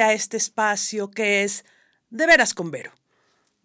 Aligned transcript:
a 0.00 0.12
este 0.12 0.36
espacio 0.36 1.10
que 1.10 1.42
es 1.42 1.64
De 2.10 2.26
Veras 2.26 2.54
con 2.54 2.70
Vero. 2.70 2.92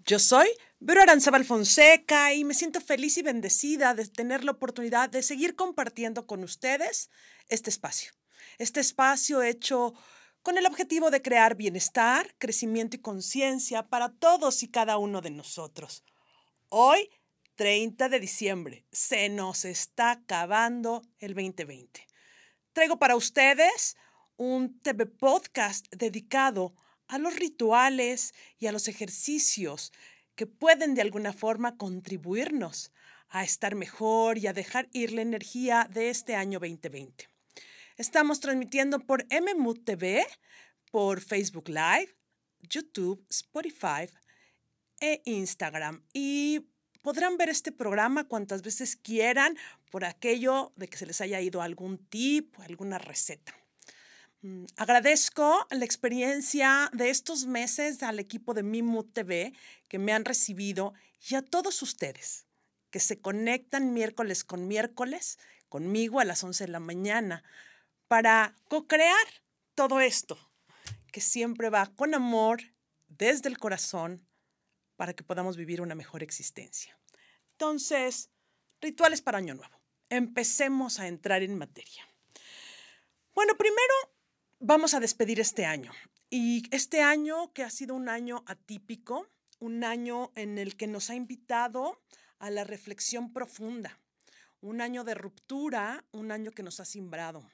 Yo 0.05 0.19
soy 0.19 0.47
Vero 0.79 1.01
Aranzabal 1.01 1.45
Fonseca 1.45 2.33
y 2.33 2.43
me 2.43 2.53
siento 2.53 2.81
feliz 2.81 3.17
y 3.17 3.21
bendecida 3.21 3.93
de 3.93 4.07
tener 4.07 4.43
la 4.43 4.51
oportunidad 4.51 5.09
de 5.09 5.21
seguir 5.21 5.55
compartiendo 5.55 6.25
con 6.25 6.43
ustedes 6.43 7.09
este 7.49 7.69
espacio. 7.69 8.11
Este 8.57 8.79
espacio 8.79 9.41
hecho 9.41 9.93
con 10.41 10.57
el 10.57 10.65
objetivo 10.65 11.11
de 11.11 11.21
crear 11.21 11.55
bienestar, 11.55 12.35
crecimiento 12.37 12.95
y 12.95 12.99
conciencia 12.99 13.87
para 13.87 14.09
todos 14.09 14.63
y 14.63 14.67
cada 14.69 14.97
uno 14.97 15.21
de 15.21 15.29
nosotros. 15.29 16.03
Hoy, 16.69 17.09
30 17.55 18.09
de 18.09 18.19
diciembre, 18.19 18.85
se 18.91 19.29
nos 19.29 19.65
está 19.65 20.11
acabando 20.11 21.03
el 21.19 21.33
2020. 21.33 22.07
Traigo 22.73 22.97
para 22.97 23.15
ustedes 23.15 23.95
un 24.37 24.79
TV 24.79 25.05
podcast 25.05 25.87
dedicado 25.91 26.73
a 27.07 27.17
los 27.17 27.35
rituales 27.35 28.33
y 28.57 28.67
a 28.67 28.71
los 28.71 28.87
ejercicios 28.87 29.91
que 30.35 30.47
pueden 30.47 30.95
de 30.95 31.01
alguna 31.01 31.33
forma 31.33 31.77
contribuirnos 31.77 32.91
a 33.29 33.43
estar 33.43 33.75
mejor 33.75 34.37
y 34.37 34.47
a 34.47 34.53
dejar 34.53 34.89
ir 34.93 35.11
la 35.11 35.21
energía 35.21 35.87
de 35.91 36.09
este 36.09 36.35
año 36.35 36.59
2020. 36.59 37.29
Estamos 37.97 38.39
transmitiendo 38.39 38.99
por 38.99 39.25
MMUD 39.25 39.83
TV, 39.83 40.25
por 40.91 41.21
Facebook 41.21 41.69
Live, 41.69 42.15
YouTube, 42.61 43.25
Spotify 43.29 44.09
e 44.99 45.21
Instagram. 45.25 46.03
Y 46.13 46.61
podrán 47.01 47.37
ver 47.37 47.49
este 47.49 47.71
programa 47.71 48.27
cuantas 48.27 48.61
veces 48.61 48.95
quieran 48.95 49.57
por 49.91 50.05
aquello 50.05 50.73
de 50.75 50.87
que 50.87 50.97
se 50.97 51.05
les 51.05 51.21
haya 51.21 51.41
ido 51.41 51.61
algún 51.61 51.97
tip, 52.07 52.59
alguna 52.59 52.97
receta. 52.97 53.62
Mm, 54.43 54.65
agradezco 54.75 55.65
la 55.71 55.85
experiencia 55.85 56.89
de 56.91 57.09
estos 57.09 57.45
meses 57.45 58.03
al 58.03 58.19
equipo 58.19 58.53
de 58.53 58.61
Mimu 58.61 59.05
TV 59.05 59.53
que 59.87 59.99
me 59.99 60.11
han 60.11 60.25
recibido 60.25 60.93
y 61.29 61.35
a 61.35 61.41
todos 61.41 61.81
ustedes 61.81 62.45
que 62.89 62.99
se 62.99 63.21
conectan 63.21 63.93
miércoles 63.93 64.43
con 64.43 64.67
miércoles 64.67 65.39
conmigo 65.69 66.19
a 66.19 66.25
las 66.25 66.43
11 66.43 66.65
de 66.65 66.71
la 66.73 66.81
mañana 66.81 67.41
para 68.09 68.53
co-crear 68.67 69.25
todo 69.75 70.01
esto 70.01 70.37
que 71.13 71.21
siempre 71.21 71.69
va 71.69 71.95
con 71.95 72.13
amor 72.13 72.63
desde 73.07 73.47
el 73.47 73.57
corazón 73.57 74.27
para 74.97 75.13
que 75.13 75.23
podamos 75.23 75.55
vivir 75.55 75.79
una 75.79 75.95
mejor 75.95 76.21
existencia. 76.21 76.99
Entonces, 77.51 78.29
rituales 78.81 79.21
para 79.21 79.37
Año 79.37 79.53
Nuevo. 79.53 79.79
Empecemos 80.09 80.99
a 80.99 81.07
entrar 81.07 81.43
en 81.43 81.57
materia. 81.57 82.03
Bueno, 83.33 83.55
primero 83.57 84.12
vamos 84.65 84.93
a 84.93 85.01
despedir 85.01 85.41
este 85.41 85.65
año. 85.65 85.91
Y 86.29 86.63
este 86.73 87.01
año 87.01 87.51
que 87.53 87.63
ha 87.63 87.69
sido 87.69 87.95
un 87.95 88.07
año 88.07 88.43
atípico, 88.47 89.29
un 89.59 89.83
año 89.83 90.31
en 90.35 90.57
el 90.57 90.77
que 90.77 90.87
nos 90.87 91.09
ha 91.09 91.15
invitado 91.15 92.01
a 92.39 92.49
la 92.49 92.63
reflexión 92.63 93.33
profunda, 93.33 93.99
un 94.61 94.79
año 94.79 95.03
de 95.03 95.15
ruptura, 95.15 96.05
un 96.11 96.31
año 96.31 96.51
que 96.51 96.63
nos 96.63 96.79
ha 96.79 96.85
simbrado, 96.85 97.51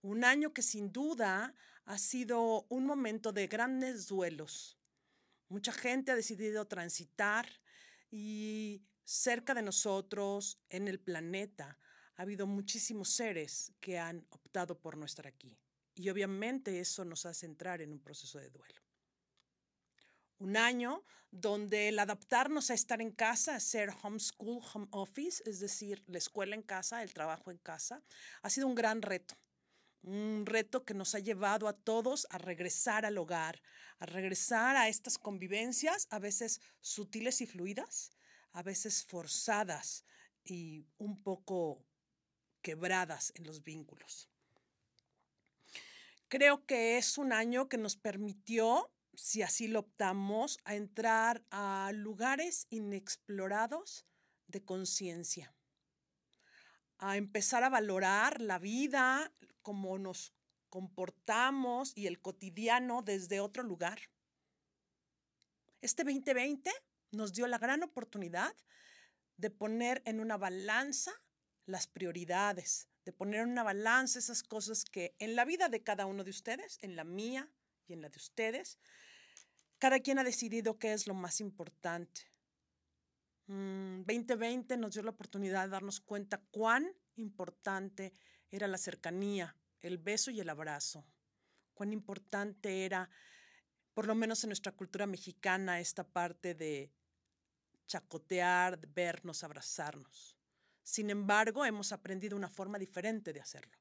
un 0.00 0.24
año 0.24 0.54
que 0.54 0.62
sin 0.62 0.92
duda 0.92 1.54
ha 1.84 1.98
sido 1.98 2.66
un 2.68 2.86
momento 2.86 3.32
de 3.32 3.48
grandes 3.48 4.06
duelos. 4.06 4.78
Mucha 5.48 5.72
gente 5.72 6.12
ha 6.12 6.16
decidido 6.16 6.66
transitar 6.66 7.48
y 8.12 8.84
cerca 9.04 9.54
de 9.54 9.62
nosotros, 9.62 10.60
en 10.68 10.86
el 10.86 11.00
planeta, 11.00 11.78
ha 12.14 12.22
habido 12.22 12.46
muchísimos 12.46 13.10
seres 13.10 13.72
que 13.80 13.98
han 13.98 14.24
optado 14.30 14.78
por 14.80 14.96
no 14.96 15.04
estar 15.04 15.26
aquí. 15.26 15.58
Y 15.96 16.10
obviamente 16.10 16.78
eso 16.78 17.04
nos 17.04 17.24
hace 17.24 17.46
entrar 17.46 17.80
en 17.80 17.90
un 17.90 17.98
proceso 17.98 18.38
de 18.38 18.50
duelo. 18.50 18.82
Un 20.38 20.58
año 20.58 21.02
donde 21.30 21.88
el 21.88 21.98
adaptarnos 21.98 22.70
a 22.70 22.74
estar 22.74 23.00
en 23.00 23.10
casa, 23.10 23.56
a 23.56 23.60
ser 23.60 23.90
homeschool, 24.02 24.62
home 24.72 24.88
office, 24.90 25.42
es 25.46 25.58
decir, 25.58 26.04
la 26.06 26.18
escuela 26.18 26.54
en 26.54 26.62
casa, 26.62 27.02
el 27.02 27.14
trabajo 27.14 27.50
en 27.50 27.56
casa, 27.56 28.02
ha 28.42 28.50
sido 28.50 28.66
un 28.66 28.74
gran 28.74 29.00
reto. 29.00 29.34
Un 30.02 30.44
reto 30.44 30.84
que 30.84 30.94
nos 30.94 31.14
ha 31.14 31.18
llevado 31.18 31.66
a 31.66 31.72
todos 31.72 32.26
a 32.30 32.38
regresar 32.38 33.06
al 33.06 33.16
hogar, 33.16 33.62
a 33.98 34.06
regresar 34.06 34.76
a 34.76 34.88
estas 34.88 35.16
convivencias, 35.16 36.06
a 36.10 36.18
veces 36.18 36.60
sutiles 36.80 37.40
y 37.40 37.46
fluidas, 37.46 38.12
a 38.52 38.62
veces 38.62 39.04
forzadas 39.04 40.04
y 40.44 40.86
un 40.98 41.22
poco 41.22 41.82
quebradas 42.60 43.32
en 43.34 43.44
los 43.44 43.64
vínculos. 43.64 44.28
Creo 46.28 46.66
que 46.66 46.98
es 46.98 47.18
un 47.18 47.32
año 47.32 47.68
que 47.68 47.78
nos 47.78 47.96
permitió, 47.96 48.92
si 49.14 49.42
así 49.42 49.68
lo 49.68 49.80
optamos, 49.80 50.58
a 50.64 50.74
entrar 50.74 51.44
a 51.50 51.92
lugares 51.94 52.66
inexplorados 52.68 54.06
de 54.48 54.64
conciencia, 54.64 55.54
a 56.98 57.16
empezar 57.16 57.62
a 57.62 57.68
valorar 57.68 58.40
la 58.40 58.58
vida, 58.58 59.32
cómo 59.62 59.98
nos 59.98 60.34
comportamos 60.68 61.92
y 61.96 62.08
el 62.08 62.20
cotidiano 62.20 63.02
desde 63.02 63.38
otro 63.38 63.62
lugar. 63.62 64.00
Este 65.80 66.02
2020 66.02 66.72
nos 67.12 67.34
dio 67.34 67.46
la 67.46 67.58
gran 67.58 67.84
oportunidad 67.84 68.54
de 69.36 69.50
poner 69.50 70.02
en 70.04 70.18
una 70.18 70.36
balanza 70.36 71.12
las 71.66 71.86
prioridades, 71.86 72.88
de 73.06 73.12
poner 73.12 73.42
en 73.42 73.50
una 73.50 73.62
balanza 73.62 74.18
esas 74.18 74.42
cosas 74.42 74.84
que 74.84 75.14
en 75.20 75.36
la 75.36 75.44
vida 75.44 75.68
de 75.68 75.82
cada 75.82 76.06
uno 76.06 76.24
de 76.24 76.30
ustedes, 76.30 76.78
en 76.82 76.96
la 76.96 77.04
mía 77.04 77.48
y 77.86 77.92
en 77.92 78.02
la 78.02 78.08
de 78.08 78.18
ustedes, 78.18 78.78
cada 79.78 80.00
quien 80.00 80.18
ha 80.18 80.24
decidido 80.24 80.76
qué 80.78 80.92
es 80.92 81.06
lo 81.06 81.14
más 81.14 81.40
importante. 81.40 82.22
2020 83.46 84.76
mm, 84.76 84.80
nos 84.80 84.94
dio 84.94 85.04
la 85.04 85.10
oportunidad 85.10 85.64
de 85.64 85.70
darnos 85.70 86.00
cuenta 86.00 86.42
cuán 86.50 86.92
importante 87.14 88.12
era 88.50 88.66
la 88.66 88.76
cercanía, 88.76 89.56
el 89.82 89.98
beso 89.98 90.32
y 90.32 90.40
el 90.40 90.50
abrazo, 90.50 91.06
cuán 91.74 91.92
importante 91.92 92.84
era, 92.84 93.08
por 93.94 94.08
lo 94.08 94.16
menos 94.16 94.42
en 94.42 94.48
nuestra 94.48 94.72
cultura 94.72 95.06
mexicana, 95.06 95.78
esta 95.78 96.02
parte 96.02 96.56
de 96.56 96.90
chacotear, 97.86 98.80
vernos, 98.88 99.44
abrazarnos. 99.44 100.35
Sin 100.86 101.10
embargo, 101.10 101.64
hemos 101.64 101.90
aprendido 101.90 102.36
una 102.36 102.48
forma 102.48 102.78
diferente 102.78 103.32
de 103.32 103.40
hacerlo. 103.40 103.76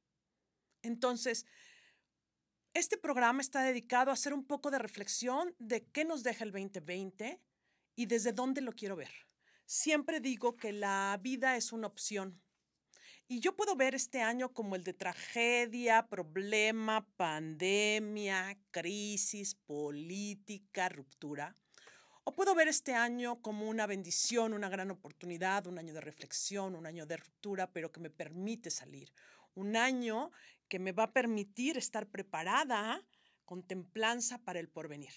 Entonces, 0.81 1.45
este 2.73 2.97
programa 2.97 3.41
está 3.41 3.61
dedicado 3.61 4.09
a 4.09 4.16
hacer 4.16 4.33
un 4.33 4.43
poco 4.43 4.71
de 4.71 4.79
reflexión 4.79 5.55
de 5.59 5.85
qué 5.91 6.03
nos 6.03 6.23
deja 6.23 6.43
el 6.43 6.51
2020 6.51 7.39
y 7.95 8.05
desde 8.07 8.33
dónde 8.33 8.61
lo 8.61 8.71
quiero 8.71 8.95
ver. 8.95 9.11
Siempre 9.67 10.19
digo 10.19 10.57
que 10.57 10.71
la 10.71 11.19
vida 11.21 11.55
es 11.55 11.71
una 11.71 11.85
opción. 11.85 12.41
Y 13.27 13.39
yo 13.39 13.55
puedo 13.55 13.75
ver 13.75 13.93
este 13.93 14.23
año 14.23 14.51
como 14.51 14.75
el 14.75 14.83
de 14.83 14.93
tragedia, 14.93 16.07
problema, 16.07 17.07
pandemia, 17.17 18.57
crisis, 18.72 19.53
política, 19.53 20.89
ruptura. 20.89 21.55
O 22.27 22.33
puedo 22.33 22.55
ver 22.55 22.67
este 22.67 22.95
año 22.95 23.39
como 23.39 23.69
una 23.69 23.85
bendición, 23.85 24.53
una 24.53 24.67
gran 24.67 24.89
oportunidad, 24.89 25.67
un 25.67 25.77
año 25.77 25.93
de 25.93 26.01
reflexión, 26.01 26.75
un 26.75 26.87
año 26.87 27.05
de 27.05 27.17
ruptura, 27.17 27.71
pero 27.71 27.91
que 27.91 27.99
me 27.99 28.09
permite 28.09 28.71
salir. 28.71 29.13
Un 29.53 29.75
año 29.75 30.31
que 30.67 30.79
me 30.79 30.91
va 30.91 31.03
a 31.03 31.13
permitir 31.13 31.77
estar 31.77 32.07
preparada 32.07 33.05
con 33.45 33.61
templanza 33.61 34.39
para 34.39 34.59
el 34.59 34.69
porvenir. 34.69 35.13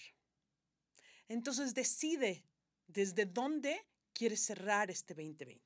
Entonces 1.27 1.73
decide 1.73 2.45
desde 2.85 3.25
dónde 3.25 3.87
quieres 4.13 4.41
cerrar 4.45 4.91
este 4.91 5.15
2020. 5.15 5.63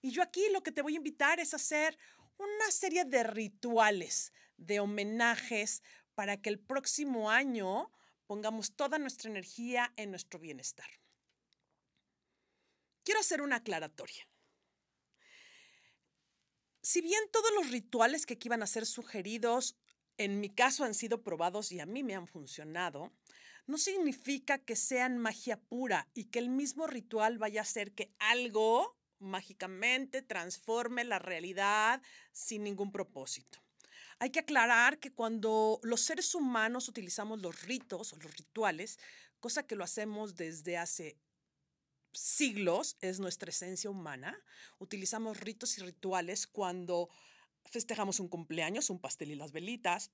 Y 0.00 0.12
yo 0.12 0.22
aquí 0.22 0.48
lo 0.52 0.62
que 0.62 0.70
te 0.70 0.82
voy 0.82 0.94
a 0.94 0.98
invitar 0.98 1.40
es 1.40 1.54
a 1.54 1.56
hacer 1.56 1.98
una 2.38 2.70
serie 2.70 3.04
de 3.04 3.24
rituales, 3.24 4.32
de 4.56 4.78
homenajes, 4.78 5.82
para 6.14 6.40
que 6.40 6.50
el 6.50 6.60
próximo 6.60 7.30
año 7.30 7.90
pongamos 8.26 8.74
toda 8.74 8.98
nuestra 8.98 9.30
energía 9.30 9.92
en 9.96 10.10
nuestro 10.10 10.38
bienestar. 10.38 10.88
Quiero 13.04 13.20
hacer 13.20 13.40
una 13.40 13.56
aclaratoria. 13.56 14.28
Si 16.82 17.00
bien 17.00 17.22
todos 17.32 17.50
los 17.54 17.70
rituales 17.70 18.26
que 18.26 18.34
aquí 18.34 18.48
van 18.48 18.62
a 18.62 18.66
ser 18.66 18.86
sugeridos, 18.86 19.76
en 20.18 20.40
mi 20.40 20.50
caso 20.50 20.84
han 20.84 20.94
sido 20.94 21.22
probados 21.22 21.72
y 21.72 21.80
a 21.80 21.86
mí 21.86 22.02
me 22.02 22.14
han 22.14 22.26
funcionado, 22.26 23.12
no 23.66 23.78
significa 23.78 24.58
que 24.58 24.76
sean 24.76 25.18
magia 25.18 25.60
pura 25.60 26.08
y 26.14 26.26
que 26.26 26.38
el 26.38 26.48
mismo 26.48 26.86
ritual 26.86 27.38
vaya 27.38 27.60
a 27.60 27.62
hacer 27.62 27.92
que 27.92 28.14
algo 28.18 28.96
mágicamente 29.18 30.22
transforme 30.22 31.04
la 31.04 31.18
realidad 31.18 32.02
sin 32.32 32.62
ningún 32.64 32.92
propósito. 32.92 33.65
Hay 34.18 34.30
que 34.30 34.40
aclarar 34.40 34.98
que 34.98 35.12
cuando 35.12 35.78
los 35.82 36.00
seres 36.00 36.34
humanos 36.34 36.88
utilizamos 36.88 37.40
los 37.40 37.62
ritos 37.62 38.12
o 38.12 38.16
los 38.16 38.34
rituales, 38.34 38.98
cosa 39.40 39.66
que 39.66 39.76
lo 39.76 39.84
hacemos 39.84 40.36
desde 40.36 40.78
hace 40.78 41.18
siglos, 42.12 42.96
es 43.00 43.20
nuestra 43.20 43.50
esencia 43.50 43.90
humana, 43.90 44.42
utilizamos 44.78 45.38
ritos 45.38 45.76
y 45.76 45.82
rituales 45.82 46.46
cuando 46.46 47.10
festejamos 47.66 48.20
un 48.20 48.28
cumpleaños, 48.28 48.88
un 48.88 49.00
pastel 49.00 49.32
y 49.32 49.34
las 49.34 49.52
velitas, 49.52 50.10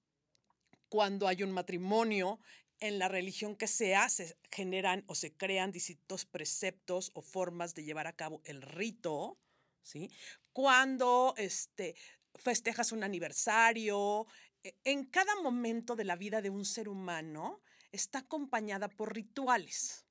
cuando 0.88 1.28
hay 1.28 1.43
un 1.43 1.52
matrimonio, 1.52 2.40
en 2.82 2.98
la 2.98 3.06
religión 3.06 3.55
que 3.55 3.69
sea, 3.69 4.08
se 4.08 4.37
generan 4.50 5.05
o 5.06 5.14
se 5.14 5.32
crean 5.32 5.70
distintos 5.70 6.25
preceptos 6.25 7.12
o 7.14 7.22
formas 7.22 7.76
de 7.76 7.84
llevar 7.84 8.08
a 8.08 8.16
cabo 8.16 8.43
el 8.44 8.60
rito, 8.60 9.38
¿sí? 9.84 10.10
Cuando 10.52 11.34
este, 11.37 11.94
festejas 12.34 12.93
un 12.93 13.05
aniversario, 13.05 14.26
e, 14.62 14.76
en 14.84 15.05
cada 15.06 15.34
momento 15.37 15.96
de 15.96 16.05
la 16.05 16.17
vida 16.17 16.43
de 16.43 16.50
un 16.50 16.64
ser 16.64 16.88
humano 16.88 17.61
está 17.90 18.20
acompañada 18.20 18.88
por 18.88 19.14
rituales. 19.14 20.06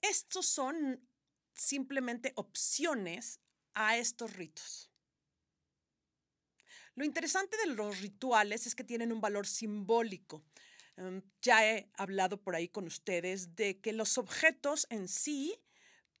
Estos 0.00 0.46
son 0.46 1.08
simplemente 1.54 2.32
opciones 2.36 3.40
a 3.74 3.96
estos 3.96 4.32
ritos. 4.34 4.90
Lo 6.94 7.04
interesante 7.04 7.56
de 7.56 7.66
los 7.66 8.00
rituales 8.00 8.66
es 8.66 8.74
que 8.74 8.84
tienen 8.84 9.12
un 9.12 9.20
valor 9.20 9.46
simbólico. 9.46 10.44
Em, 10.96 11.22
ya 11.42 11.66
he 11.68 11.90
hablado 11.94 12.40
por 12.40 12.54
ahí 12.54 12.68
con 12.68 12.86
ustedes 12.86 13.56
de 13.56 13.80
que 13.80 13.92
los 13.92 14.16
objetos 14.16 14.86
en 14.90 15.08
sí 15.08 15.60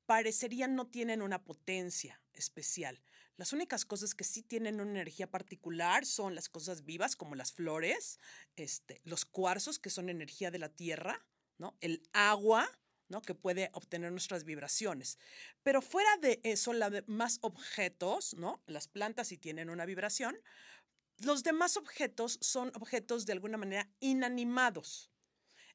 parecerían 0.06 0.74
no 0.74 0.86
tienen 0.88 1.22
una 1.22 1.44
potencia 1.44 2.20
especial. 2.32 3.00
Las 3.36 3.52
únicas 3.52 3.84
cosas 3.84 4.14
que 4.14 4.22
sí 4.22 4.42
tienen 4.42 4.80
una 4.80 4.92
energía 4.92 5.28
particular 5.28 6.06
son 6.06 6.36
las 6.36 6.48
cosas 6.48 6.84
vivas, 6.84 7.16
como 7.16 7.34
las 7.34 7.52
flores, 7.52 8.20
este, 8.54 9.00
los 9.04 9.24
cuarzos, 9.24 9.80
que 9.80 9.90
son 9.90 10.08
energía 10.08 10.52
de 10.52 10.60
la 10.60 10.68
tierra, 10.68 11.26
¿no? 11.58 11.76
el 11.80 12.08
agua, 12.12 12.70
¿no? 13.08 13.22
que 13.22 13.34
puede 13.34 13.70
obtener 13.72 14.12
nuestras 14.12 14.44
vibraciones. 14.44 15.18
Pero 15.64 15.82
fuera 15.82 16.16
de 16.18 16.40
eso, 16.44 16.72
los 16.72 16.92
demás 16.92 17.38
objetos, 17.40 18.34
¿no? 18.34 18.62
las 18.66 18.86
plantas 18.86 19.28
sí 19.28 19.36
tienen 19.36 19.68
una 19.68 19.84
vibración, 19.84 20.38
los 21.18 21.42
demás 21.42 21.76
objetos 21.76 22.38
son 22.40 22.70
objetos 22.74 23.26
de 23.26 23.32
alguna 23.32 23.56
manera 23.56 23.90
inanimados. 23.98 25.10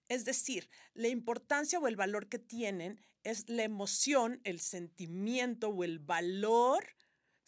Es 0.07 0.25
decir, 0.25 0.69
la 0.94 1.09
importancia 1.09 1.77
o 1.77 1.88
el 1.88 1.95
valor 1.97 2.29
que 2.29 2.39
tienen 2.39 3.00
es 3.23 3.50
la 3.50 3.63
emoción, 3.63 4.39
el 4.44 4.59
sentimiento 4.59 5.69
o 5.69 5.83
el 5.83 6.00
valor 6.00 6.95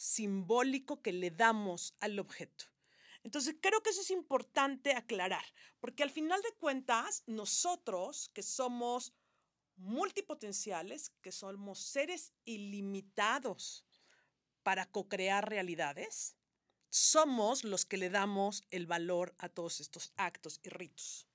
simbólico 0.01 1.03
que 1.03 1.13
le 1.13 1.29
damos 1.29 1.93
al 1.99 2.17
objeto. 2.17 2.65
Entonces, 3.23 3.55
creo 3.61 3.83
que 3.83 3.91
eso 3.91 4.01
es 4.01 4.09
importante 4.09 4.95
aclarar, 4.95 5.45
porque 5.79 6.01
al 6.01 6.09
final 6.09 6.41
de 6.41 6.53
cuentas, 6.53 7.23
nosotros 7.27 8.29
que 8.33 8.41
somos 8.41 9.13
multipotenciales, 9.75 11.11
que 11.21 11.31
somos 11.31 11.79
seres 11.79 12.33
ilimitados 12.45 13.85
para 14.63 14.87
co-crear 14.87 15.47
realidades, 15.47 16.35
somos 16.89 17.63
los 17.63 17.85
que 17.85 17.97
le 17.97 18.09
damos 18.09 18.63
el 18.71 18.87
valor 18.87 19.35
a 19.37 19.49
todos 19.49 19.81
estos 19.81 20.13
actos 20.17 20.59
y 20.63 20.69
ritos. 20.69 21.27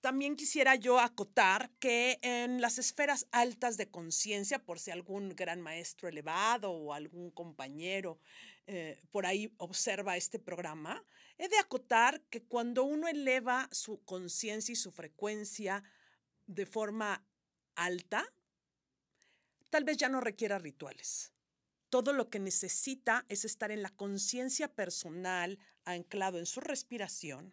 También 0.00 0.36
quisiera 0.36 0.76
yo 0.76 1.00
acotar 1.00 1.70
que 1.80 2.20
en 2.22 2.60
las 2.60 2.78
esferas 2.78 3.26
altas 3.32 3.76
de 3.76 3.90
conciencia, 3.90 4.64
por 4.64 4.78
si 4.78 4.92
algún 4.92 5.30
gran 5.30 5.60
maestro 5.60 6.08
elevado 6.08 6.70
o 6.70 6.92
algún 6.92 7.32
compañero 7.32 8.20
eh, 8.68 9.00
por 9.10 9.26
ahí 9.26 9.52
observa 9.56 10.16
este 10.16 10.38
programa, 10.38 11.04
he 11.36 11.48
de 11.48 11.58
acotar 11.58 12.20
que 12.30 12.44
cuando 12.44 12.84
uno 12.84 13.08
eleva 13.08 13.68
su 13.72 14.04
conciencia 14.04 14.72
y 14.72 14.76
su 14.76 14.92
frecuencia 14.92 15.82
de 16.46 16.64
forma 16.64 17.24
alta, 17.74 18.24
tal 19.68 19.82
vez 19.82 19.96
ya 19.96 20.08
no 20.08 20.20
requiera 20.20 20.60
rituales. 20.60 21.32
Todo 21.90 22.12
lo 22.12 22.30
que 22.30 22.38
necesita 22.38 23.24
es 23.28 23.44
estar 23.44 23.72
en 23.72 23.82
la 23.82 23.90
conciencia 23.90 24.72
personal, 24.72 25.58
anclado 25.84 26.38
en 26.38 26.46
su 26.46 26.60
respiración 26.60 27.52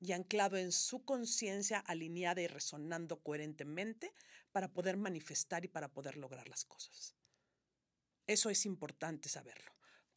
y 0.00 0.12
anclado 0.12 0.56
en 0.56 0.72
su 0.72 1.04
conciencia 1.04 1.78
alineada 1.78 2.40
y 2.40 2.46
resonando 2.46 3.20
coherentemente 3.20 4.12
para 4.52 4.72
poder 4.72 4.96
manifestar 4.96 5.64
y 5.64 5.68
para 5.68 5.92
poder 5.92 6.16
lograr 6.16 6.48
las 6.48 6.64
cosas. 6.64 7.14
Eso 8.26 8.50
es 8.50 8.66
importante 8.66 9.28
saberlo. 9.28 9.72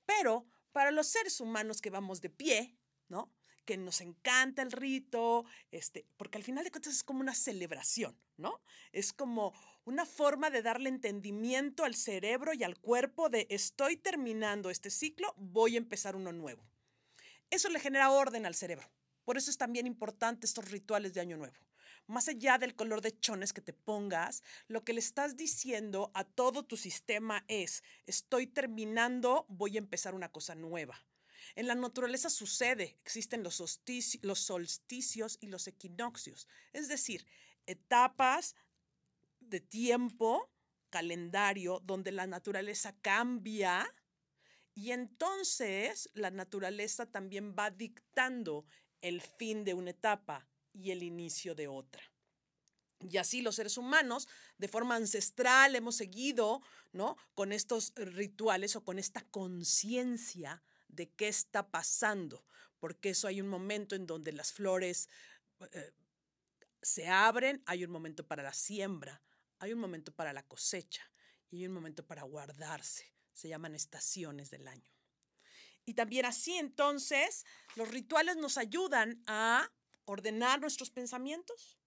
Pero 0.05 0.47
para 0.71 0.91
los 0.91 1.07
seres 1.07 1.39
humanos 1.39 1.81
que 1.81 1.89
vamos 1.89 2.21
de 2.21 2.29
pie, 2.29 2.77
¿no? 3.07 3.31
que 3.69 3.77
nos 3.77 4.01
encanta 4.01 4.63
el 4.63 4.71
rito, 4.71 5.45
este, 5.69 6.07
porque 6.17 6.39
al 6.39 6.43
final 6.43 6.63
de 6.63 6.71
cuentas 6.71 6.95
es 6.95 7.03
como 7.03 7.19
una 7.19 7.35
celebración, 7.35 8.19
¿no? 8.35 8.63
Es 8.91 9.13
como 9.13 9.53
una 9.85 10.07
forma 10.07 10.49
de 10.49 10.63
darle 10.63 10.89
entendimiento 10.89 11.83
al 11.83 11.93
cerebro 11.93 12.55
y 12.55 12.63
al 12.63 12.79
cuerpo 12.79 13.29
de 13.29 13.45
estoy 13.51 13.95
terminando 13.95 14.71
este 14.71 14.89
ciclo, 14.89 15.35
voy 15.37 15.75
a 15.75 15.77
empezar 15.77 16.15
uno 16.15 16.31
nuevo. 16.31 16.67
Eso 17.51 17.69
le 17.69 17.79
genera 17.79 18.09
orden 18.09 18.47
al 18.47 18.55
cerebro. 18.55 18.89
Por 19.29 19.37
eso 19.37 19.51
es 19.51 19.59
también 19.59 19.85
importante 19.85 20.47
estos 20.47 20.71
rituales 20.71 21.13
de 21.13 21.21
Año 21.21 21.37
Nuevo. 21.37 21.55
Más 22.07 22.27
allá 22.27 22.57
del 22.57 22.75
color 22.75 23.01
de 23.01 23.19
chones 23.19 23.53
que 23.53 23.61
te 23.61 23.73
pongas, 23.73 24.41
lo 24.67 24.83
que 24.83 24.91
le 24.91 24.99
estás 25.01 25.37
diciendo 25.37 26.09
a 26.15 26.23
todo 26.23 26.65
tu 26.65 26.77
sistema 26.77 27.45
es, 27.47 27.83
estoy 28.07 28.47
terminando, 28.47 29.45
voy 29.47 29.75
a 29.75 29.77
empezar 29.77 30.15
una 30.15 30.31
cosa 30.31 30.55
nueva. 30.55 30.99
En 31.53 31.67
la 31.67 31.75
naturaleza 31.75 32.31
sucede, 32.31 32.97
existen 33.03 33.43
los, 33.43 33.61
los 34.23 34.39
solsticios 34.39 35.37
y 35.39 35.45
los 35.45 35.67
equinoccios, 35.67 36.47
es 36.73 36.87
decir, 36.87 37.27
etapas 37.67 38.55
de 39.41 39.59
tiempo, 39.59 40.49
calendario, 40.89 41.83
donde 41.85 42.11
la 42.11 42.25
naturaleza 42.25 42.95
cambia 43.03 43.87
y 44.73 44.89
entonces 44.89 46.09
la 46.15 46.31
naturaleza 46.31 47.05
también 47.05 47.53
va 47.55 47.69
dictando 47.69 48.65
el 49.01 49.21
fin 49.21 49.63
de 49.63 49.73
una 49.73 49.91
etapa 49.91 50.47
y 50.73 50.91
el 50.91 51.03
inicio 51.03 51.55
de 51.55 51.67
otra. 51.67 52.03
Y 53.01 53.17
así 53.17 53.41
los 53.41 53.55
seres 53.55 53.77
humanos, 53.77 54.27
de 54.57 54.67
forma 54.67 54.95
ancestral, 54.95 55.75
hemos 55.75 55.95
seguido, 55.95 56.61
¿no? 56.91 57.15
Con 57.33 57.53
estos 57.53 57.93
rituales 57.95 58.75
o 58.75 58.83
con 58.83 58.99
esta 58.99 59.21
conciencia 59.21 60.61
de 60.89 61.09
qué 61.09 61.29
está 61.29 61.69
pasando, 61.71 62.43
porque 62.79 63.11
eso 63.11 63.27
hay 63.27 63.39
un 63.39 63.47
momento 63.47 63.95
en 63.95 64.05
donde 64.05 64.33
las 64.33 64.51
flores 64.51 65.07
eh, 65.71 65.94
se 66.81 67.07
abren, 67.07 67.61
hay 67.65 67.85
un 67.85 67.91
momento 67.91 68.27
para 68.27 68.44
la 68.44 68.53
siembra, 68.53 69.21
hay 69.59 69.71
un 69.71 69.79
momento 69.79 70.11
para 70.11 70.33
la 70.33 70.44
cosecha 70.44 71.09
y 71.49 71.57
hay 71.57 71.68
un 71.68 71.73
momento 71.73 72.06
para 72.06 72.23
guardarse. 72.23 73.13
Se 73.31 73.47
llaman 73.47 73.75
estaciones 73.75 74.49
del 74.49 74.68
año. 74.68 74.98
Y 75.89 75.95
también 75.95 76.27
así 76.27 76.55
entonces 76.55 77.47
los 77.75 77.89
rituales 77.89 78.37
nos 78.37 78.59
ayudan 78.59 79.23
a 79.25 79.71
ordenar 80.05 80.61
nuestros 80.61 80.91
pensamientos 80.91 81.79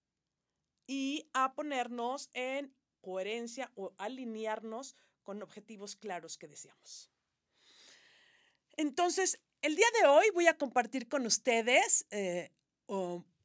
y 0.85 1.29
a 1.31 1.53
ponernos 1.53 2.29
en 2.33 2.75
coherencia 2.99 3.71
o 3.75 3.95
alinearnos 3.97 4.97
con 5.23 5.41
objetivos 5.41 5.95
claros 5.95 6.37
que 6.37 6.49
deseamos. 6.49 7.09
Entonces, 8.75 9.39
el 9.61 9.77
día 9.77 9.87
de 10.01 10.07
hoy 10.07 10.25
voy 10.33 10.47
a 10.47 10.57
compartir 10.57 11.07
con 11.07 11.25
ustedes 11.25 12.05
eh, 12.09 12.51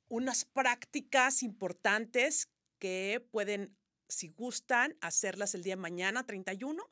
unas 0.08 0.44
prácticas 0.44 1.44
importantes 1.44 2.48
que 2.80 3.24
pueden, 3.30 3.78
si 4.08 4.26
gustan, 4.30 4.98
hacerlas 5.02 5.54
el 5.54 5.62
día 5.62 5.76
de 5.76 5.82
mañana, 5.82 6.26
31, 6.26 6.82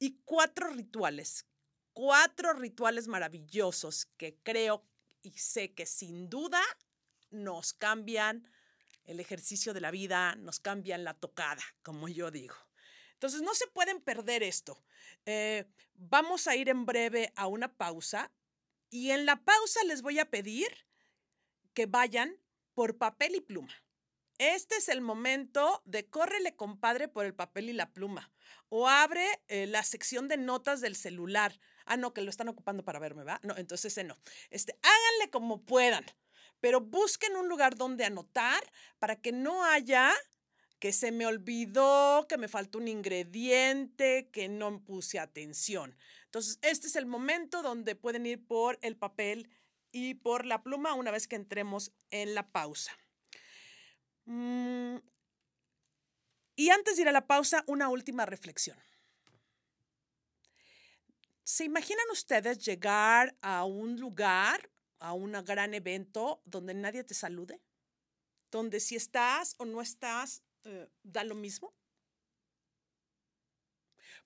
y 0.00 0.18
cuatro 0.24 0.70
rituales, 0.70 1.46
cuatro 1.96 2.52
rituales 2.52 3.08
maravillosos 3.08 4.04
que 4.18 4.36
creo 4.42 4.84
y 5.22 5.30
sé 5.30 5.72
que 5.72 5.86
sin 5.86 6.28
duda 6.28 6.60
nos 7.30 7.72
cambian 7.72 8.52
el 9.06 9.18
ejercicio 9.18 9.72
de 9.72 9.80
la 9.80 9.90
vida, 9.90 10.34
nos 10.36 10.60
cambian 10.60 11.04
la 11.04 11.14
tocada, 11.14 11.62
como 11.82 12.06
yo 12.08 12.30
digo. 12.30 12.54
Entonces, 13.14 13.40
no 13.40 13.54
se 13.54 13.66
pueden 13.68 14.02
perder 14.02 14.42
esto. 14.42 14.84
Eh, 15.24 15.64
vamos 15.94 16.46
a 16.46 16.54
ir 16.54 16.68
en 16.68 16.84
breve 16.84 17.32
a 17.34 17.46
una 17.46 17.74
pausa 17.74 18.30
y 18.90 19.10
en 19.12 19.24
la 19.24 19.42
pausa 19.42 19.82
les 19.84 20.02
voy 20.02 20.18
a 20.18 20.28
pedir 20.28 20.68
que 21.72 21.86
vayan 21.86 22.36
por 22.74 22.98
papel 22.98 23.36
y 23.36 23.40
pluma. 23.40 23.72
Este 24.36 24.76
es 24.76 24.90
el 24.90 25.00
momento 25.00 25.80
de 25.86 26.10
córrele, 26.10 26.56
compadre, 26.56 27.08
por 27.08 27.24
el 27.24 27.34
papel 27.34 27.70
y 27.70 27.72
la 27.72 27.90
pluma. 27.90 28.30
O 28.68 28.86
abre 28.86 29.26
eh, 29.48 29.66
la 29.66 29.82
sección 29.82 30.28
de 30.28 30.36
notas 30.36 30.82
del 30.82 30.94
celular. 30.94 31.58
Ah, 31.86 31.96
no, 31.96 32.12
que 32.12 32.20
lo 32.20 32.30
están 32.30 32.48
ocupando 32.48 32.84
para 32.84 32.98
verme, 32.98 33.24
¿va? 33.24 33.40
No, 33.42 33.56
entonces 33.56 33.92
ese 33.92 34.04
no. 34.04 34.16
Este, 34.50 34.78
háganle 34.82 35.30
como 35.30 35.64
puedan, 35.64 36.04
pero 36.60 36.80
busquen 36.80 37.36
un 37.36 37.48
lugar 37.48 37.76
donde 37.76 38.04
anotar 38.04 38.62
para 38.98 39.16
que 39.16 39.32
no 39.32 39.64
haya 39.64 40.12
que 40.78 40.92
se 40.92 41.10
me 41.10 41.26
olvidó, 41.26 42.26
que 42.28 42.36
me 42.36 42.48
faltó 42.48 42.78
un 42.78 42.88
ingrediente, 42.88 44.28
que 44.30 44.48
no 44.48 44.84
puse 44.84 45.18
atención. 45.18 45.96
Entonces, 46.24 46.58
este 46.62 46.86
es 46.86 46.96
el 46.96 47.06
momento 47.06 47.62
donde 47.62 47.96
pueden 47.96 48.26
ir 48.26 48.46
por 48.46 48.78
el 48.82 48.96
papel 48.96 49.48
y 49.90 50.14
por 50.14 50.44
la 50.44 50.62
pluma 50.62 50.94
una 50.94 51.10
vez 51.10 51.26
que 51.26 51.36
entremos 51.36 51.92
en 52.10 52.34
la 52.34 52.50
pausa. 52.50 52.92
Mm, 54.26 54.96
y 56.56 56.70
antes 56.70 56.96
de 56.96 57.02
ir 57.02 57.08
a 57.08 57.12
la 57.12 57.26
pausa, 57.26 57.64
una 57.66 57.88
última 57.88 58.26
reflexión. 58.26 58.76
¿Se 61.48 61.62
imaginan 61.62 62.10
ustedes 62.10 62.58
llegar 62.58 63.36
a 63.40 63.64
un 63.64 64.00
lugar 64.00 64.68
a 64.98 65.12
un 65.12 65.30
gran 65.44 65.74
evento 65.74 66.42
donde 66.44 66.74
nadie 66.74 67.04
te 67.04 67.14
salude? 67.14 67.62
Donde 68.50 68.80
si 68.80 68.96
estás 68.96 69.54
o 69.58 69.64
no 69.64 69.80
estás, 69.80 70.42
eh, 70.64 70.88
da 71.04 71.22
lo 71.22 71.36
mismo. 71.36 71.72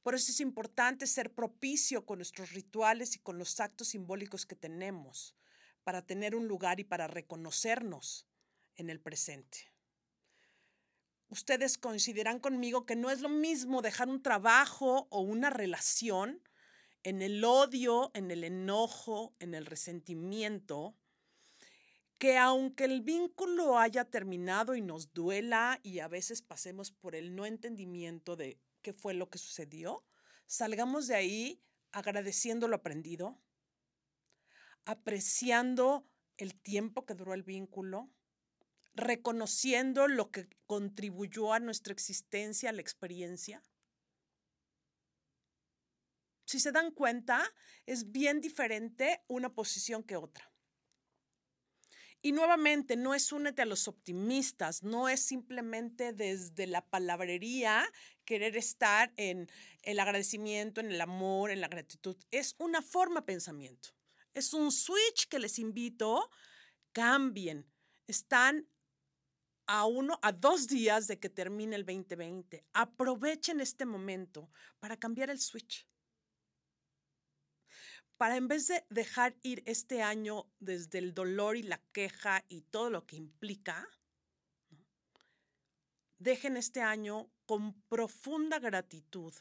Por 0.02 0.14
eso 0.14 0.32
es 0.32 0.40
importante 0.40 1.06
ser 1.06 1.34
propicio 1.34 2.06
con 2.06 2.20
nuestros 2.20 2.52
rituales 2.52 3.14
y 3.16 3.18
con 3.18 3.36
los 3.36 3.60
actos 3.60 3.88
simbólicos 3.88 4.46
que 4.46 4.56
tenemos 4.56 5.36
para 5.84 6.06
tener 6.06 6.34
un 6.34 6.48
lugar 6.48 6.80
y 6.80 6.84
para 6.84 7.06
reconocernos 7.06 8.26
en 8.76 8.88
el 8.88 8.98
presente. 8.98 9.70
Ustedes 11.28 11.76
consideran 11.76 12.38
conmigo 12.38 12.86
que 12.86 12.96
no 12.96 13.10
es 13.10 13.20
lo 13.20 13.28
mismo 13.28 13.82
dejar 13.82 14.08
un 14.08 14.22
trabajo 14.22 15.06
o 15.10 15.20
una 15.20 15.50
relación 15.50 16.42
en 17.02 17.22
el 17.22 17.44
odio, 17.44 18.10
en 18.14 18.30
el 18.30 18.44
enojo, 18.44 19.34
en 19.38 19.54
el 19.54 19.66
resentimiento, 19.66 20.96
que 22.18 22.36
aunque 22.36 22.84
el 22.84 23.00
vínculo 23.00 23.78
haya 23.78 24.04
terminado 24.04 24.74
y 24.74 24.82
nos 24.82 25.14
duela 25.14 25.80
y 25.82 26.00
a 26.00 26.08
veces 26.08 26.42
pasemos 26.42 26.90
por 26.90 27.14
el 27.14 27.34
no 27.34 27.46
entendimiento 27.46 28.36
de 28.36 28.60
qué 28.82 28.92
fue 28.92 29.14
lo 29.14 29.30
que 29.30 29.38
sucedió, 29.38 30.04
salgamos 30.46 31.06
de 31.06 31.14
ahí 31.14 31.62
agradeciendo 31.92 32.68
lo 32.68 32.76
aprendido, 32.76 33.40
apreciando 34.84 36.06
el 36.36 36.54
tiempo 36.54 37.06
que 37.06 37.14
duró 37.14 37.32
el 37.34 37.42
vínculo, 37.42 38.10
reconociendo 38.94 40.08
lo 40.08 40.30
que 40.30 40.48
contribuyó 40.66 41.52
a 41.52 41.60
nuestra 41.60 41.92
existencia, 41.92 42.70
a 42.70 42.72
la 42.72 42.80
experiencia. 42.80 43.62
Si 46.50 46.58
se 46.58 46.72
dan 46.72 46.90
cuenta, 46.90 47.48
es 47.86 48.10
bien 48.10 48.40
diferente 48.40 49.22
una 49.28 49.54
posición 49.54 50.02
que 50.02 50.16
otra. 50.16 50.50
Y 52.22 52.32
nuevamente, 52.32 52.96
no 52.96 53.14
es 53.14 53.30
únete 53.30 53.62
a 53.62 53.66
los 53.66 53.86
optimistas, 53.86 54.82
no 54.82 55.08
es 55.08 55.20
simplemente 55.20 56.12
desde 56.12 56.66
la 56.66 56.84
palabrería 56.84 57.88
querer 58.24 58.56
estar 58.56 59.12
en 59.16 59.48
el 59.82 60.00
agradecimiento, 60.00 60.80
en 60.80 60.90
el 60.90 61.00
amor, 61.00 61.52
en 61.52 61.60
la 61.60 61.68
gratitud. 61.68 62.16
Es 62.32 62.56
una 62.58 62.82
forma 62.82 63.20
de 63.20 63.26
pensamiento. 63.26 63.90
Es 64.34 64.52
un 64.52 64.72
switch 64.72 65.28
que 65.28 65.38
les 65.38 65.56
invito, 65.60 66.32
cambien. 66.90 67.64
Están 68.08 68.66
a 69.68 69.86
uno, 69.86 70.18
a 70.20 70.32
dos 70.32 70.66
días 70.66 71.06
de 71.06 71.20
que 71.20 71.30
termine 71.30 71.76
el 71.76 71.86
2020. 71.86 72.64
Aprovechen 72.72 73.60
este 73.60 73.86
momento 73.86 74.50
para 74.80 74.96
cambiar 74.96 75.30
el 75.30 75.38
switch 75.38 75.86
para 78.20 78.36
en 78.36 78.48
vez 78.48 78.68
de 78.68 78.84
dejar 78.90 79.34
ir 79.40 79.62
este 79.64 80.02
año 80.02 80.44
desde 80.58 80.98
el 80.98 81.14
dolor 81.14 81.56
y 81.56 81.62
la 81.62 81.78
queja 81.90 82.44
y 82.50 82.60
todo 82.60 82.90
lo 82.90 83.06
que 83.06 83.16
implica, 83.16 83.88
dejen 86.18 86.58
este 86.58 86.82
año 86.82 87.32
con 87.46 87.80
profunda 87.88 88.58
gratitud, 88.58 89.32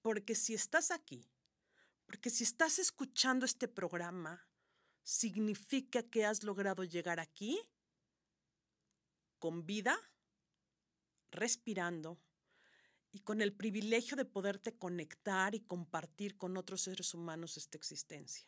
porque 0.00 0.34
si 0.34 0.54
estás 0.54 0.90
aquí, 0.90 1.30
porque 2.06 2.30
si 2.30 2.42
estás 2.42 2.78
escuchando 2.78 3.44
este 3.44 3.68
programa, 3.68 4.48
significa 5.02 6.02
que 6.02 6.24
has 6.24 6.42
logrado 6.42 6.84
llegar 6.84 7.20
aquí 7.20 7.60
con 9.38 9.66
vida, 9.66 9.94
respirando, 11.30 12.18
y 13.12 13.20
con 13.20 13.40
el 13.40 13.52
privilegio 13.52 14.16
de 14.16 14.24
poderte 14.24 14.76
conectar 14.76 15.54
y 15.54 15.60
compartir 15.60 16.36
con 16.36 16.56
otros 16.56 16.82
seres 16.82 17.12
humanos 17.14 17.56
esta 17.56 17.76
existencia. 17.76 18.46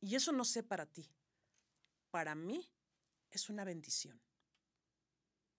Y 0.00 0.14
eso 0.14 0.32
no 0.32 0.44
sé 0.44 0.62
para 0.62 0.86
ti. 0.86 1.10
Para 2.10 2.34
mí 2.34 2.70
es 3.30 3.48
una 3.48 3.64
bendición. 3.64 4.20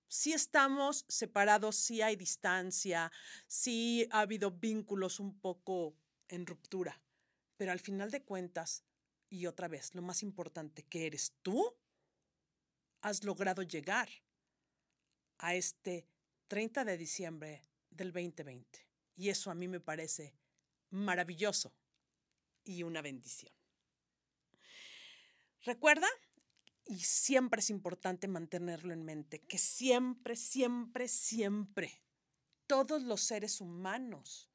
Si 0.08 0.34
estamos 0.34 1.06
separados, 1.10 1.76
si 1.76 2.02
hay 2.02 2.16
distancia, 2.16 3.12
si 3.48 4.08
ha 4.12 4.22
habido 4.22 4.52
vínculos 4.52 5.20
un 5.20 5.40
poco 5.40 5.98
en 6.30 6.46
ruptura, 6.46 7.02
pero 7.58 7.72
al 7.72 7.80
final 7.80 8.12
de 8.12 8.24
cuentas, 8.24 8.84
y 9.30 9.48
otra 9.48 9.68
vez, 9.68 9.94
lo 9.96 10.02
más 10.02 10.24
importante 10.24 10.84
que 10.84 11.08
eres 11.08 11.34
tú, 11.42 11.76
has 13.02 13.24
logrado 13.24 13.64
llegar 13.64 14.08
a 15.40 15.56
este 15.56 16.08
30 16.48 16.86
de 16.86 16.98
diciembre 16.98 17.62
del 17.96 18.12
2020. 18.12 18.86
Y 19.16 19.30
eso 19.30 19.50
a 19.50 19.56
mí 19.56 19.68
me 19.68 19.80
parece 19.80 20.36
maravilloso 20.90 21.74
y 22.64 22.84
una 22.84 23.02
bendición. 23.02 23.54
Recuerda, 25.64 26.08
y 26.86 27.00
siempre 27.00 27.60
es 27.60 27.70
importante 27.70 28.28
mantenerlo 28.28 28.94
en 28.94 29.04
mente, 29.04 29.42
que 29.42 29.58
siempre, 29.58 30.36
siempre, 30.36 31.08
siempre, 31.08 32.04
todos 32.68 33.04
los 33.04 33.22
seres 33.22 33.62
humanos 33.62 34.52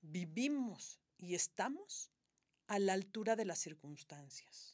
vivimos 0.00 1.00
y 1.18 1.34
estamos 1.34 2.10
a 2.66 2.78
la 2.78 2.94
altura 2.94 3.36
de 3.36 3.44
las 3.44 3.58
circunstancias 3.58 4.73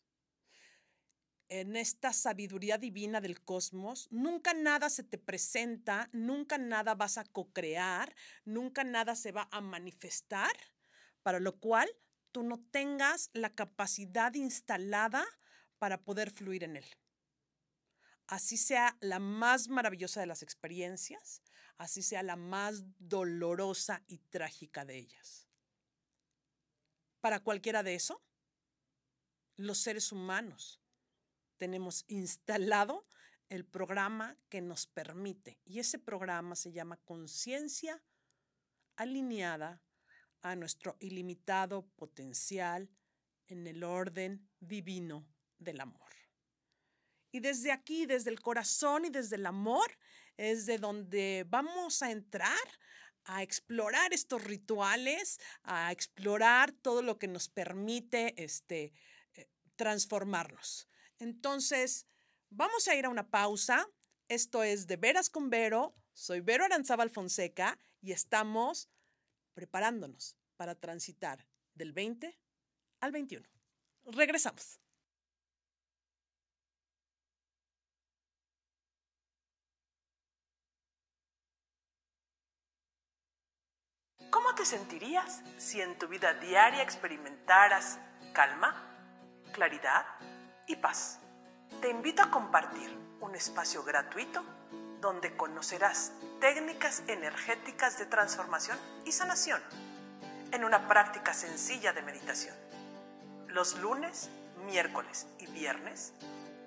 en 1.50 1.74
esta 1.74 2.12
sabiduría 2.12 2.78
divina 2.78 3.20
del 3.20 3.42
cosmos, 3.42 4.06
nunca 4.10 4.54
nada 4.54 4.88
se 4.88 5.02
te 5.02 5.18
presenta, 5.18 6.08
nunca 6.12 6.58
nada 6.58 6.94
vas 6.94 7.18
a 7.18 7.24
co-crear, 7.24 8.14
nunca 8.44 8.84
nada 8.84 9.16
se 9.16 9.32
va 9.32 9.48
a 9.50 9.60
manifestar, 9.60 10.52
para 11.22 11.40
lo 11.40 11.58
cual 11.58 11.90
tú 12.30 12.44
no 12.44 12.60
tengas 12.70 13.30
la 13.32 13.54
capacidad 13.54 14.32
instalada 14.34 15.26
para 15.78 16.02
poder 16.04 16.30
fluir 16.30 16.62
en 16.62 16.76
él. 16.76 16.86
Así 18.28 18.56
sea 18.56 18.96
la 19.00 19.18
más 19.18 19.68
maravillosa 19.68 20.20
de 20.20 20.26
las 20.26 20.44
experiencias, 20.44 21.42
así 21.78 22.00
sea 22.00 22.22
la 22.22 22.36
más 22.36 22.84
dolorosa 22.98 24.04
y 24.06 24.18
trágica 24.18 24.84
de 24.84 24.98
ellas. 24.98 25.48
Para 27.20 27.40
cualquiera 27.40 27.82
de 27.82 27.96
eso, 27.96 28.22
los 29.56 29.78
seres 29.78 30.12
humanos 30.12 30.80
tenemos 31.60 32.06
instalado 32.08 33.06
el 33.50 33.66
programa 33.66 34.34
que 34.48 34.62
nos 34.62 34.86
permite. 34.86 35.60
Y 35.66 35.78
ese 35.78 35.98
programa 35.98 36.56
se 36.56 36.72
llama 36.72 36.96
conciencia 37.04 38.02
alineada 38.96 39.82
a 40.40 40.56
nuestro 40.56 40.96
ilimitado 41.00 41.86
potencial 41.96 42.88
en 43.46 43.66
el 43.66 43.84
orden 43.84 44.48
divino 44.58 45.26
del 45.58 45.82
amor. 45.82 46.10
Y 47.30 47.40
desde 47.40 47.72
aquí, 47.72 48.06
desde 48.06 48.30
el 48.30 48.40
corazón 48.40 49.04
y 49.04 49.10
desde 49.10 49.36
el 49.36 49.44
amor, 49.44 49.98
es 50.38 50.64
de 50.64 50.78
donde 50.78 51.44
vamos 51.46 52.02
a 52.02 52.10
entrar 52.10 52.68
a 53.24 53.42
explorar 53.42 54.14
estos 54.14 54.42
rituales, 54.42 55.38
a 55.62 55.92
explorar 55.92 56.72
todo 56.72 57.02
lo 57.02 57.18
que 57.18 57.28
nos 57.28 57.50
permite 57.50 58.42
este, 58.42 58.94
eh, 59.34 59.46
transformarnos. 59.76 60.89
Entonces, 61.20 62.06
vamos 62.48 62.88
a 62.88 62.94
ir 62.94 63.04
a 63.04 63.10
una 63.10 63.30
pausa. 63.30 63.86
Esto 64.28 64.62
es 64.62 64.86
De 64.86 64.96
Veras 64.96 65.28
con 65.30 65.50
Vero. 65.50 65.94
Soy 66.14 66.40
Vero 66.40 66.64
Aranzábal 66.64 67.10
Fonseca 67.10 67.78
y 68.00 68.12
estamos 68.12 68.88
preparándonos 69.54 70.36
para 70.56 70.74
transitar 70.74 71.46
del 71.74 71.92
20 71.92 72.38
al 73.00 73.12
21. 73.12 73.46
Regresamos. 74.06 74.80
¿Cómo 84.30 84.54
te 84.54 84.64
sentirías 84.64 85.42
si 85.58 85.80
en 85.80 85.98
tu 85.98 86.08
vida 86.08 86.32
diaria 86.34 86.82
experimentaras 86.82 87.98
calma, 88.32 89.42
claridad? 89.52 90.06
Y 90.70 90.76
paz. 90.76 91.18
Te 91.80 91.90
invito 91.90 92.22
a 92.22 92.30
compartir 92.30 92.96
un 93.20 93.34
espacio 93.34 93.82
gratuito 93.82 94.44
donde 95.00 95.36
conocerás 95.36 96.12
técnicas 96.40 97.02
energéticas 97.08 97.98
de 97.98 98.06
transformación 98.06 98.78
y 99.04 99.12
sanación 99.12 99.60
en 100.52 100.64
una 100.64 100.86
práctica 100.86 101.34
sencilla 101.34 101.92
de 101.92 102.02
meditación. 102.02 102.54
Los 103.48 103.78
lunes, 103.80 104.30
miércoles 104.66 105.26
y 105.38 105.46
viernes 105.46 106.12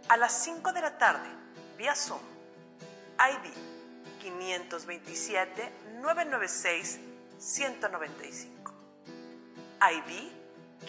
a 0.09 0.17
las 0.17 0.33
5 0.33 0.73
de 0.73 0.81
la 0.81 0.97
tarde 0.97 1.29
vía 1.77 1.95
Zoom. 1.95 2.19
ID 3.19 3.53
527 4.19 5.71
996 6.01 6.99
195. 7.39 8.73
ID 9.79 10.31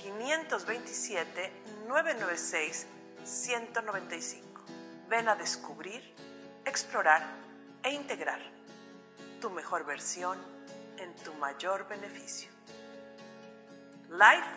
527 0.02 1.52
996 1.86 2.86
195. 3.24 4.64
Ven 5.08 5.28
a 5.28 5.34
descubrir, 5.34 6.14
explorar 6.64 7.22
e 7.82 7.90
integrar 7.90 8.40
tu 9.40 9.50
mejor 9.50 9.84
versión 9.84 10.38
en 10.98 11.14
tu 11.16 11.34
mayor 11.34 11.88
beneficio. 11.88 12.50
Life 14.08 14.48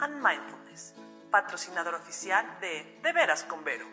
and 0.00 0.22
Mindfulness 0.22 0.94
patrocinador 1.30 1.94
oficial 1.94 2.46
de 2.60 2.98
De 3.02 3.12
Veras 3.12 3.44
con 3.44 3.62
Vero. 3.62 3.86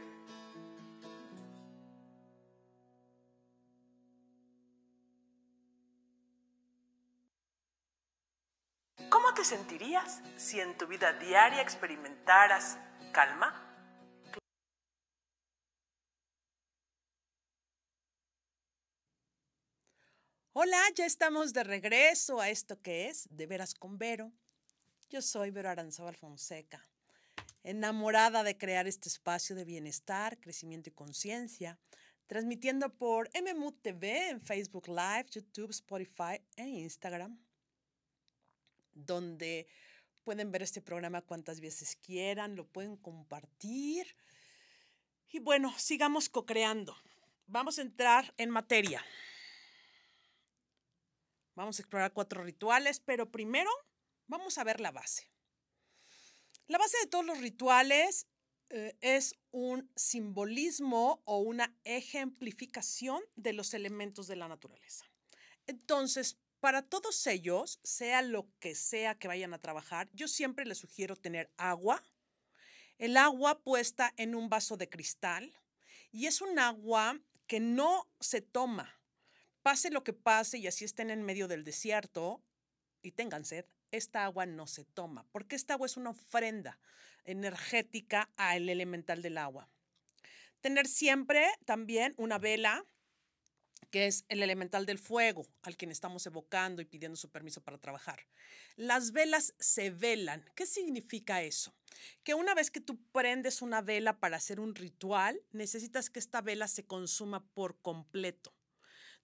¿Cómo 9.09 9.33
te 9.33 9.43
sentirías 9.43 10.21
si 10.37 10.59
en 10.59 10.77
tu 10.77 10.87
vida 10.87 11.13
diaria 11.13 11.61
experimentaras 11.61 12.77
calma? 13.11 13.62
Hola, 20.55 20.79
ya 20.93 21.07
estamos 21.07 21.51
de 21.51 21.63
regreso 21.63 22.39
a 22.39 22.51
esto 22.51 22.79
que 22.79 23.07
es 23.07 23.27
De 23.31 23.47
Veras 23.47 23.73
con 23.73 23.97
Vero. 23.97 24.31
Yo 25.09 25.19
soy 25.23 25.49
Vero 25.49 25.67
Aranzábal 25.67 26.15
Fonseca, 26.15 26.87
enamorada 27.63 28.43
de 28.43 28.55
crear 28.55 28.87
este 28.87 29.09
espacio 29.09 29.55
de 29.55 29.65
bienestar, 29.65 30.39
crecimiento 30.39 30.91
y 30.91 30.93
conciencia, 30.93 31.79
transmitiendo 32.27 32.95
por 32.95 33.31
MMU 33.33 33.71
TV 33.71 34.29
en 34.29 34.41
Facebook 34.41 34.89
Live, 34.89 35.25
YouTube, 35.31 35.71
Spotify 35.71 36.39
e 36.55 36.67
Instagram, 36.67 37.35
donde 38.93 39.65
pueden 40.23 40.51
ver 40.51 40.61
este 40.61 40.83
programa 40.83 41.23
cuantas 41.23 41.61
veces 41.61 41.95
quieran, 41.95 42.55
lo 42.55 42.67
pueden 42.67 42.95
compartir. 42.95 44.15
Y 45.31 45.39
bueno, 45.39 45.73
sigamos 45.79 46.29
co-creando. 46.29 46.95
Vamos 47.47 47.79
a 47.79 47.81
entrar 47.81 48.35
en 48.37 48.51
materia. 48.51 49.03
Vamos 51.55 51.77
a 51.77 51.81
explorar 51.81 52.13
cuatro 52.13 52.43
rituales, 52.43 52.99
pero 52.99 53.31
primero 53.31 53.69
vamos 54.27 54.57
a 54.57 54.63
ver 54.63 54.79
la 54.79 54.91
base. 54.91 55.29
La 56.67 56.77
base 56.77 56.97
de 57.01 57.07
todos 57.07 57.25
los 57.25 57.39
rituales 57.39 58.27
eh, 58.69 58.97
es 59.01 59.35
un 59.51 59.91
simbolismo 59.95 61.21
o 61.25 61.37
una 61.37 61.75
ejemplificación 61.83 63.21
de 63.35 63.53
los 63.53 63.73
elementos 63.73 64.27
de 64.27 64.35
la 64.35 64.47
naturaleza. 64.47 65.05
Entonces, 65.67 66.37
para 66.59 66.81
todos 66.81 67.27
ellos, 67.27 67.79
sea 67.83 68.21
lo 68.21 68.49
que 68.59 68.73
sea 68.73 69.15
que 69.15 69.27
vayan 69.27 69.53
a 69.53 69.59
trabajar, 69.59 70.09
yo 70.13 70.27
siempre 70.27 70.65
les 70.65 70.77
sugiero 70.77 71.15
tener 71.15 71.51
agua, 71.57 72.01
el 72.97 73.17
agua 73.17 73.61
puesta 73.61 74.13
en 74.17 74.33
un 74.33 74.49
vaso 74.49 74.77
de 74.77 74.89
cristal 74.89 75.53
y 76.11 76.27
es 76.27 76.41
un 76.41 76.57
agua 76.57 77.19
que 77.47 77.59
no 77.59 78.09
se 78.19 78.41
toma. 78.41 79.02
Pase 79.63 79.89
lo 79.89 80.03
que 80.03 80.13
pase 80.13 80.57
y 80.57 80.67
así 80.67 80.83
estén 80.83 81.09
en 81.09 81.23
medio 81.23 81.47
del 81.47 81.63
desierto 81.63 82.43
y 83.01 83.11
tengan 83.11 83.45
sed, 83.45 83.65
esta 83.91 84.25
agua 84.25 84.45
no 84.45 84.67
se 84.67 84.83
toma, 84.83 85.25
porque 85.31 85.55
esta 85.55 85.75
agua 85.75 85.87
es 85.87 85.97
una 85.97 86.09
ofrenda 86.09 86.79
energética 87.23 88.29
al 88.35 88.67
elemental 88.69 89.21
del 89.21 89.37
agua. 89.37 89.69
Tener 90.59 90.87
siempre 90.87 91.47
también 91.65 92.13
una 92.17 92.39
vela, 92.39 92.85
que 93.89 94.07
es 94.07 94.25
el 94.27 94.43
elemental 94.43 94.85
del 94.85 94.99
fuego, 94.99 95.45
al 95.61 95.77
quien 95.77 95.91
estamos 95.91 96.25
evocando 96.25 96.81
y 96.81 96.85
pidiendo 96.85 97.15
su 97.15 97.29
permiso 97.29 97.61
para 97.61 97.77
trabajar. 97.77 98.25
Las 98.75 99.11
velas 99.11 99.53
se 99.59 99.91
velan. 99.91 100.43
¿Qué 100.55 100.65
significa 100.65 101.41
eso? 101.41 101.73
Que 102.23 102.33
una 102.33 102.55
vez 102.55 102.71
que 102.71 102.81
tú 102.81 102.99
prendes 103.11 103.61
una 103.61 103.81
vela 103.81 104.19
para 104.19 104.37
hacer 104.37 104.59
un 104.59 104.75
ritual, 104.75 105.39
necesitas 105.51 106.09
que 106.09 106.19
esta 106.19 106.41
vela 106.41 106.67
se 106.67 106.85
consuma 106.85 107.45
por 107.53 107.79
completo. 107.81 108.53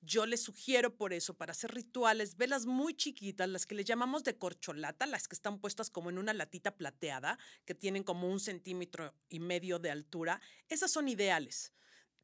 Yo 0.01 0.25
les 0.25 0.43
sugiero 0.43 0.95
por 0.95 1.12
eso, 1.12 1.33
para 1.33 1.51
hacer 1.51 1.73
rituales, 1.73 2.38
velas 2.38 2.65
muy 2.65 2.95
chiquitas, 2.95 3.49
las 3.49 3.65
que 3.65 3.75
le 3.75 3.83
llamamos 3.83 4.23
de 4.23 4.38
corcholata, 4.38 5.05
las 5.05 5.27
que 5.27 5.35
están 5.35 5.59
puestas 5.59 5.89
como 5.89 6.09
en 6.09 6.17
una 6.17 6.33
latita 6.33 6.77
plateada, 6.77 7.38
que 7.65 7.75
tienen 7.75 8.03
como 8.03 8.29
un 8.29 8.39
centímetro 8.39 9.13
y 9.27 9.39
medio 9.39 9.77
de 9.77 9.91
altura. 9.91 10.41
Esas 10.69 10.91
son 10.91 11.09
ideales. 11.09 11.73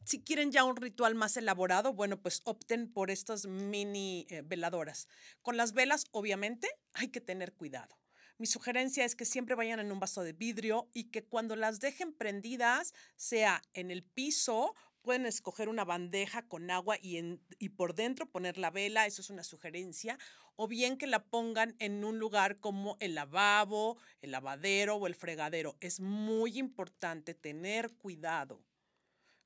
Si 0.05 0.23
quieren 0.23 0.51
ya 0.51 0.63
un 0.63 0.77
ritual 0.77 1.15
más 1.15 1.35
elaborado, 1.35 1.91
bueno, 1.91 2.21
pues 2.21 2.41
opten 2.45 2.93
por 2.93 3.11
estas 3.11 3.45
mini 3.45 4.25
eh, 4.29 4.41
veladoras. 4.45 5.07
Con 5.41 5.57
las 5.57 5.73
velas, 5.73 6.05
obviamente, 6.11 6.69
hay 6.93 7.09
que 7.09 7.21
tener 7.21 7.53
cuidado. 7.53 7.97
Mi 8.37 8.47
sugerencia 8.47 9.03
es 9.05 9.15
que 9.15 9.25
siempre 9.25 9.55
vayan 9.55 9.79
en 9.79 9.91
un 9.91 9.99
vaso 9.99 10.21
de 10.21 10.33
vidrio 10.33 10.89
y 10.93 11.05
que 11.05 11.25
cuando 11.25 11.55
las 11.55 11.79
dejen 11.79 12.13
prendidas, 12.13 12.93
sea 13.15 13.61
en 13.73 13.91
el 13.91 14.03
piso 14.03 14.75
Pueden 15.05 15.27
escoger 15.27 15.69
una 15.69 15.85
bandeja 15.85 16.47
con 16.47 16.71
agua 16.71 16.97
y, 16.99 17.17
en, 17.17 17.39
y 17.59 17.69
por 17.69 17.93
dentro 17.93 18.25
poner 18.25 18.57
la 18.57 18.71
vela, 18.71 19.05
eso 19.05 19.21
es 19.21 19.29
una 19.29 19.43
sugerencia, 19.43 20.17
o 20.55 20.67
bien 20.67 20.97
que 20.97 21.05
la 21.05 21.25
pongan 21.25 21.75
en 21.77 22.03
un 22.03 22.17
lugar 22.17 22.59
como 22.59 22.97
el 22.99 23.13
lavabo, 23.13 23.99
el 24.21 24.31
lavadero 24.31 24.95
o 24.95 25.05
el 25.05 25.13
fregadero. 25.13 25.77
Es 25.79 25.99
muy 25.99 26.57
importante 26.57 27.35
tener 27.35 27.93
cuidado 27.93 28.65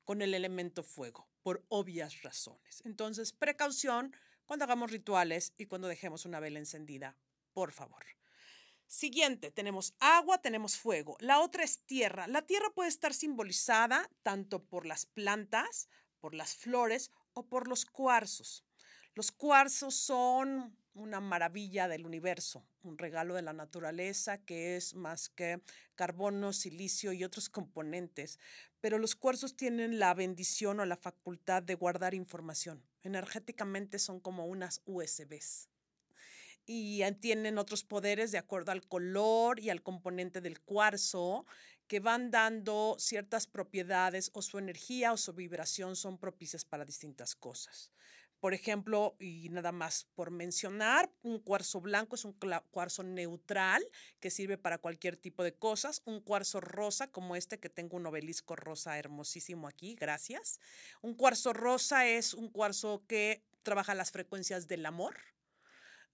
con 0.04 0.22
el 0.22 0.32
elemento 0.32 0.82
fuego, 0.82 1.28
por 1.42 1.62
obvias 1.68 2.22
razones. 2.22 2.80
Entonces, 2.86 3.34
precaución 3.34 4.16
cuando 4.46 4.64
hagamos 4.64 4.90
rituales 4.90 5.52
y 5.58 5.66
cuando 5.66 5.88
dejemos 5.88 6.24
una 6.24 6.40
vela 6.40 6.58
encendida, 6.58 7.18
por 7.52 7.70
favor. 7.70 8.19
Siguiente, 8.90 9.52
tenemos 9.52 9.94
agua, 10.00 10.42
tenemos 10.42 10.76
fuego. 10.76 11.16
La 11.20 11.38
otra 11.38 11.62
es 11.62 11.78
tierra. 11.86 12.26
La 12.26 12.42
tierra 12.42 12.70
puede 12.74 12.88
estar 12.88 13.14
simbolizada 13.14 14.10
tanto 14.24 14.64
por 14.64 14.84
las 14.84 15.06
plantas, 15.06 15.88
por 16.18 16.34
las 16.34 16.56
flores 16.56 17.12
o 17.32 17.46
por 17.46 17.68
los 17.68 17.86
cuarzos. 17.86 18.64
Los 19.14 19.30
cuarzos 19.30 19.94
son 19.94 20.76
una 20.94 21.20
maravilla 21.20 21.86
del 21.86 22.04
universo, 22.04 22.66
un 22.82 22.98
regalo 22.98 23.34
de 23.34 23.42
la 23.42 23.52
naturaleza 23.52 24.38
que 24.38 24.74
es 24.74 24.94
más 24.94 25.28
que 25.28 25.62
carbono, 25.94 26.52
silicio 26.52 27.12
y 27.12 27.22
otros 27.22 27.48
componentes. 27.48 28.40
Pero 28.80 28.98
los 28.98 29.14
cuarzos 29.14 29.54
tienen 29.54 30.00
la 30.00 30.14
bendición 30.14 30.80
o 30.80 30.84
la 30.84 30.96
facultad 30.96 31.62
de 31.62 31.76
guardar 31.76 32.12
información. 32.12 32.84
Energéticamente 33.04 34.00
son 34.00 34.18
como 34.18 34.46
unas 34.46 34.82
USBs 34.84 35.69
y 36.72 37.02
tienen 37.14 37.58
otros 37.58 37.82
poderes 37.82 38.30
de 38.30 38.38
acuerdo 38.38 38.70
al 38.70 38.86
color 38.86 39.58
y 39.58 39.70
al 39.70 39.82
componente 39.82 40.40
del 40.40 40.60
cuarzo 40.60 41.44
que 41.88 41.98
van 41.98 42.30
dando 42.30 42.94
ciertas 42.96 43.48
propiedades 43.48 44.30
o 44.34 44.40
su 44.40 44.56
energía 44.56 45.12
o 45.12 45.16
su 45.16 45.32
vibración 45.32 45.96
son 45.96 46.16
propicias 46.16 46.64
para 46.64 46.84
distintas 46.84 47.34
cosas. 47.34 47.90
Por 48.38 48.54
ejemplo, 48.54 49.16
y 49.18 49.48
nada 49.48 49.72
más 49.72 50.06
por 50.14 50.30
mencionar, 50.30 51.10
un 51.22 51.40
cuarzo 51.40 51.80
blanco 51.80 52.14
es 52.14 52.24
un 52.24 52.38
cuarzo 52.70 53.02
neutral 53.02 53.82
que 54.20 54.30
sirve 54.30 54.56
para 54.56 54.78
cualquier 54.78 55.16
tipo 55.16 55.42
de 55.42 55.52
cosas. 55.52 56.02
Un 56.04 56.20
cuarzo 56.20 56.60
rosa 56.60 57.10
como 57.10 57.34
este 57.34 57.58
que 57.58 57.68
tengo 57.68 57.96
un 57.96 58.06
obelisco 58.06 58.54
rosa 58.54 58.96
hermosísimo 58.96 59.66
aquí, 59.66 59.96
gracias. 59.96 60.60
Un 61.02 61.16
cuarzo 61.16 61.52
rosa 61.52 62.06
es 62.06 62.32
un 62.32 62.48
cuarzo 62.48 63.02
que 63.08 63.42
trabaja 63.64 63.96
las 63.96 64.12
frecuencias 64.12 64.68
del 64.68 64.86
amor, 64.86 65.16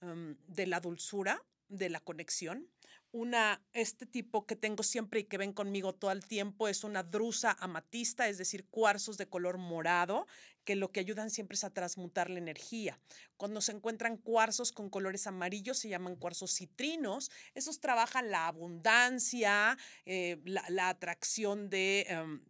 Em, 0.02 0.36
de 0.46 0.66
la 0.66 0.80
dulzura, 0.80 1.42
de 1.68 1.88
la 1.88 2.00
conexión. 2.00 2.68
Una, 3.12 3.64
este 3.72 4.04
tipo 4.04 4.44
que 4.46 4.54
tengo 4.54 4.82
siempre 4.82 5.20
y 5.20 5.24
que 5.24 5.38
ven 5.38 5.54
conmigo 5.54 5.94
todo 5.94 6.10
el 6.12 6.26
tiempo 6.26 6.68
es 6.68 6.84
una 6.84 7.02
drusa 7.02 7.56
amatista, 7.60 8.28
es 8.28 8.36
decir, 8.36 8.66
cuarzos 8.68 9.16
de 9.16 9.26
color 9.26 9.56
morado, 9.56 10.26
que 10.64 10.76
lo 10.76 10.92
que 10.92 11.00
ayudan 11.00 11.30
siempre 11.30 11.54
es 11.54 11.64
a 11.64 11.72
transmutar 11.72 12.28
la 12.28 12.38
energía. 12.38 13.00
Cuando 13.38 13.62
se 13.62 13.72
encuentran 13.72 14.18
cuarzos 14.18 14.70
con 14.70 14.90
colores 14.90 15.26
amarillos, 15.26 15.78
se 15.78 15.88
llaman 15.88 16.16
cuarzos 16.16 16.52
citrinos. 16.52 17.30
Esos 17.54 17.80
trabajan 17.80 18.30
la 18.30 18.48
abundancia, 18.48 19.78
eh, 20.04 20.42
la, 20.44 20.88
atracción 20.90 21.70
de 21.70 22.04
em, 22.08 22.44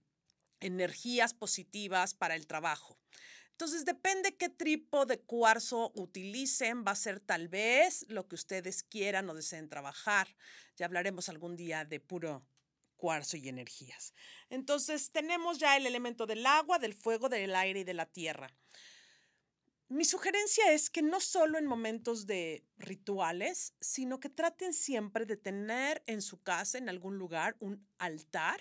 energías 0.59 1.33
positivas 1.33 2.15
para 2.15 2.35
el 2.35 2.49
trabajo. 2.49 2.99
Entonces, 3.57 3.87
depende 3.87 4.37
qué 4.37 4.51
tipo 4.51 5.07
de 5.07 5.19
cuarzo 5.19 5.91
utilicen, 5.95 6.85
va 6.87 6.91
a 6.91 6.95
ser 6.95 7.21
tal 7.21 7.49
vez 7.49 8.05
lo 8.11 8.29
que 8.29 8.35
ustedes 8.35 8.83
quieran 8.83 9.31
o 9.31 9.35
deseen 9.35 9.71
trabajar. 9.71 10.29
Ya 10.77 10.85
hablaremos 10.85 11.31
algún 11.31 11.57
día 11.57 11.87
de 11.87 11.99
puro 11.99 12.47
cuarzo 12.99 13.39
y 13.39 13.49
energías. 13.49 14.13
Entonces, 14.51 15.11
tenemos 15.11 15.57
ya 15.57 15.75
el 15.79 15.87
elemento 15.87 16.27
del 16.27 16.45
agua, 16.45 16.79
del 16.79 16.93
fuego, 16.93 17.31
del 17.31 17.57
aire 17.57 17.81
y 17.81 17.85
de 17.85 17.95
la 17.95 18.05
tierra. 18.05 18.55
Mi 19.89 20.05
sugerencia 20.05 20.71
es 20.75 20.91
que 20.91 21.01
no 21.01 21.19
solo 21.19 21.57
en 21.57 21.65
momentos 21.65 22.27
de 22.27 22.63
rituales, 22.77 23.73
sino 23.81 24.21
que 24.21 24.29
traten 24.29 24.75
siempre 24.75 25.25
de 25.25 25.39
tener 25.39 26.03
en 26.07 26.21
su 26.21 26.43
casa, 26.43 26.77
en 26.77 26.91
algún 26.91 27.17
lugar, 27.17 27.57
un 27.61 27.89
altar 27.97 28.61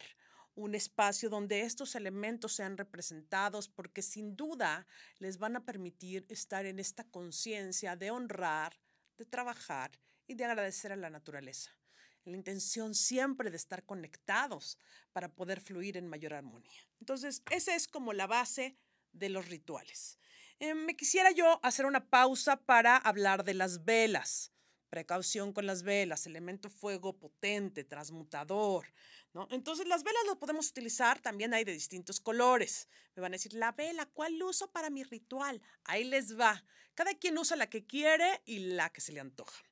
un 0.55 0.73
espacio 0.73 1.29
donde 1.29 1.61
estos 1.61 1.95
elementos 1.95 2.53
sean 2.53 2.77
representados 2.77 3.67
porque 3.67 4.01
sin 4.01 4.35
duda 4.35 4.87
les 5.19 5.37
van 5.37 5.57
a 5.57 5.65
permitir 5.65 6.25
estar 6.29 6.65
en 6.65 6.79
esta 6.79 7.03
conciencia 7.03 7.95
de 7.95 8.11
honrar, 8.11 8.79
de 9.17 9.25
trabajar 9.25 9.91
y 10.27 10.35
de 10.35 10.45
agradecer 10.45 10.91
a 10.91 10.95
la 10.95 11.09
naturaleza. 11.09 11.71
La 12.23 12.37
intención 12.37 12.95
siempre 12.95 13.51
de 13.51 13.57
estar 13.57 13.85
conectados 13.85 14.79
para 15.11 15.29
poder 15.29 15.61
fluir 15.61 15.97
en 15.97 16.07
mayor 16.07 16.33
armonía. 16.33 16.81
Entonces, 16.99 17.43
esa 17.51 17.75
es 17.75 17.87
como 17.87 18.13
la 18.13 18.25
base 18.25 18.79
de 19.11 19.29
los 19.29 19.47
rituales. 19.47 20.17
Eh, 20.59 20.73
me 20.73 20.95
quisiera 20.95 21.31
yo 21.31 21.59
hacer 21.63 21.85
una 21.85 22.09
pausa 22.09 22.57
para 22.57 22.97
hablar 22.97 23.43
de 23.43 23.53
las 23.53 23.83
velas 23.83 24.54
Precaución 24.89 25.51
con 25.51 25.65
las 25.65 25.83
velas, 25.83 26.25
elemento 26.25 26.69
fuego 26.69 27.17
potente, 27.17 27.83
transmutador, 27.83 28.85
¿no? 29.33 29.47
Entonces 29.51 29.87
las 29.87 30.03
velas 30.03 30.23
las 30.27 30.37
podemos 30.37 30.69
utilizar, 30.69 31.19
también 31.19 31.53
hay 31.53 31.63
de 31.63 31.73
distintos 31.73 32.19
colores. 32.19 32.87
Me 33.15 33.21
van 33.21 33.33
a 33.33 33.35
decir, 33.35 33.53
la 33.53 33.71
vela, 33.71 34.05
¿cuál 34.05 34.41
uso 34.41 34.71
para 34.71 34.89
mi 34.89 35.03
ritual? 35.03 35.61
Ahí 35.83 36.03
les 36.03 36.39
va. 36.39 36.63
Cada 36.93 37.13
quien 37.13 37.37
usa 37.37 37.57
la 37.57 37.69
que 37.69 37.85
quiere 37.85 38.41
y 38.45 38.59
la 38.59 38.91
que 38.91 39.01
se 39.01 39.11
le 39.11 39.19
antoja. 39.19 39.63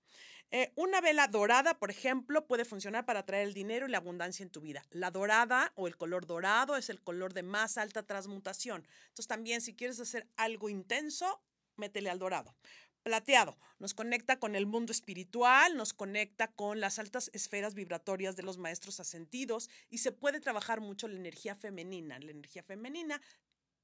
Eh, 0.55 0.71
una 0.75 1.01
vela 1.01 1.27
dorada, 1.27 1.79
por 1.79 1.89
ejemplo, 1.89 2.45
puede 2.45 2.63
funcionar 2.63 3.07
para 3.07 3.25
traer 3.25 3.47
el 3.47 3.55
dinero 3.55 3.87
y 3.87 3.89
la 3.89 3.97
abundancia 3.97 4.43
en 4.43 4.51
tu 4.51 4.61
vida. 4.61 4.85
La 4.91 5.09
dorada 5.09 5.73
o 5.75 5.87
el 5.87 5.97
color 5.97 6.27
dorado 6.27 6.77
es 6.77 6.91
el 6.91 7.01
color 7.01 7.33
de 7.33 7.41
más 7.41 7.79
alta 7.79 8.03
transmutación. 8.03 8.87
Entonces 9.05 9.27
también 9.27 9.61
si 9.61 9.75
quieres 9.75 9.99
hacer 9.99 10.27
algo 10.35 10.69
intenso, 10.69 11.41
métele 11.75 12.11
al 12.11 12.19
dorado. 12.19 12.55
Plateado 13.03 13.57
nos 13.79 13.93
conecta 13.93 14.39
con 14.39 14.55
el 14.55 14.65
mundo 14.65 14.93
espiritual, 14.93 15.75
nos 15.75 15.93
conecta 15.93 16.47
con 16.47 16.79
las 16.79 16.99
altas 16.99 17.29
esferas 17.33 17.73
vibratorias 17.73 18.37
de 18.37 18.43
los 18.43 18.57
maestros 18.57 19.01
ascendidos 19.01 19.69
y 19.89 19.97
se 19.97 20.13
puede 20.13 20.39
trabajar 20.39 20.79
mucho 20.79 21.09
la 21.09 21.17
energía 21.17 21.53
femenina. 21.53 22.17
La 22.19 22.31
energía 22.31 22.63
femenina 22.63 23.21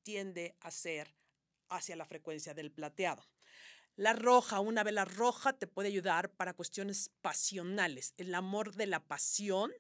tiende 0.03 0.55
a 0.62 0.71
ser 0.71 1.13
hacia 1.67 1.97
la 1.97 2.05
frecuencia 2.05 2.53
del 2.53 2.71
plateado. 2.71 3.25
La 3.97 4.13
roja, 4.13 4.62
una 4.62 4.84
vela 4.84 5.03
roja 5.03 5.51
te 5.51 5.67
puede 5.67 5.89
ayudar 5.89 6.32
para 6.32 6.53
cuestiones 6.53 7.12
pasionales. 7.19 8.13
El 8.15 8.34
amor 8.34 8.73
de 8.75 8.88
la 8.88 9.05
pasión, 9.05 9.73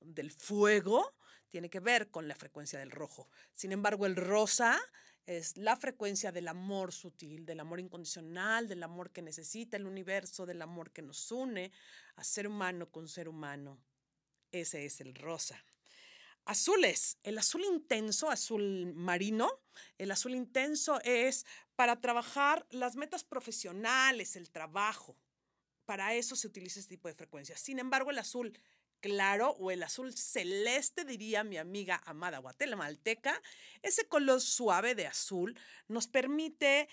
del 0.00 0.30
fuego, 0.30 1.14
tiene 1.50 1.68
que 1.68 1.80
ver 1.80 2.10
con 2.10 2.28
la 2.28 2.34
frecuencia 2.34 2.78
del 2.78 2.90
rojo. 2.90 3.28
Sin 3.52 3.72
embargo, 3.72 4.06
el 4.06 4.16
rosa 4.16 4.80
es 5.26 5.56
la 5.56 5.76
frecuencia 5.76 6.30
del 6.30 6.48
amor 6.48 6.92
sutil, 6.92 7.44
del 7.44 7.60
amor 7.60 7.80
incondicional, 7.80 8.68
del 8.68 8.82
amor 8.82 9.10
que 9.10 9.22
necesita 9.22 9.76
el 9.76 9.86
universo, 9.86 10.46
del 10.46 10.62
amor 10.62 10.92
que 10.92 11.02
nos 11.02 11.30
une 11.32 11.72
a 12.14 12.24
ser 12.24 12.46
humano 12.46 12.90
con 12.90 13.08
ser 13.08 13.28
humano. 13.28 13.78
Ese 14.52 14.84
es 14.84 15.00
el 15.00 15.14
rosa. 15.14 15.62
Azules, 16.44 17.18
el 17.24 17.38
azul 17.38 17.64
intenso, 17.64 18.30
azul 18.30 18.92
marino, 18.94 19.50
el 19.98 20.12
azul 20.12 20.32
intenso 20.32 21.00
es 21.02 21.44
para 21.74 22.00
trabajar 22.00 22.64
las 22.70 22.94
metas 22.94 23.24
profesionales, 23.24 24.36
el 24.36 24.50
trabajo. 24.50 25.16
Para 25.84 26.14
eso 26.14 26.36
se 26.36 26.46
utiliza 26.46 26.78
este 26.78 26.94
tipo 26.94 27.08
de 27.08 27.14
frecuencias. 27.14 27.60
Sin 27.60 27.80
embargo, 27.80 28.10
el 28.12 28.18
azul 28.18 28.56
claro 29.00 29.50
o 29.58 29.70
el 29.70 29.82
azul 29.82 30.14
celeste, 30.14 31.04
diría 31.04 31.44
mi 31.44 31.58
amiga 31.58 32.02
amada 32.04 32.38
guatemalalteca, 32.38 33.40
ese 33.82 34.06
color 34.08 34.40
suave 34.40 34.94
de 34.94 35.06
azul 35.06 35.58
nos 35.88 36.08
permite 36.08 36.88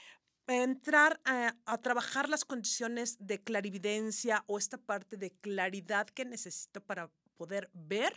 entrar 0.47 1.21
a, 1.23 1.55
a, 1.65 1.77
trabajar 1.79 2.27
las 2.27 2.43
condiciones 2.45 3.17
de 3.19 3.41
clarividencia 3.41 4.43
o 4.47 4.57
esta 4.57 4.77
parte 4.77 5.15
de 5.15 5.31
claridad 5.31 6.07
que 6.07 6.25
necesito 6.25 6.81
para 6.81 7.09
poder 7.37 7.69
ver 7.73 8.13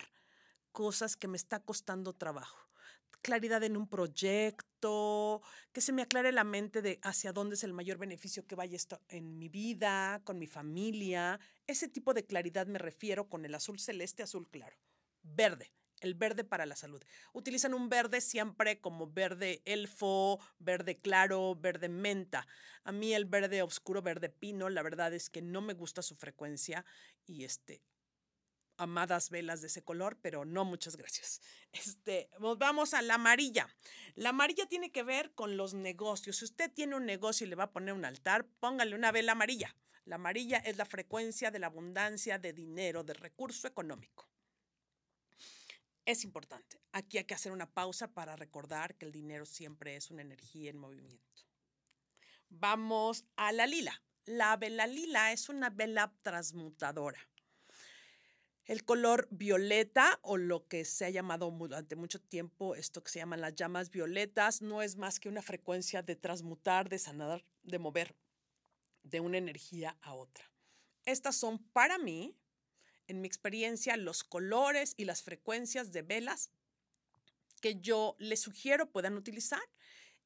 cosas 0.73 1.17
que 1.17 1.29
me 1.29 1.37
está 1.37 1.61
costando 1.61 2.13
trabajo. 2.13 2.69
Claridad 3.23 3.63
en 3.63 3.77
un 3.77 3.89
proyecto, 3.89 4.76
que 5.73 5.81
se 5.81 5.93
me 5.93 6.03
aclare 6.03 6.33
la 6.33 6.45
mente 6.45 6.83
de 6.83 6.99
hacia 7.03 7.33
dónde 7.33 7.55
es 7.55 7.65
el 7.65 7.73
mayor 7.73 7.99
beneficio 7.99 8.47
que 8.47 8.55
vaya 8.55 8.77
esto 8.77 9.01
en 9.09 9.39
mi 9.39 9.49
vida, 9.49 10.21
con 10.25 10.39
mi 10.39 10.47
familia. 10.47 11.41
Ese 11.67 11.89
tipo 11.89 12.15
de 12.15 12.25
claridad 12.25 12.67
me 12.67 12.79
refiero 12.79 13.29
con 13.29 13.45
el 13.45 13.55
azul 13.55 13.79
celeste, 13.79 14.23
azul 14.23 14.49
claro. 14.49 14.77
Verde, 15.23 15.73
el 16.01 16.15
verde 16.15 16.45
para 16.45 16.67
la 16.67 16.77
salud. 16.77 17.03
Utilizan 17.33 17.75
un 17.75 17.89
verde 17.89 18.21
siempre 18.21 18.81
como 18.81 19.11
verde 19.11 19.63
elfo, 19.65 20.41
verde 20.59 20.97
claro, 20.97 21.55
verde 21.57 21.89
menta. 21.89 22.47
A 22.85 22.93
mí 22.93 23.15
el 23.15 23.25
verde 23.25 23.63
oscuro, 23.63 24.03
verde 24.03 24.29
pino, 24.29 24.69
la 24.69 24.83
verdad 24.83 25.13
es 25.15 25.31
que 25.31 25.43
no 25.43 25.61
me 25.61 25.75
gusta 25.75 26.03
su 26.03 26.17
frecuencia 26.17 26.85
y 27.27 27.45
este 27.45 27.83
amadas 28.77 29.31
velas 29.31 29.61
de 29.61 29.69
ese 29.69 29.83
color, 29.83 30.19
pero 30.21 30.45
no 30.45 30.65
muchas 30.65 30.97
gracias. 30.97 31.41
Este, 31.73 32.31
vamos 32.39 32.95
a 32.95 33.03
la 33.03 33.17
amarilla. 33.17 33.69
La 34.15 34.31
amarilla 34.31 34.65
tiene 34.65 34.91
que 34.91 35.03
ver 35.03 35.33
con 35.35 35.59
los 35.59 35.75
negocios. 35.75 36.39
Si 36.39 36.47
usted 36.47 36.73
tiene 36.73 36.97
un 36.97 37.05
negocio 37.05 37.47
y 37.47 37.51
le 37.51 37.57
va 37.57 37.65
a 37.65 37.73
poner 37.73 37.93
un 37.93 38.07
altar, 38.07 38.47
póngale 38.61 38.95
una 38.95 39.13
vela 39.13 39.33
amarilla. 39.33 39.77
La 40.07 40.15
amarilla 40.15 40.59
es 40.59 40.79
la 40.79 40.87
frecuencia 40.87 41.51
de 41.51 41.59
la 41.59 41.67
abundancia 41.67 42.39
de 42.39 42.55
dinero, 42.55 43.05
de 43.05 43.13
recurso 43.13 43.67
económico. 43.67 44.27
Es 46.07 46.23
importante. 46.23 46.81
Aquí 46.93 47.19
hay 47.19 47.25
que 47.25 47.35
hacer 47.35 47.53
una 47.53 47.69
pausa 47.69 48.15
para 48.15 48.37
recordar 48.37 48.95
que 48.95 49.05
el 49.05 49.13
dinero 49.13 49.45
siempre 49.45 49.97
es 49.97 50.11
una 50.11 50.23
energía 50.23 50.71
en 50.71 50.79
movimiento. 50.79 51.43
Vamos 52.49 53.25
a 53.35 53.51
la 53.51 53.67
lila. 53.67 54.01
La 54.25 54.57
vela 54.57 54.87
lila 54.87 55.33
es 55.33 55.49
una 55.49 55.69
vela 55.71 56.15
transmutadora. 56.23 57.19
El 58.67 58.85
color 58.85 59.29
violeta 59.31 60.19
o 60.23 60.37
lo 60.37 60.67
que 60.67 60.85
se 60.85 61.05
ha 61.05 61.11
llamado 61.11 61.51
durante 61.53 61.95
mucho 61.95 62.21
tiempo 62.21 62.75
esto 62.75 63.03
que 63.03 63.13
se 63.13 63.21
llaman 63.21 63.41
las 63.41 63.55
llamas 63.55 63.91
violetas 63.91 64.61
no 64.61 64.83
es 64.83 64.97
más 64.97 65.21
que 65.21 65.29
una 65.29 65.41
frecuencia 65.41 66.03
de 66.03 66.17
transmutar, 66.17 66.89
de 66.89 66.99
sanar, 66.99 67.45
de 67.63 67.79
mover 67.79 68.17
de 69.05 69.21
una 69.21 69.39
energía 69.39 69.97
a 70.03 70.15
otra. 70.15 70.51
Estas 71.05 71.37
son 71.37 71.59
para 71.59 71.97
mí, 71.99 72.37
en 73.07 73.21
mi 73.21 73.29
experiencia, 73.29 73.97
los 73.97 74.25
colores 74.25 74.95
y 74.97 75.05
las 75.05 75.23
frecuencias 75.23 75.93
de 75.93 76.03
velas 76.03 76.51
que 77.61 77.77
yo 77.77 78.17
les 78.19 78.41
sugiero 78.41 78.91
puedan 78.91 79.17
utilizar 79.17 79.63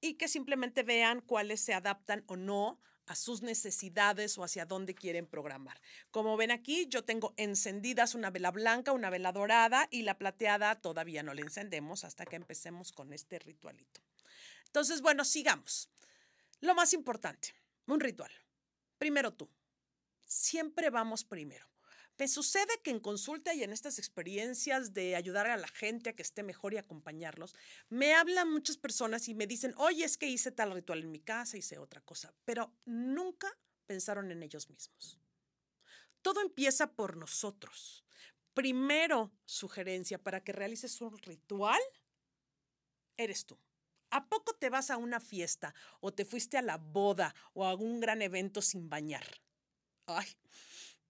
y 0.00 0.14
que 0.14 0.28
simplemente 0.28 0.82
vean 0.82 1.20
cuáles 1.20 1.60
se 1.60 1.74
adaptan 1.74 2.24
o 2.26 2.36
no 2.36 2.80
a 3.10 3.16
sus 3.16 3.42
necesidades 3.42 4.38
o 4.38 4.44
hacia 4.44 4.66
dónde 4.66 4.94
quieren 4.94 5.26
programar. 5.26 5.80
Como 6.12 6.36
ven 6.36 6.52
aquí, 6.52 6.86
yo 6.88 7.02
tengo 7.02 7.34
encendidas 7.36 8.14
una 8.14 8.30
vela 8.30 8.52
blanca, 8.52 8.92
una 8.92 9.10
vela 9.10 9.32
dorada 9.32 9.88
y 9.90 10.02
la 10.02 10.16
plateada 10.16 10.80
todavía 10.80 11.24
no 11.24 11.34
la 11.34 11.40
encendemos 11.40 12.04
hasta 12.04 12.24
que 12.24 12.36
empecemos 12.36 12.92
con 12.92 13.12
este 13.12 13.40
ritualito. 13.40 14.00
Entonces, 14.66 15.02
bueno, 15.02 15.24
sigamos. 15.24 15.90
Lo 16.60 16.76
más 16.76 16.92
importante, 16.92 17.52
un 17.86 17.98
ritual. 17.98 18.30
Primero 18.96 19.32
tú. 19.32 19.50
Siempre 20.24 20.88
vamos 20.90 21.24
primero. 21.24 21.69
Me 22.20 22.28
sucede 22.28 22.78
que 22.84 22.90
en 22.90 23.00
consulta 23.00 23.54
y 23.54 23.62
en 23.62 23.72
estas 23.72 23.98
experiencias 23.98 24.92
de 24.92 25.16
ayudar 25.16 25.46
a 25.46 25.56
la 25.56 25.68
gente 25.68 26.10
a 26.10 26.12
que 26.12 26.20
esté 26.20 26.42
mejor 26.42 26.74
y 26.74 26.76
acompañarlos, 26.76 27.54
me 27.88 28.12
hablan 28.12 28.52
muchas 28.52 28.76
personas 28.76 29.26
y 29.28 29.34
me 29.34 29.46
dicen, 29.46 29.72
oye, 29.78 30.04
es 30.04 30.18
que 30.18 30.26
hice 30.26 30.52
tal 30.52 30.70
ritual 30.72 31.00
en 31.00 31.12
mi 31.12 31.20
casa, 31.20 31.56
hice 31.56 31.78
otra 31.78 32.02
cosa, 32.02 32.34
pero 32.44 32.74
nunca 32.84 33.48
pensaron 33.86 34.30
en 34.30 34.42
ellos 34.42 34.68
mismos. 34.68 35.18
Todo 36.20 36.42
empieza 36.42 36.92
por 36.92 37.16
nosotros. 37.16 38.04
Primero, 38.52 39.32
sugerencia 39.46 40.22
para 40.22 40.44
que 40.44 40.52
realices 40.52 41.00
un 41.00 41.16
ritual, 41.16 41.80
eres 43.16 43.46
tú. 43.46 43.58
¿A 44.10 44.28
poco 44.28 44.54
te 44.56 44.68
vas 44.68 44.90
a 44.90 44.98
una 44.98 45.20
fiesta 45.20 45.74
o 46.00 46.12
te 46.12 46.26
fuiste 46.26 46.58
a 46.58 46.62
la 46.62 46.76
boda 46.76 47.34
o 47.54 47.64
a 47.64 47.70
algún 47.70 47.98
gran 47.98 48.20
evento 48.20 48.60
sin 48.60 48.90
bañar? 48.90 49.24
Ay, 50.04 50.26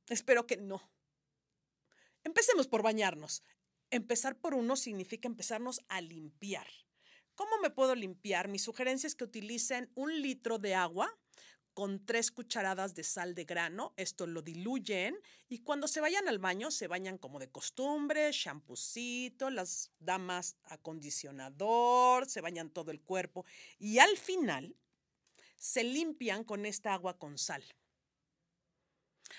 espero 0.09 0.46
que 0.46 0.57
no. 0.57 0.88
Empecemos 2.24 2.68
por 2.68 2.83
bañarnos. 2.83 3.42
Empezar 3.90 4.38
por 4.38 4.54
uno 4.54 4.76
significa 4.76 5.28
empezarnos 5.28 5.80
a 5.88 6.00
limpiar. 6.00 6.66
¿Cómo 7.35 7.52
me 7.62 7.70
puedo 7.70 7.94
limpiar? 7.94 8.48
Mi 8.48 8.59
sugerencia 8.59 9.06
es 9.06 9.14
que 9.14 9.24
utilicen 9.24 9.90
un 9.94 10.20
litro 10.20 10.59
de 10.59 10.74
agua 10.74 11.18
con 11.72 12.04
tres 12.04 12.30
cucharadas 12.30 12.94
de 12.94 13.02
sal 13.02 13.35
de 13.35 13.44
grano. 13.44 13.94
Esto 13.96 14.26
lo 14.26 14.42
diluyen 14.42 15.18
y 15.48 15.61
cuando 15.61 15.88
se 15.88 16.00
vayan 16.00 16.28
al 16.28 16.38
baño 16.38 16.70
se 16.70 16.87
bañan 16.87 17.16
como 17.16 17.38
de 17.38 17.50
costumbre, 17.50 18.30
champucito, 18.33 19.50
las 19.50 19.90
damas 19.98 20.56
acondicionador, 20.64 22.28
se 22.28 22.42
bañan 22.42 22.70
todo 22.70 22.90
el 22.90 23.00
cuerpo 23.00 23.46
y 23.78 23.98
al 23.98 24.16
final 24.18 24.76
se 25.56 25.85
limpian 25.85 26.44
con 26.44 26.66
esta 26.66 26.92
agua 26.92 27.18
con 27.18 27.38
sal. 27.38 27.64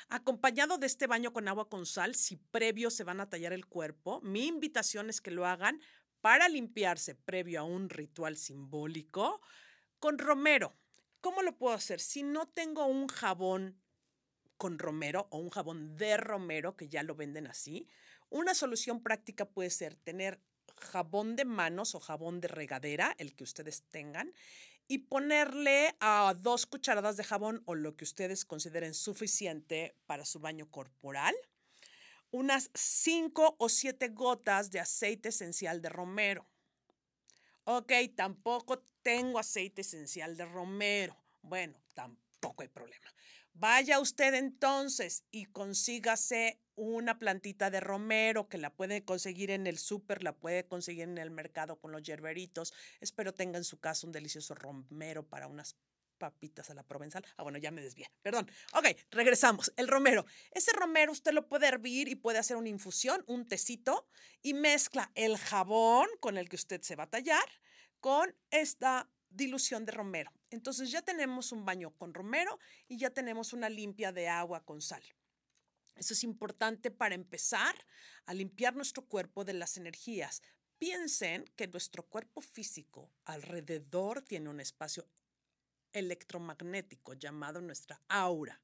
Acompañado 0.10 0.77
de 0.77 0.88
este 0.88 1.08
baño 1.08 1.34
con 1.34 1.47
agua 1.47 1.69
con 1.69 1.86
sal, 1.86 2.15
si 2.15 2.38
previo 2.38 2.89
se 2.89 3.04
van 3.04 3.19
a 3.19 3.30
tallar 3.30 3.54
el 3.54 3.65
cuerpo, 3.65 4.21
mi 4.21 4.47
invitación 4.47 5.10
es 5.10 5.21
que 5.21 5.32
lo 5.32 5.45
hagan 5.45 5.82
para 6.21 6.49
limpiarse 6.49 7.15
previo 7.15 7.62
a 7.62 7.63
un 7.63 7.89
ritual 7.89 8.38
simbólico 8.38 9.41
con 9.99 10.17
romero. 10.17 10.75
¿Cómo 11.19 11.41
lo 11.41 11.58
puedo 11.58 11.75
hacer? 11.75 11.99
Si 11.99 12.23
no 12.23 12.47
tengo 12.47 12.86
un 12.86 13.08
jabón 13.08 13.80
con 14.58 14.80
romero 14.80 15.27
o 15.32 15.38
un 15.38 15.49
jabón 15.49 15.95
de 15.97 16.17
romero, 16.17 16.75
que 16.75 16.88
ya 16.88 17.04
lo 17.04 17.15
venden 17.15 17.47
así, 17.47 17.88
una 18.30 18.54
solución 18.54 19.01
práctica 19.01 19.45
puede 19.45 19.69
ser 19.69 19.95
tener 19.95 20.39
jabón 20.77 21.36
de 21.36 21.45
manos 21.45 21.95
o 21.95 21.99
jabón 21.99 22.41
de 22.41 22.47
regadera, 22.47 23.15
el 23.17 23.36
que 23.36 23.43
ustedes 23.43 23.84
tengan, 23.89 24.34
y 24.91 24.97
ponerle 24.97 25.95
a 26.01 26.36
dos 26.38 26.65
cucharadas 26.65 27.15
de 27.15 27.23
jabón 27.23 27.63
o 27.65 27.75
lo 27.75 27.95
que 27.95 28.04
ustedes 28.04 28.43
consideren 28.43 28.93
suficiente 28.93 29.95
para 30.06 30.25
su 30.25 30.41
baño 30.41 30.69
corporal, 30.69 31.34
unas 32.30 32.69
cinco 32.73 33.56
o 33.58 33.69
siete 33.69 34.10
gotas 34.10 34.69
de 34.69 34.82
aceite 34.82 35.30
esencial 35.30 35.82
de 35.82 35.88
romero. 35.88 36.45
Ok, 37.63 37.93
tampoco 38.17 38.84
tengo 39.01 39.39
aceite 39.39 39.80
esencial 39.80 40.36
de 40.36 40.43
romero. 40.43 41.15
Bueno, 41.41 41.82
tampoco 41.93 42.62
hay 42.63 42.67
problema. 42.67 43.08
Vaya 43.54 44.00
usted 44.00 44.34
entonces 44.34 45.24
y 45.30 45.46
consígase 45.46 46.60
una 46.76 47.20
plantita 47.20 47.70
de 47.70 47.80
romero 47.80 48.50
que 48.50 48.58
la 48.58 48.74
puede 48.74 49.04
conseguir 49.04 49.52
en 49.52 49.68
el 49.68 49.78
súper, 49.78 50.24
la 50.24 50.36
puede 50.36 50.68
conseguir 50.68 51.04
en 51.04 51.18
el 51.18 51.32
mercado 51.32 51.80
con 51.80 51.92
los 51.92 52.02
yerberitos. 52.02 52.74
Espero 53.02 53.34
tenga 53.34 53.58
en 53.58 53.64
su 53.64 53.80
casa 53.80 54.08
un 54.08 54.14
delicioso 54.14 54.56
romero 54.56 55.28
para 55.28 55.48
unas 55.48 55.76
papitas 56.18 56.70
a 56.70 56.76
la 56.76 56.84
provenzal. 56.84 57.26
Ah, 57.36 57.44
bueno, 57.44 57.58
ya 57.58 57.72
me 57.72 57.82
desvié. 57.82 58.12
Perdón. 58.22 58.50
Ok, 58.74 58.96
regresamos. 59.10 59.74
El 59.76 59.88
romero. 59.88 60.26
Ese 60.52 60.72
romero 60.72 61.12
usted 61.12 61.32
lo 61.32 61.48
puede 61.48 61.68
hervir 61.68 62.08
y 62.08 62.16
puede 62.16 62.38
hacer 62.38 62.58
una 62.58 62.70
infusión, 62.70 63.24
un 63.28 63.48
tecito, 63.48 64.08
y 64.42 64.54
mezcla 64.54 65.12
el 65.16 65.38
jabón 65.38 66.08
con 66.20 66.38
el 66.38 66.48
que 66.48 66.56
usted 66.56 66.82
se 66.84 66.96
va 66.96 67.04
a 67.04 67.10
tallar 67.10 67.46
con 68.00 68.36
esta 68.52 69.10
dilución 69.30 69.86
de 69.86 69.92
romero. 69.94 70.32
Entonces 70.52 70.92
ya 70.92 71.02
tenemos 71.02 71.52
un 71.52 71.66
baño 71.66 71.92
con 71.98 72.14
romero 72.14 72.60
y 72.88 72.98
ya 72.98 73.10
tenemos 73.10 73.54
una 73.54 73.70
limpia 73.70 74.12
de 74.12 74.28
agua 74.28 74.64
con 74.64 74.82
sal. 74.82 75.04
Eso 75.96 76.14
es 76.14 76.24
importante 76.24 76.92
para 76.92 77.16
empezar 77.16 77.76
a 78.26 78.34
limpiar 78.34 78.76
nuestro 78.76 79.06
cuerpo 79.06 79.44
de 79.44 79.54
las 79.54 79.78
energías. 79.78 80.42
Piensen 80.78 81.46
que 81.56 81.68
nuestro 81.68 82.04
cuerpo 82.04 82.42
físico 82.42 83.12
alrededor 83.26 84.22
tiene 84.22 84.50
un 84.50 84.60
espacio 84.60 85.08
electromagnético 85.94 87.14
llamado 87.14 87.62
nuestra 87.62 88.02
aura. 88.08 88.62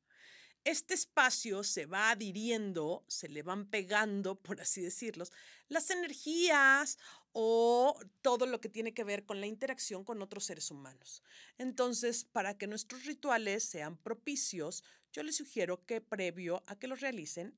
Este 0.68 0.96
espacio 0.96 1.64
se 1.64 1.86
va 1.86 2.10
adhiriendo, 2.10 3.06
se 3.08 3.30
le 3.30 3.42
van 3.42 3.70
pegando, 3.70 4.36
por 4.36 4.60
así 4.60 4.82
decirlo, 4.82 5.24
las 5.70 5.90
energías 5.92 6.98
o 7.32 7.98
todo 8.22 8.46
lo 8.46 8.60
que 8.60 8.68
tiene 8.68 8.94
que 8.94 9.06
ver 9.06 9.26
con 9.26 9.40
la 9.40 9.48
interacción 9.48 10.04
con 10.04 10.22
otros 10.22 10.44
seres 10.44 10.70
humanos. 10.70 11.24
Entonces, 11.58 12.26
para 12.26 12.58
que 12.58 12.68
nuestros 12.68 13.06
rituales 13.06 13.64
sean 13.64 13.96
propicios, 13.96 14.84
yo 15.14 15.24
les 15.24 15.38
sugiero 15.38 15.86
que 15.86 16.02
previo 16.02 16.62
a 16.68 16.78
que 16.78 16.90
los 16.90 17.00
realicen, 17.00 17.58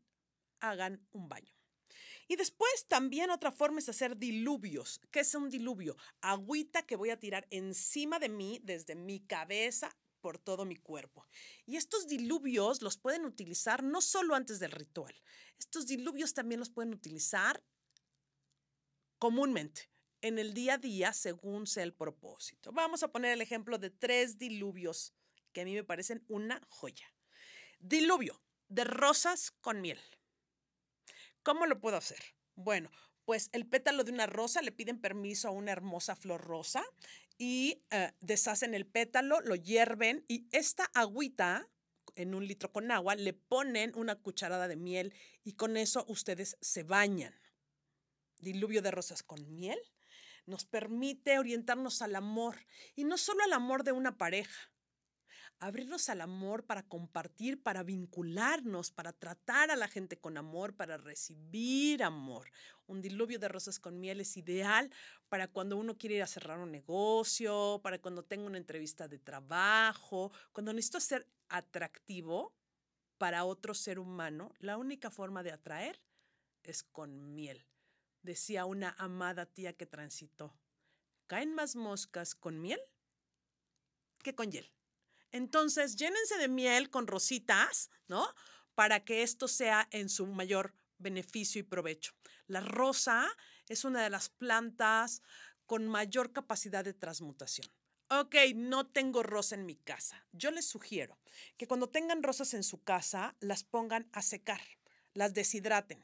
hagan 0.60 1.04
un 1.12 1.30
baño. 1.30 1.52
Y 2.28 2.36
después 2.36 2.86
también 2.88 3.32
otra 3.32 3.52
forma 3.52 3.80
es 3.80 3.90
hacer 3.90 4.18
diluvios. 4.18 5.02
¿Qué 5.10 5.22
es 5.22 5.34
un 5.34 5.50
diluvio? 5.50 5.98
Agüita 6.22 6.84
que 6.84 6.96
voy 6.96 7.10
a 7.10 7.20
tirar 7.20 7.48
encima 7.50 8.20
de 8.20 8.30
mí, 8.30 8.62
desde 8.64 8.94
mi 8.94 9.20
cabeza 9.20 9.98
por 10.22 10.38
todo 10.38 10.66
mi 10.66 10.76
cuerpo. 10.76 11.28
Y 11.66 11.78
estos 11.78 12.08
diluvios 12.08 12.82
los 12.82 12.98
pueden 12.98 13.26
utilizar 13.26 13.84
no 13.84 14.02
solo 14.02 14.36
antes 14.36 14.60
del 14.60 14.72
ritual, 14.72 15.16
estos 15.58 15.88
diluvios 15.88 16.34
también 16.34 16.60
los 16.60 16.70
pueden 16.70 16.94
utilizar 16.94 17.64
comúnmente 19.18 19.90
en 20.22 20.40
el 20.40 20.54
día 20.54 20.76
a 20.76 20.78
día 20.78 21.14
según 21.14 21.68
sea 21.68 21.84
el 21.84 21.94
propósito. 21.94 22.72
Vamos 22.72 23.04
a 23.04 23.12
poner 23.12 23.34
el 23.34 23.42
ejemplo 23.42 23.78
de 23.78 23.90
tres 23.90 24.38
diluvios 24.38 25.14
que 25.54 25.62
a 25.62 25.66
mí 25.66 25.74
me 25.74 25.84
parecen 25.84 26.24
una 26.28 26.62
joya. 26.70 27.14
Diluvio 27.80 28.42
de 28.68 28.84
rosas 28.84 29.52
con 29.52 29.82
miel. 29.82 30.00
¿Cómo 31.44 31.66
lo 31.66 31.80
puedo 31.80 31.98
hacer? 31.98 32.20
Bueno, 32.56 32.92
pues 33.26 33.50
el 33.54 33.66
pétalo 33.68 34.04
de 34.04 34.12
una 34.12 34.28
rosa 34.28 34.62
le 34.62 34.72
piden 34.72 35.00
permiso 35.00 35.48
a 35.48 35.52
una 35.52 35.72
hermosa 35.72 36.16
flor 36.16 36.42
rosa 36.42 36.84
y 37.40 37.82
eh, 37.90 38.12
deshacen 38.20 38.76
el 38.76 38.86
pétalo, 38.86 39.40
lo 39.42 39.56
hierven 39.56 40.26
y 40.28 40.48
esta 40.52 40.84
agüita 40.94 41.70
en 42.16 42.36
un 42.36 42.46
litro 42.46 42.72
con 42.72 42.92
agua 42.92 43.16
le 43.16 43.34
ponen 43.34 43.94
una 43.96 44.16
cucharada 44.16 44.68
de 44.68 44.76
miel 44.76 45.14
y 45.44 45.54
con 45.54 45.78
eso 45.78 46.06
ustedes 46.10 46.58
se 46.60 46.84
bañan. 46.84 47.34
Diluvio 48.40 48.82
de 48.82 48.92
rosas 48.92 49.24
con 49.24 49.50
miel 49.50 49.80
nos 50.46 50.66
permite 50.66 51.40
orientarnos 51.40 52.02
al 52.02 52.16
amor 52.16 52.58
y 52.96 53.06
no 53.06 53.18
solo 53.18 53.44
al 53.44 53.54
amor 53.54 53.84
de 53.84 53.94
una 53.94 54.18
pareja, 54.18 54.72
abrirnos 55.60 56.10
al 56.10 56.22
amor 56.22 56.66
para 56.66 56.84
compartir, 56.84 57.62
para 57.62 57.84
vincularnos, 57.84 58.92
para 58.92 59.14
tratar 59.14 59.72
a 59.72 59.76
la 59.76 59.88
gente 59.88 60.18
con 60.18 60.38
amor, 60.38 60.76
para 60.76 60.98
recibir 60.98 62.04
amor. 62.04 62.50
Un 62.88 63.02
diluvio 63.02 63.40
de 63.40 63.50
rosas 63.50 63.80
con 63.80 64.00
miel 64.00 64.22
es 64.22 64.38
ideal 64.38 64.90
para 65.28 65.48
cuando 65.48 65.78
uno 65.78 65.98
quiere 65.98 66.16
ir 66.16 66.24
a 66.24 66.28
cerrar 66.28 66.60
un 66.60 66.72
negocio, 66.72 67.80
para 67.84 68.00
cuando 68.00 68.24
tengo 68.24 68.46
una 68.46 68.58
entrevista 68.58 69.08
de 69.08 69.20
trabajo, 69.20 70.32
cuando 70.54 70.74
necesito 70.74 71.00
ser 71.00 71.28
atractivo 71.50 72.54
para 73.18 73.44
otro 73.44 73.74
ser 73.74 74.00
humano. 74.00 74.54
La 74.60 74.78
única 74.78 75.12
forma 75.12 75.44
de 75.44 75.52
atraer 75.52 76.02
es 76.64 76.84
con 76.84 77.36
miel, 77.36 77.66
decía 78.22 78.66
una 78.66 78.96
amada 78.98 79.46
tía 79.46 79.74
que 79.74 79.86
transitó. 79.86 80.56
¿Caen 81.28 81.54
más 81.54 81.76
moscas 81.76 82.34
con 82.34 82.60
miel 82.62 82.80
que 84.24 84.34
con 84.34 84.52
hiel? 84.52 84.72
Entonces, 85.32 85.96
llénense 85.96 86.38
de 86.38 86.48
miel 86.48 86.90
con 86.90 87.08
rositas, 87.08 87.90
¿no? 88.08 88.28
Para 88.76 89.04
que 89.04 89.24
esto 89.24 89.48
sea 89.48 89.88
en 89.92 90.10
su 90.10 90.26
mayor 90.28 90.74
beneficio 90.98 91.60
y 91.60 91.64
provecho. 91.64 92.14
La 92.48 92.62
rosa 92.62 93.28
es 93.68 93.86
una 93.86 94.04
de 94.04 94.10
las 94.10 94.30
plantas 94.30 95.22
con 95.66 95.88
mayor 95.88 96.34
capacidad 96.34 96.84
de 96.84 96.94
transmutación. 96.94 97.68
Ok, 98.10 98.36
no 98.56 98.88
tengo 98.88 99.22
rosa 99.22 99.54
en 99.54 99.68
mi 99.68 99.76
casa. 99.76 100.26
Yo 100.32 100.50
les 100.50 100.66
sugiero 100.66 101.20
que 101.58 101.68
cuando 101.68 101.90
tengan 101.90 102.24
rosas 102.24 102.56
en 102.56 102.64
su 102.64 102.84
casa, 102.84 103.36
las 103.40 103.64
pongan 103.64 104.10
a 104.14 104.24
secar, 104.24 104.62
las 105.14 105.36
deshidraten 105.36 106.04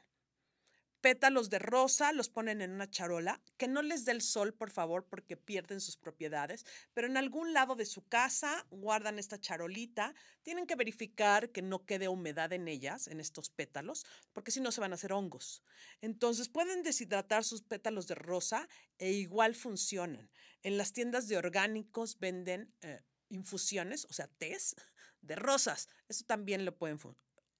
pétalos 1.00 1.50
de 1.50 1.58
rosa, 1.58 2.12
los 2.12 2.28
ponen 2.28 2.60
en 2.62 2.72
una 2.72 2.90
charola, 2.90 3.40
que 3.56 3.68
no 3.68 3.82
les 3.82 4.04
dé 4.04 4.12
el 4.12 4.22
sol, 4.22 4.54
por 4.54 4.70
favor, 4.70 5.06
porque 5.06 5.36
pierden 5.36 5.80
sus 5.80 5.96
propiedades, 5.96 6.64
pero 6.94 7.06
en 7.06 7.16
algún 7.16 7.52
lado 7.52 7.74
de 7.74 7.86
su 7.86 8.06
casa 8.06 8.66
guardan 8.70 9.18
esta 9.18 9.40
charolita. 9.40 10.14
Tienen 10.42 10.66
que 10.66 10.76
verificar 10.76 11.50
que 11.50 11.62
no 11.62 11.84
quede 11.84 12.08
humedad 12.08 12.52
en 12.52 12.68
ellas, 12.68 13.08
en 13.08 13.20
estos 13.20 13.50
pétalos, 13.50 14.04
porque 14.32 14.50
si 14.50 14.60
no 14.60 14.72
se 14.72 14.80
van 14.80 14.92
a 14.92 14.96
hacer 14.96 15.12
hongos. 15.12 15.62
Entonces 16.00 16.48
pueden 16.48 16.82
deshidratar 16.82 17.44
sus 17.44 17.62
pétalos 17.62 18.06
de 18.06 18.14
rosa 18.14 18.68
e 18.98 19.12
igual 19.12 19.54
funcionan. 19.54 20.30
En 20.62 20.76
las 20.78 20.92
tiendas 20.92 21.28
de 21.28 21.36
orgánicos 21.36 22.18
venden 22.18 22.74
eh, 22.82 23.00
infusiones, 23.28 24.04
o 24.06 24.12
sea, 24.12 24.26
tés 24.26 24.74
de 25.20 25.36
rosas. 25.36 25.88
Eso 26.08 26.24
también 26.24 26.64
lo 26.64 26.76
pueden 26.76 26.98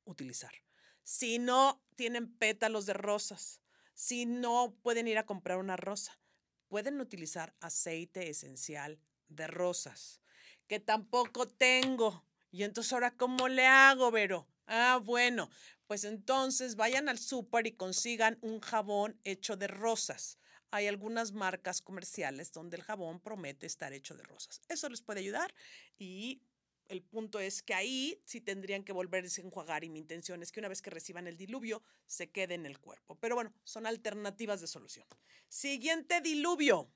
utilizar. 0.05 0.66
Si 1.07 1.39
no 1.39 1.81
tienen 1.95 2.37
pétalos 2.37 2.85
de 2.85 2.93
rosas, 2.93 3.61
si 3.95 4.27
no 4.27 4.77
pueden 4.83 5.07
ir 5.07 5.19
a 5.19 5.25
comprar 5.25 5.59
una 5.59 5.77
rosa, 5.77 6.19
pueden 6.67 7.01
utilizar 7.01 7.55
aceite 7.61 8.29
esencial 8.29 8.99
de 9.29 9.47
rosas, 9.47 10.21
que 10.67 10.81
tampoco 10.81 11.47
tengo. 11.47 12.27
Y 12.51 12.65
entonces 12.65 12.93
ahora, 12.93 13.17
¿cómo 13.17 13.47
le 13.47 13.67
hago, 13.67 14.11
Vero? 14.11 14.49
Ah, 14.67 15.01
bueno, 15.01 15.49
pues 15.87 16.03
entonces 16.03 16.75
vayan 16.75 17.09
al 17.09 17.21
súper 17.21 17.69
y 17.69 17.77
consigan 17.77 18.37
un 18.41 18.59
jabón 18.59 19.21
hecho 19.23 19.57
de 19.57 19.69
rosas. 19.69 20.41
Hay 20.73 20.89
algunas 20.89 21.31
marcas 21.31 21.83
comerciales 21.83 22.51
donde 22.51 22.79
el 22.79 22.83
jabón 22.83 23.21
promete 23.21 23.67
estar 23.67 23.93
hecho 23.93 24.17
de 24.17 24.25
rosas. 24.25 24.61
Eso 24.69 24.89
les 24.89 25.03
puede 25.03 25.21
ayudar 25.21 25.55
y 26.01 26.43
el 26.89 27.03
punto 27.03 27.41
es 27.41 27.63
que 27.63 27.75
ahí 27.75 28.21
sí 28.25 28.41
tendrían 28.41 28.85
que 28.85 28.93
volverse 28.93 29.41
a 29.41 29.45
enjuagar 29.45 29.85
y 29.85 29.91
mi 29.91 29.99
intención 29.99 30.43
es 30.43 30.53
que 30.53 30.61
una 30.61 30.69
vez 30.69 30.83
que 30.83 30.91
reciban 30.91 31.27
el 31.27 31.37
diluvio 31.37 31.83
se 32.07 32.31
quede 32.31 32.55
en 32.55 32.67
el 32.67 32.79
cuerpo. 32.79 33.17
Pero 33.19 33.35
bueno, 33.35 33.53
son 33.65 33.87
alternativas 33.87 34.61
de 34.61 34.67
solución. 34.67 35.07
Siguiente 35.49 36.21
diluvio. 36.21 36.91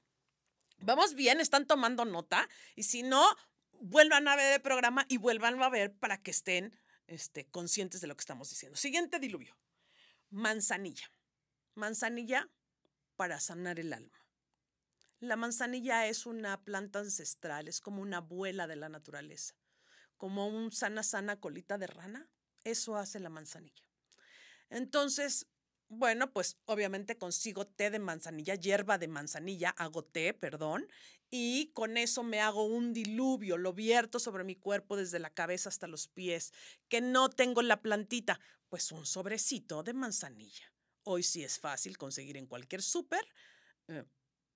Vamos 0.79 1.15
bien, 1.15 1.41
están 1.41 1.67
tomando 1.67 2.05
nota 2.05 2.49
y 2.75 2.85
si 2.85 3.03
no, 3.03 3.25
vuelvan 3.73 4.29
a 4.29 4.37
ver 4.37 4.55
el 4.55 4.63
programa 4.63 5.05
y 5.09 5.19
vuelvan 5.19 5.63
a 5.63 5.69
ver 5.69 5.95
para 5.95 6.23
que 6.23 6.31
estén 6.31 6.79
este, 7.07 7.47
conscientes 7.47 8.01
de 8.01 8.07
lo 8.07 8.17
que 8.17 8.23
estamos 8.23 8.49
diciendo. 8.49 8.77
Siguiente 8.77 9.19
diluvio. 9.19 9.57
Manzanilla. 10.31 11.13
Manzanilla 11.75 12.49
para 13.17 13.41
sanar 13.41 13.79
el 13.79 13.93
alma. 13.93 14.27
La 15.19 15.37
manzanilla 15.37 16.07
es 16.07 16.25
una 16.25 16.65
planta 16.65 17.01
ancestral, 17.01 17.69
es 17.69 17.81
como 17.81 18.01
una 18.01 18.19
abuela 18.19 18.67
de 18.67 18.77
la 18.77 18.89
naturaleza 18.89 19.60
como 20.21 20.47
un 20.47 20.71
sana, 20.71 21.03
sana 21.03 21.41
colita 21.41 21.79
de 21.79 21.87
rana. 21.87 22.29
Eso 22.63 22.97
hace 22.97 23.21
la 23.21 23.31
manzanilla. 23.31 23.83
Entonces, 24.69 25.47
bueno, 25.89 26.31
pues 26.31 26.59
obviamente 26.67 27.17
consigo 27.17 27.67
té 27.67 27.91
de 27.91 27.99
manzanilla, 27.99 28.55
hierba 28.55 28.99
de 28.99 29.09
manzanilla, 29.09 29.71
hago 29.71 30.05
té, 30.05 30.35
perdón, 30.35 30.87
y 31.31 31.73
con 31.73 31.97
eso 31.97 32.23
me 32.23 32.39
hago 32.41 32.67
un 32.67 32.93
diluvio, 32.93 33.57
lo 33.57 33.73
vierto 33.73 34.19
sobre 34.19 34.45
mi 34.45 34.57
cuerpo 34.57 34.95
desde 34.95 35.19
la 35.21 35.31
cabeza 35.31 35.71
hasta 35.71 35.87
los 35.87 36.07
pies, 36.07 36.53
que 36.89 37.01
no 37.01 37.31
tengo 37.31 37.63
la 37.63 37.81
plantita, 37.81 38.39
pues 38.69 38.93
un 38.93 39.07
sobrecito 39.07 39.83
de 39.83 39.95
manzanilla. 39.95 40.71
Hoy 41.03 41.23
sí 41.23 41.43
es 41.43 41.59
fácil 41.59 41.97
conseguir 41.97 42.37
en 42.37 42.47
cualquier 42.47 42.83
súper. 42.83 43.27
Eh, 43.89 44.05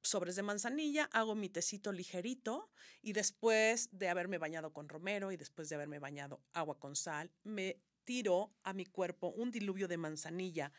sobres 0.04 0.36
de 0.36 0.42
manzanilla, 0.42 1.08
hago 1.12 1.34
mi 1.34 1.48
tecito 1.48 1.90
ligerito 1.92 2.70
y 3.02 3.12
después 3.12 3.88
de 3.92 4.08
haberme 4.08 4.38
bañado 4.38 4.72
con 4.72 4.88
romero 4.88 5.32
y 5.32 5.36
después 5.36 5.68
de 5.68 5.74
haberme 5.74 5.98
bañado 5.98 6.40
agua 6.52 6.78
con 6.78 6.94
sal, 6.94 7.30
me 7.42 7.80
tiro 8.04 8.52
a 8.62 8.72
mi 8.72 8.84
cuerpo 8.84 9.28
un 9.28 9.50
diluvio 9.50 9.88
de 9.88 9.96
manzanilla, 9.96 10.72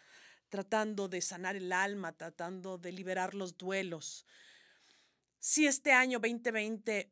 tratando 0.49 1.07
de 1.07 1.21
sanar 1.21 1.55
el 1.55 1.71
alma, 1.73 2.13
tratando 2.13 2.77
de 2.77 2.91
liberar 2.91 3.33
los 3.33 3.57
duelos. 3.57 4.25
Si 5.39 5.65
este 5.65 5.91
año 5.91 6.19
2020 6.19 7.11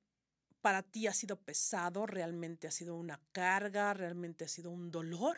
para 0.62 0.84
ti 0.84 1.08
ha 1.08 1.14
sido 1.14 1.42
pesado, 1.42 2.06
realmente 2.06 2.68
ha 2.68 2.72
sido 2.72 2.96
una 2.96 3.20
carga, 3.32 3.94
realmente 3.94 4.46
ha 4.46 4.48
sido 4.48 4.72
un 4.72 4.92
dolor, 4.92 5.38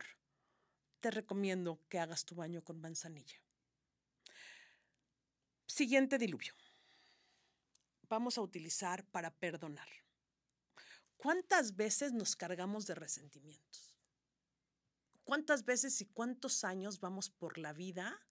te 0.99 1.09
recomiendo 1.09 1.79
que 1.89 1.99
hagas 1.99 2.25
tu 2.25 2.35
baño 2.35 2.63
con 2.63 2.79
manzanilla. 2.79 3.41
Siguiente 5.65 6.17
diluvio. 6.17 6.53
Vamos 8.09 8.37
a 8.37 8.41
utilizar 8.41 9.05
para 9.05 9.31
perdonar. 9.31 9.87
¿Cuántas 11.17 11.75
veces 11.75 12.13
nos 12.13 12.35
cargamos 12.35 12.85
de 12.87 12.95
resentimientos? 12.95 13.97
¿Cuántas 15.23 15.65
veces 15.65 15.99
y 16.01 16.05
cuántos 16.05 16.63
años 16.63 16.99
vamos 16.99 17.29
por 17.29 17.57
la 17.57 17.73
vida 17.73 18.21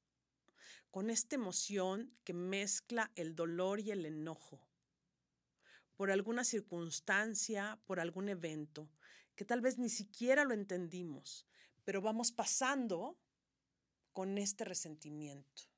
con 0.90 1.10
esta 1.10 1.34
emoción 1.34 2.16
que 2.22 2.34
mezcla 2.34 3.10
el 3.16 3.34
dolor 3.34 3.80
y 3.80 3.90
el 3.90 4.06
enojo? 4.06 4.68
por 5.96 6.10
alguna 6.10 6.44
circunstancia, 6.44 7.80
por 7.86 8.00
algún 8.00 8.28
evento, 8.28 8.90
que 9.36 9.44
tal 9.44 9.60
vez 9.60 9.78
ni 9.78 9.88
siquiera 9.88 10.44
lo 10.44 10.54
entendimos, 10.54 11.46
pero 11.84 12.00
vamos 12.00 12.32
pasando 12.32 13.18
con 14.12 14.38
este 14.38 14.64
resentimiento. 14.64 15.73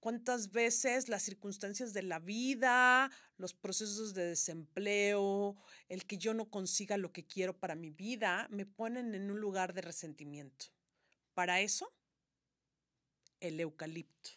¿Cuántas 0.00 0.50
veces 0.50 1.10
las 1.10 1.22
circunstancias 1.22 1.92
de 1.92 2.02
la 2.02 2.18
vida, 2.18 3.10
los 3.36 3.52
procesos 3.52 4.14
de 4.14 4.24
desempleo, 4.24 5.56
el 5.90 6.06
que 6.06 6.16
yo 6.16 6.32
no 6.32 6.50
consiga 6.50 6.96
lo 6.96 7.12
que 7.12 7.26
quiero 7.26 7.58
para 7.58 7.74
mi 7.74 7.90
vida, 7.90 8.48
me 8.50 8.64
ponen 8.64 9.14
en 9.14 9.30
un 9.30 9.38
lugar 9.38 9.74
de 9.74 9.82
resentimiento? 9.82 10.66
Para 11.34 11.60
eso, 11.60 11.92
el 13.40 13.60
eucalipto. 13.60 14.30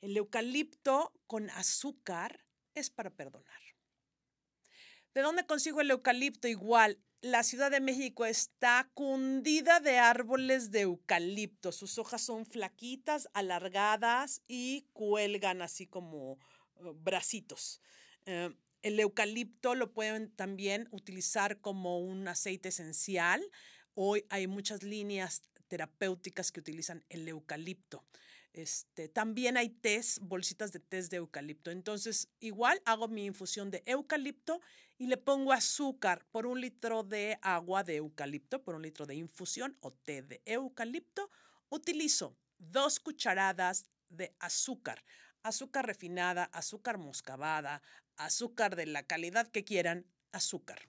El 0.00 0.16
eucalipto 0.16 1.12
con 1.28 1.50
azúcar 1.50 2.44
es 2.74 2.90
para 2.90 3.10
perdonar. 3.10 3.60
¿De 5.14 5.20
dónde 5.20 5.46
consigo 5.46 5.80
el 5.80 5.92
eucalipto? 5.92 6.48
Igual, 6.48 6.98
la 7.24 7.42
Ciudad 7.42 7.70
de 7.70 7.80
México 7.80 8.26
está 8.26 8.90
cundida 8.92 9.80
de 9.80 9.96
árboles 9.96 10.70
de 10.70 10.82
eucalipto. 10.82 11.72
Sus 11.72 11.96
hojas 11.96 12.20
son 12.20 12.44
flaquitas, 12.44 13.30
alargadas 13.32 14.42
y 14.46 14.86
cuelgan 14.92 15.62
así 15.62 15.86
como 15.86 16.32
uh, 16.32 16.92
bracitos. 16.92 17.80
Eh, 18.26 18.54
el 18.82 19.00
eucalipto 19.00 19.74
lo 19.74 19.94
pueden 19.94 20.32
también 20.32 20.86
utilizar 20.90 21.62
como 21.62 21.98
un 21.98 22.28
aceite 22.28 22.68
esencial. 22.68 23.42
Hoy 23.94 24.26
hay 24.28 24.46
muchas 24.46 24.82
líneas 24.82 25.40
terapéuticas 25.68 26.52
que 26.52 26.60
utilizan 26.60 27.06
el 27.08 27.26
eucalipto. 27.26 28.04
Este, 28.52 29.08
también 29.08 29.56
hay 29.56 29.70
tés, 29.70 30.20
bolsitas 30.20 30.72
de 30.72 30.78
tés 30.78 31.10
de 31.10 31.16
eucalipto. 31.16 31.70
Entonces, 31.70 32.28
igual 32.38 32.82
hago 32.84 33.08
mi 33.08 33.24
infusión 33.24 33.70
de 33.70 33.82
eucalipto 33.86 34.60
y 34.98 35.06
le 35.06 35.16
pongo 35.16 35.52
azúcar 35.52 36.24
por 36.30 36.46
un 36.46 36.60
litro 36.60 37.02
de 37.02 37.38
agua 37.42 37.82
de 37.82 37.96
eucalipto, 37.96 38.62
por 38.62 38.74
un 38.74 38.82
litro 38.82 39.06
de 39.06 39.16
infusión 39.16 39.76
o 39.80 39.92
té 39.92 40.22
de 40.22 40.42
eucalipto. 40.44 41.30
Utilizo 41.68 42.36
dos 42.58 43.00
cucharadas 43.00 43.88
de 44.08 44.34
azúcar, 44.38 45.04
azúcar 45.42 45.86
refinada, 45.86 46.44
azúcar 46.44 46.98
moscabada, 46.98 47.82
azúcar 48.16 48.76
de 48.76 48.86
la 48.86 49.02
calidad 49.02 49.48
que 49.48 49.64
quieran, 49.64 50.06
azúcar. 50.32 50.88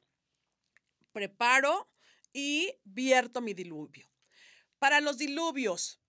Preparo 1.11 1.89
y 2.33 2.77
vierto 2.83 3.41
mi 3.41 3.53
diluvio. 3.53 4.09
Para 4.77 5.01
los 5.01 5.17
diluvios, 5.17 5.99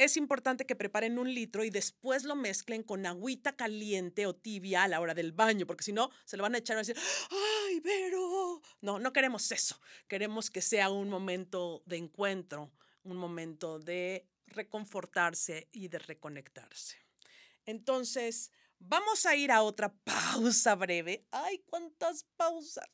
es 0.00 0.16
importante 0.16 0.64
que 0.64 0.76
preparen 0.76 1.18
un 1.18 1.32
litro 1.32 1.62
y 1.62 1.68
después 1.68 2.24
lo 2.24 2.34
mezclen 2.34 2.82
con 2.82 3.04
agüita 3.04 3.54
caliente 3.54 4.26
o 4.26 4.34
tibia 4.34 4.84
a 4.84 4.88
la 4.88 4.98
hora 4.98 5.12
del 5.12 5.32
baño, 5.32 5.66
porque 5.66 5.84
si 5.84 5.92
no, 5.92 6.10
se 6.24 6.38
lo 6.38 6.42
van 6.42 6.54
a 6.54 6.58
echar 6.58 6.76
a 6.76 6.80
decir, 6.80 6.96
¡ay, 7.30 7.82
pero! 7.82 8.62
No, 8.80 8.98
no 8.98 9.12
queremos 9.12 9.52
eso. 9.52 9.78
Queremos 10.08 10.50
que 10.50 10.62
sea 10.62 10.88
un 10.88 11.10
momento 11.10 11.82
de 11.84 11.98
encuentro, 11.98 12.72
un 13.02 13.18
momento 13.18 13.78
de 13.78 14.26
reconfortarse 14.46 15.68
y 15.70 15.88
de 15.88 15.98
reconectarse. 15.98 16.96
Entonces, 17.66 18.52
vamos 18.78 19.26
a 19.26 19.36
ir 19.36 19.52
a 19.52 19.60
otra 19.62 19.92
pausa 20.04 20.76
breve. 20.76 21.26
¡Ay, 21.30 21.62
cuántas 21.66 22.24
pausas! 22.38 22.88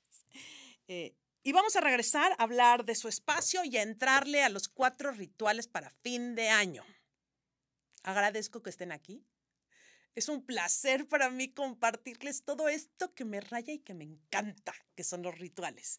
Eh, 0.89 1.15
y 1.45 1.53
vamos 1.53 1.77
a 1.77 1.81
regresar 1.81 2.33
a 2.33 2.43
hablar 2.43 2.85
de 2.85 2.97
su 2.97 3.07
espacio 3.07 3.63
y 3.63 3.77
a 3.77 3.83
entrarle 3.83 4.43
a 4.43 4.49
los 4.49 4.67
cuatro 4.67 5.13
rituales 5.13 5.69
para 5.69 5.91
fin 6.03 6.35
de 6.35 6.49
año. 6.49 6.85
Agradezco 8.07 8.63
que 8.63 8.71
estén 8.71 8.93
aquí. 8.93 9.27
Es 10.15 10.29
un 10.29 10.47
placer 10.47 11.09
para 11.09 11.29
mí 11.29 11.53
compartirles 11.53 12.45
todo 12.45 12.69
esto 12.69 13.13
que 13.15 13.25
me 13.25 13.41
raya 13.41 13.73
y 13.73 13.81
que 13.81 13.95
me 13.95 14.05
encanta, 14.05 14.73
que 14.95 15.03
son 15.03 15.23
los 15.23 15.37
rituales. 15.37 15.99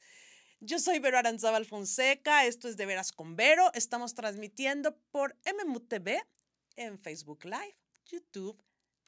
Yo 0.62 0.80
soy 0.80 1.00
Vero 1.00 1.18
Aranzábal 1.18 1.66
Fonseca, 1.66 2.46
esto 2.46 2.70
es 2.70 2.78
De 2.78 2.86
Veras 2.86 3.12
con 3.12 3.36
Vero. 3.36 3.72
Estamos 3.74 4.16
transmitiendo 4.16 4.98
por 5.12 5.36
MMUTV 5.46 6.24
en 6.78 6.98
Facebook 6.98 7.44
Live, 7.44 7.76
YouTube, 8.06 8.64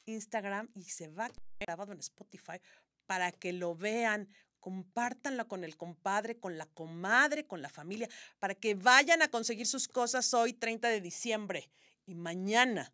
Instagram 0.05 0.69
y 0.75 0.83
se 0.83 1.07
va 1.07 1.31
grabado 1.57 1.93
en 1.93 1.99
Spotify 1.99 2.59
para 3.05 3.31
que 3.31 3.53
lo 3.53 3.75
vean 3.75 4.27
compártanlo 4.59 5.47
con 5.47 5.63
el 5.63 5.77
compadre, 5.77 6.37
con 6.37 6.57
la 6.57 6.65
comadre, 6.65 7.47
con 7.47 7.61
la 7.61 7.69
familia, 7.69 8.09
para 8.39 8.55
que 8.55 8.75
vayan 8.75 9.21
a 9.21 9.29
conseguir 9.29 9.67
sus 9.67 9.87
cosas 9.87 10.33
hoy, 10.33 10.51
30 10.51 10.89
de 10.89 10.99
diciembre, 10.99 11.71
y 12.09 12.15
mañana, 12.15 12.91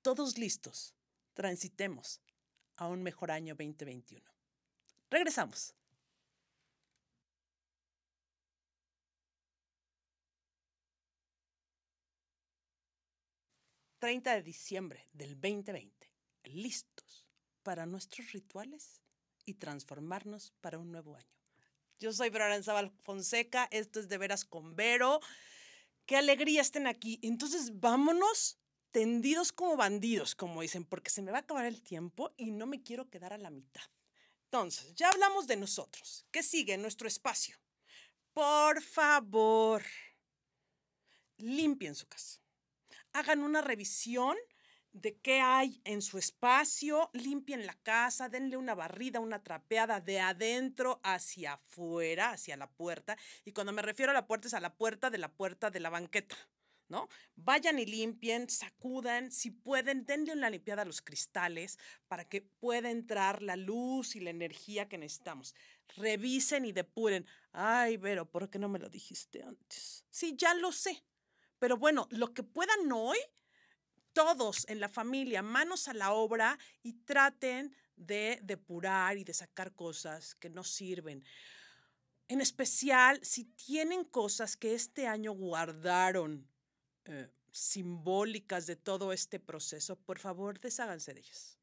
todos 0.00 0.38
listos, 0.38 0.94
transitemos 1.34 2.22
a 2.76 2.88
un 2.88 3.02
mejor 3.02 3.30
año 3.30 3.54
2021. 3.54 4.24
Regresamos. 5.10 5.74
...30 14.00 14.34
de 14.34 14.42
diciembre 14.42 15.08
del 15.12 15.34
2020... 15.40 16.10
...listos 16.44 17.26
para 17.62 17.84
nuestros 17.84 18.32
rituales 18.32 19.02
y 19.44 19.54
transformarnos 19.54 20.52
para 20.62 20.78
un 20.78 20.90
nuevo 20.90 21.16
año. 21.16 21.38
Yo 21.98 22.12
soy 22.12 22.30
Vero 22.30 22.62
Zabal 22.62 22.90
Fonseca, 23.02 23.68
esto 23.70 24.00
es 24.00 24.08
De 24.08 24.18
Veras 24.18 24.44
con 24.46 24.74
Vero. 24.74 25.20
Qué 26.06 26.16
alegría 26.16 26.60
estén 26.60 26.86
aquí. 26.86 27.18
Entonces, 27.22 27.80
vámonos 27.80 28.58
tendidos 28.90 29.52
como 29.52 29.76
bandidos, 29.76 30.34
como 30.34 30.62
dicen, 30.62 30.84
porque 30.84 31.10
se 31.10 31.22
me 31.22 31.30
va 31.30 31.38
a 31.38 31.40
acabar 31.40 31.66
el 31.66 31.82
tiempo 31.82 32.32
y 32.36 32.52
no 32.52 32.66
me 32.66 32.82
quiero 32.82 33.08
quedar 33.10 33.32
a 33.32 33.38
la 33.38 33.50
mitad. 33.50 33.82
Entonces, 34.44 34.94
ya 34.94 35.08
hablamos 35.08 35.46
de 35.46 35.56
nosotros. 35.56 36.26
¿Qué 36.30 36.42
sigue 36.42 36.74
en 36.74 36.82
nuestro 36.82 37.08
espacio? 37.08 37.56
Por 38.32 38.82
favor, 38.82 39.82
limpien 41.38 41.94
su 41.94 42.06
casa. 42.06 42.40
Hagan 43.12 43.40
una 43.40 43.62
revisión 43.62 44.36
de 44.94 45.18
qué 45.18 45.40
hay 45.40 45.80
en 45.84 46.00
su 46.00 46.18
espacio, 46.18 47.10
limpien 47.12 47.66
la 47.66 47.74
casa, 47.74 48.28
denle 48.28 48.56
una 48.56 48.74
barrida, 48.74 49.20
una 49.20 49.42
trapeada 49.42 50.00
de 50.00 50.20
adentro 50.20 51.00
hacia 51.02 51.54
afuera, 51.54 52.30
hacia 52.30 52.56
la 52.56 52.70
puerta. 52.70 53.18
Y 53.44 53.52
cuando 53.52 53.72
me 53.72 53.82
refiero 53.82 54.12
a 54.12 54.14
la 54.14 54.26
puerta 54.26 54.46
es 54.46 54.54
a 54.54 54.60
la 54.60 54.76
puerta 54.76 55.10
de 55.10 55.18
la 55.18 55.32
puerta 55.32 55.70
de 55.70 55.80
la 55.80 55.90
banqueta. 55.90 56.36
¿No? 56.86 57.08
Vayan 57.34 57.78
y 57.78 57.86
limpien, 57.86 58.48
sacudan, 58.50 59.32
si 59.32 59.50
pueden, 59.50 60.04
denle 60.04 60.34
una 60.34 60.50
limpiada 60.50 60.82
a 60.82 60.84
los 60.84 61.00
cristales 61.00 61.78
para 62.08 62.28
que 62.28 62.42
pueda 62.42 62.90
entrar 62.90 63.42
la 63.42 63.56
luz 63.56 64.14
y 64.14 64.20
la 64.20 64.28
energía 64.28 64.86
que 64.86 64.98
necesitamos. 64.98 65.54
Revisen 65.96 66.66
y 66.66 66.72
depuren. 66.72 67.26
Ay, 67.52 67.96
pero 67.96 68.30
¿por 68.30 68.50
qué 68.50 68.58
no 68.58 68.68
me 68.68 68.78
lo 68.78 68.90
dijiste 68.90 69.42
antes? 69.42 70.04
Sí, 70.10 70.34
ya 70.36 70.52
lo 70.54 70.72
sé. 70.72 71.02
Pero 71.58 71.78
bueno, 71.78 72.06
lo 72.10 72.34
que 72.34 72.42
puedan 72.42 72.92
hoy, 72.92 73.18
todos 74.14 74.66
en 74.68 74.80
la 74.80 74.88
familia, 74.88 75.42
manos 75.42 75.88
a 75.88 75.92
la 75.92 76.12
obra 76.12 76.58
y 76.82 76.94
traten 77.04 77.76
de 77.96 78.38
depurar 78.42 79.18
y 79.18 79.24
de 79.24 79.34
sacar 79.34 79.74
cosas 79.74 80.34
que 80.36 80.48
no 80.48 80.64
sirven. 80.64 81.22
En 82.28 82.40
especial, 82.40 83.20
si 83.22 83.44
tienen 83.44 84.04
cosas 84.04 84.56
que 84.56 84.74
este 84.74 85.06
año 85.06 85.32
guardaron 85.32 86.48
eh, 87.04 87.28
simbólicas 87.50 88.66
de 88.66 88.76
todo 88.76 89.12
este 89.12 89.38
proceso, 89.38 89.96
por 89.96 90.18
favor, 90.18 90.58
desháganse 90.58 91.12
de 91.12 91.20
ellas. 91.20 91.58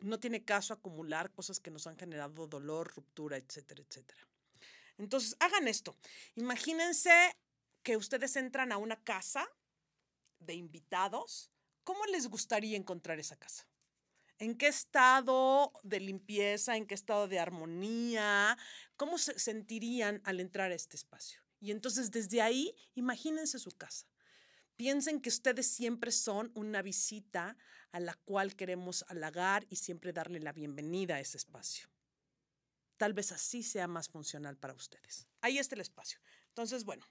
No 0.00 0.20
tiene 0.20 0.44
caso 0.44 0.74
acumular 0.74 1.32
cosas 1.32 1.60
que 1.60 1.70
nos 1.70 1.86
han 1.86 1.96
generado 1.96 2.46
dolor, 2.46 2.92
ruptura, 2.94 3.38
etcétera, 3.38 3.82
etcétera. 3.88 4.20
Entonces, 4.98 5.36
hagan 5.40 5.66
esto. 5.68 5.96
Imagínense 6.34 7.10
que 7.82 7.96
ustedes 7.96 8.36
entran 8.36 8.72
a 8.72 8.76
una 8.76 9.02
casa 9.02 9.48
de 10.44 10.54
invitados, 10.54 11.50
¿cómo 11.82 12.04
les 12.06 12.28
gustaría 12.28 12.76
encontrar 12.76 13.18
esa 13.18 13.36
casa? 13.36 13.66
¿En 14.38 14.56
qué 14.56 14.66
estado 14.66 15.72
de 15.82 16.00
limpieza, 16.00 16.76
en 16.76 16.86
qué 16.86 16.94
estado 16.94 17.28
de 17.28 17.38
armonía? 17.38 18.58
¿Cómo 18.96 19.16
se 19.18 19.38
sentirían 19.38 20.20
al 20.24 20.40
entrar 20.40 20.72
a 20.72 20.74
este 20.74 20.96
espacio? 20.96 21.40
Y 21.60 21.70
entonces 21.70 22.10
desde 22.10 22.42
ahí, 22.42 22.74
imagínense 22.94 23.58
su 23.58 23.70
casa. 23.70 24.06
Piensen 24.76 25.20
que 25.20 25.28
ustedes 25.28 25.68
siempre 25.68 26.10
son 26.10 26.50
una 26.54 26.82
visita 26.82 27.56
a 27.92 28.00
la 28.00 28.14
cual 28.14 28.56
queremos 28.56 29.04
halagar 29.08 29.66
y 29.70 29.76
siempre 29.76 30.12
darle 30.12 30.40
la 30.40 30.52
bienvenida 30.52 31.14
a 31.14 31.20
ese 31.20 31.36
espacio. 31.38 31.88
tal 32.96 33.12
vez 33.12 33.32
así 33.32 33.62
sea 33.62 33.86
más 33.86 34.08
funcional 34.08 34.56
para 34.56 34.74
ustedes. 34.74 35.26
Ahí 35.40 35.58
está 35.58 35.74
el 35.74 35.80
espacio. 35.80 36.20
Entonces, 36.48 36.84
bueno, 36.84 37.04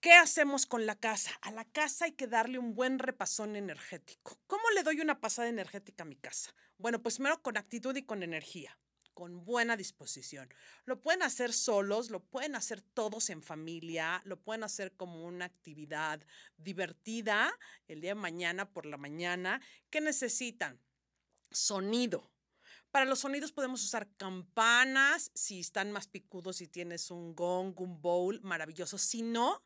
¿Qué 0.00 0.14
hacemos 0.14 0.64
con 0.64 0.86
la 0.86 0.96
casa? 0.96 1.30
A 1.42 1.50
la 1.50 1.66
casa 1.66 2.06
hay 2.06 2.12
que 2.12 2.26
darle 2.26 2.58
un 2.58 2.74
buen 2.74 2.98
repasón 2.98 3.54
energético. 3.54 4.40
¿Cómo 4.46 4.62
le 4.74 4.82
doy 4.82 4.98
una 5.02 5.20
pasada 5.20 5.48
energética 5.48 6.04
a 6.04 6.06
mi 6.06 6.16
casa? 6.16 6.54
Bueno, 6.78 7.02
pues 7.02 7.16
primero 7.16 7.42
con 7.42 7.58
actitud 7.58 7.94
y 7.94 8.06
con 8.06 8.22
energía, 8.22 8.78
con 9.12 9.44
buena 9.44 9.76
disposición. 9.76 10.48
Lo 10.86 11.02
pueden 11.02 11.22
hacer 11.22 11.52
solos, 11.52 12.08
lo 12.08 12.24
pueden 12.24 12.54
hacer 12.54 12.80
todos 12.80 13.28
en 13.28 13.42
familia, 13.42 14.22
lo 14.24 14.40
pueden 14.40 14.64
hacer 14.64 14.96
como 14.96 15.26
una 15.26 15.44
actividad 15.44 16.24
divertida 16.56 17.52
el 17.86 18.00
día 18.00 18.12
de 18.12 18.20
mañana 18.20 18.72
por 18.72 18.86
la 18.86 18.96
mañana. 18.96 19.60
¿Qué 19.90 20.00
necesitan? 20.00 20.80
Sonido. 21.50 22.32
Para 22.90 23.04
los 23.04 23.18
sonidos 23.18 23.52
podemos 23.52 23.84
usar 23.84 24.08
campanas, 24.16 25.30
si 25.34 25.60
están 25.60 25.92
más 25.92 26.08
picudos, 26.08 26.56
si 26.56 26.68
tienes 26.68 27.10
un 27.10 27.34
gong, 27.34 27.78
un 27.78 28.00
bowl, 28.00 28.40
maravilloso. 28.42 28.96
Si 28.96 29.20
no, 29.20 29.62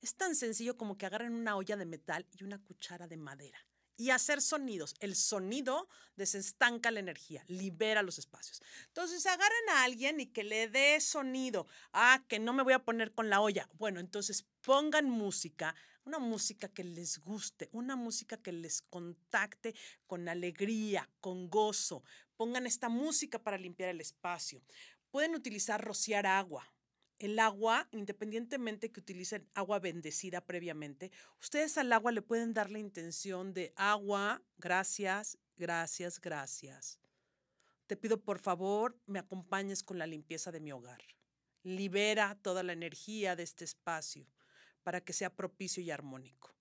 es 0.00 0.14
tan 0.14 0.34
sencillo 0.34 0.76
como 0.76 0.96
que 0.98 1.06
agarren 1.06 1.34
una 1.34 1.56
olla 1.56 1.76
de 1.76 1.86
metal 1.86 2.26
y 2.32 2.44
una 2.44 2.62
cuchara 2.62 3.06
de 3.06 3.16
madera 3.16 3.58
y 3.96 4.10
hacer 4.10 4.40
sonidos. 4.42 4.94
El 5.00 5.16
sonido 5.16 5.88
desestanca 6.16 6.90
la 6.90 7.00
energía, 7.00 7.44
libera 7.48 8.02
los 8.02 8.18
espacios. 8.18 8.62
Entonces 8.88 9.24
agarren 9.26 9.68
a 9.70 9.84
alguien 9.84 10.20
y 10.20 10.26
que 10.26 10.44
le 10.44 10.68
dé 10.68 11.00
sonido. 11.00 11.66
Ah, 11.92 12.22
que 12.28 12.38
no 12.38 12.52
me 12.52 12.62
voy 12.62 12.74
a 12.74 12.84
poner 12.84 13.12
con 13.12 13.30
la 13.30 13.40
olla. 13.40 13.68
Bueno, 13.74 14.00
entonces 14.00 14.46
pongan 14.60 15.08
música, 15.08 15.74
una 16.04 16.18
música 16.18 16.68
que 16.68 16.84
les 16.84 17.18
guste, 17.18 17.68
una 17.72 17.96
música 17.96 18.36
que 18.36 18.52
les 18.52 18.82
contacte 18.82 19.74
con 20.06 20.28
alegría, 20.28 21.08
con 21.20 21.48
gozo. 21.48 22.04
Pongan 22.36 22.66
esta 22.66 22.88
música 22.88 23.42
para 23.42 23.58
limpiar 23.58 23.90
el 23.90 24.00
espacio. 24.00 24.62
Pueden 25.10 25.34
utilizar 25.34 25.82
rociar 25.82 26.26
agua 26.26 26.70
el 27.18 27.38
agua, 27.38 27.88
independientemente 27.92 28.92
que 28.92 29.00
utilicen 29.00 29.48
agua 29.54 29.78
bendecida 29.78 30.40
previamente, 30.44 31.10
ustedes 31.40 31.78
al 31.78 31.92
agua 31.92 32.12
le 32.12 32.22
pueden 32.22 32.52
dar 32.52 32.70
la 32.70 32.78
intención 32.78 33.54
de 33.54 33.72
agua, 33.76 34.42
gracias, 34.58 35.38
gracias, 35.56 36.20
gracias. 36.20 37.00
Te 37.86 37.96
pido 37.96 38.20
por 38.20 38.38
favor 38.38 38.98
me 39.06 39.18
acompañes 39.18 39.82
con 39.82 39.98
la 39.98 40.06
limpieza 40.06 40.50
de 40.50 40.60
mi 40.60 40.72
hogar. 40.72 41.02
Libera 41.62 42.36
toda 42.42 42.62
la 42.62 42.72
energía 42.72 43.36
de 43.36 43.44
este 43.44 43.64
espacio 43.64 44.26
para 44.82 45.00
que 45.00 45.12
sea 45.12 45.34
propicio 45.34 45.82
y 45.82 45.90
armónico. 45.90 46.54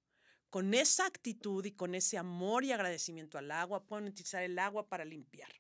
Con 0.50 0.74
esa 0.74 1.06
actitud 1.06 1.66
y 1.66 1.72
con 1.72 1.96
ese 1.96 2.18
amor 2.18 2.64
y 2.64 2.72
agradecimiento 2.72 3.38
al 3.38 3.52
agua, 3.52 3.86
pueden 3.86 4.08
utilizar 4.08 4.42
el 4.42 4.58
agua 4.58 4.88
para 4.88 5.04
limpiar. 5.04 5.52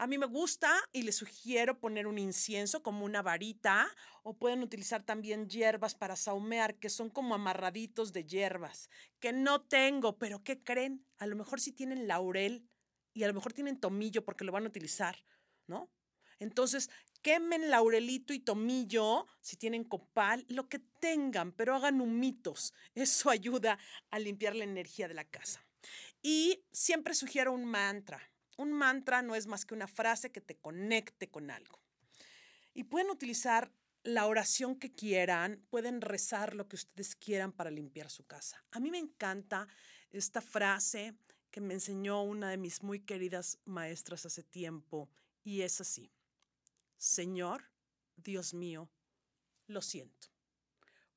A 0.00 0.06
mí 0.06 0.16
me 0.16 0.26
gusta 0.26 0.72
y 0.92 1.02
les 1.02 1.16
sugiero 1.16 1.80
poner 1.80 2.06
un 2.06 2.18
incienso 2.18 2.84
como 2.84 3.04
una 3.04 3.20
varita 3.20 3.88
o 4.22 4.32
pueden 4.38 4.62
utilizar 4.62 5.02
también 5.02 5.48
hierbas 5.48 5.96
para 5.96 6.14
saumear, 6.14 6.78
que 6.78 6.88
son 6.88 7.10
como 7.10 7.34
amarraditos 7.34 8.12
de 8.12 8.24
hierbas, 8.24 8.90
que 9.18 9.32
no 9.32 9.62
tengo, 9.62 10.16
pero 10.16 10.44
¿qué 10.44 10.62
creen? 10.62 11.04
A 11.18 11.26
lo 11.26 11.34
mejor 11.34 11.60
sí 11.60 11.72
tienen 11.72 12.06
laurel 12.06 12.64
y 13.12 13.24
a 13.24 13.26
lo 13.26 13.34
mejor 13.34 13.52
tienen 13.52 13.80
tomillo 13.80 14.24
porque 14.24 14.44
lo 14.44 14.52
van 14.52 14.66
a 14.66 14.68
utilizar, 14.68 15.24
¿no? 15.66 15.90
Entonces, 16.38 16.90
quemen 17.20 17.68
laurelito 17.68 18.32
y 18.32 18.38
tomillo, 18.38 19.26
si 19.40 19.56
tienen 19.56 19.82
copal, 19.82 20.46
lo 20.48 20.68
que 20.68 20.78
tengan, 20.78 21.50
pero 21.50 21.74
hagan 21.74 22.00
humitos. 22.00 22.72
Eso 22.94 23.30
ayuda 23.30 23.80
a 24.12 24.20
limpiar 24.20 24.54
la 24.54 24.62
energía 24.62 25.08
de 25.08 25.14
la 25.14 25.24
casa. 25.24 25.66
Y 26.22 26.64
siempre 26.70 27.14
sugiero 27.14 27.52
un 27.52 27.64
mantra 27.64 28.30
un 28.58 28.72
mantra 28.72 29.22
no 29.22 29.34
es 29.34 29.46
más 29.46 29.64
que 29.64 29.74
una 29.74 29.88
frase 29.88 30.30
que 30.30 30.42
te 30.42 30.56
conecte 30.56 31.30
con 31.30 31.50
algo. 31.50 31.80
Y 32.74 32.84
pueden 32.84 33.08
utilizar 33.10 33.72
la 34.02 34.26
oración 34.26 34.78
que 34.78 34.92
quieran, 34.92 35.64
pueden 35.70 36.00
rezar 36.00 36.54
lo 36.54 36.68
que 36.68 36.76
ustedes 36.76 37.16
quieran 37.16 37.52
para 37.52 37.70
limpiar 37.70 38.10
su 38.10 38.26
casa. 38.26 38.62
A 38.72 38.80
mí 38.80 38.90
me 38.90 38.98
encanta 38.98 39.66
esta 40.10 40.40
frase 40.40 41.14
que 41.50 41.60
me 41.60 41.74
enseñó 41.74 42.22
una 42.22 42.50
de 42.50 42.58
mis 42.58 42.82
muy 42.82 43.00
queridas 43.00 43.58
maestras 43.64 44.26
hace 44.26 44.42
tiempo 44.42 45.08
y 45.42 45.62
es 45.62 45.80
así. 45.80 46.12
Señor, 46.98 47.64
Dios 48.16 48.52
mío, 48.52 48.90
lo 49.66 49.80
siento 49.80 50.28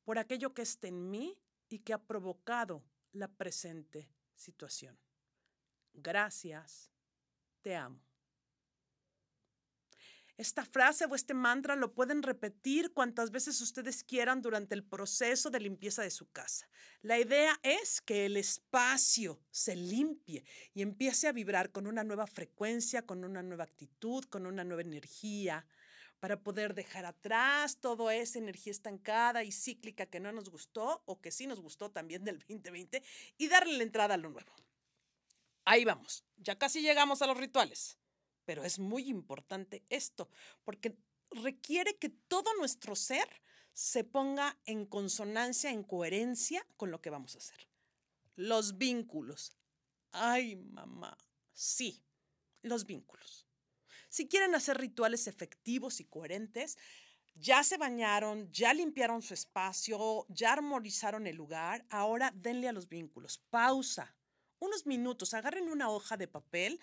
por 0.03 0.19
aquello 0.19 0.53
que 0.53 0.61
está 0.61 0.87
en 0.87 1.09
mí 1.09 1.37
y 1.69 1.79
que 1.79 1.93
ha 1.93 1.97
provocado 1.97 2.83
la 3.13 3.27
presente 3.27 4.09
situación. 4.35 4.99
Gracias 5.93 6.90
te 7.61 7.75
amo. 7.75 8.01
Esta 10.37 10.65
frase 10.65 11.05
o 11.05 11.13
este 11.13 11.35
mantra 11.35 11.75
lo 11.75 11.93
pueden 11.93 12.23
repetir 12.23 12.93
cuantas 12.93 13.29
veces 13.29 13.61
ustedes 13.61 14.03
quieran 14.03 14.41
durante 14.41 14.73
el 14.73 14.83
proceso 14.83 15.51
de 15.51 15.59
limpieza 15.59 16.01
de 16.01 16.09
su 16.09 16.31
casa. 16.31 16.67
La 17.03 17.19
idea 17.19 17.59
es 17.61 18.01
que 18.01 18.25
el 18.25 18.37
espacio 18.37 19.39
se 19.51 19.75
limpie 19.75 20.43
y 20.73 20.81
empiece 20.81 21.27
a 21.27 21.31
vibrar 21.31 21.71
con 21.71 21.85
una 21.85 22.03
nueva 22.03 22.25
frecuencia, 22.25 23.05
con 23.05 23.23
una 23.23 23.43
nueva 23.43 23.65
actitud, 23.65 24.23
con 24.25 24.47
una 24.47 24.63
nueva 24.63 24.81
energía, 24.81 25.67
para 26.19 26.41
poder 26.41 26.73
dejar 26.73 27.05
atrás 27.05 27.77
toda 27.77 28.15
esa 28.15 28.39
energía 28.39 28.71
estancada 28.71 29.43
y 29.43 29.51
cíclica 29.51 30.07
que 30.07 30.19
no 30.19 30.31
nos 30.31 30.49
gustó 30.49 31.03
o 31.05 31.21
que 31.21 31.31
sí 31.31 31.45
nos 31.45 31.61
gustó 31.61 31.91
también 31.91 32.23
del 32.23 32.39
2020 32.39 33.03
y 33.37 33.47
darle 33.47 33.77
la 33.77 33.83
entrada 33.83 34.15
a 34.15 34.17
lo 34.17 34.29
nuevo. 34.29 34.60
Ahí 35.65 35.85
vamos, 35.85 36.23
ya 36.37 36.57
casi 36.57 36.81
llegamos 36.81 37.21
a 37.21 37.27
los 37.27 37.37
rituales, 37.37 37.97
pero 38.45 38.63
es 38.63 38.79
muy 38.79 39.07
importante 39.09 39.83
esto, 39.89 40.29
porque 40.63 40.97
requiere 41.29 41.97
que 41.97 42.09
todo 42.09 42.53
nuestro 42.57 42.95
ser 42.95 43.27
se 43.73 44.03
ponga 44.03 44.59
en 44.65 44.85
consonancia, 44.85 45.71
en 45.71 45.83
coherencia 45.83 46.65
con 46.77 46.91
lo 46.91 47.01
que 47.01 47.09
vamos 47.09 47.35
a 47.35 47.37
hacer. 47.37 47.67
Los 48.35 48.77
vínculos. 48.77 49.55
Ay, 50.11 50.55
mamá, 50.55 51.17
sí, 51.53 52.03
los 52.63 52.85
vínculos. 52.85 53.47
Si 54.09 54.27
quieren 54.27 54.55
hacer 54.55 54.77
rituales 54.77 55.27
efectivos 55.27 56.01
y 56.01 56.05
coherentes, 56.05 56.77
ya 57.35 57.63
se 57.63 57.77
bañaron, 57.77 58.51
ya 58.51 58.73
limpiaron 58.73 59.21
su 59.21 59.33
espacio, 59.33 60.25
ya 60.27 60.53
armonizaron 60.53 61.27
el 61.27 61.37
lugar, 61.37 61.85
ahora 61.89 62.31
denle 62.35 62.67
a 62.67 62.73
los 62.73 62.89
vínculos. 62.89 63.37
Pausa 63.49 64.13
unos 64.61 64.85
minutos, 64.85 65.33
agarren 65.33 65.67
una 65.69 65.89
hoja 65.89 66.15
de 66.15 66.27
papel, 66.27 66.79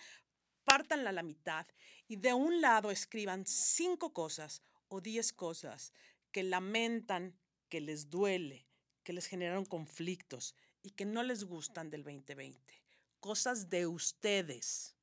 pártanla 0.65 1.09
a 1.09 1.13
la 1.13 1.23
mitad 1.23 1.65
y 2.07 2.17
de 2.17 2.33
un 2.33 2.61
lado 2.61 2.91
escriban 2.91 3.45
cinco 3.47 4.13
cosas 4.13 4.61
o 4.89 5.01
diez 5.01 5.33
cosas 5.33 5.93
que 6.31 6.43
lamentan, 6.43 7.39
que 7.69 7.81
les 7.81 8.09
duele, 8.09 8.67
que 9.03 9.13
les 9.13 9.27
generaron 9.27 9.65
conflictos 9.65 10.55
y 10.83 10.91
que 10.91 11.05
no 11.05 11.23
les 11.23 11.45
gustan 11.45 11.89
del 11.89 12.03
2020. 12.03 12.83
Cosas 13.19 13.69
de 13.69 13.87
ustedes. 13.87 14.95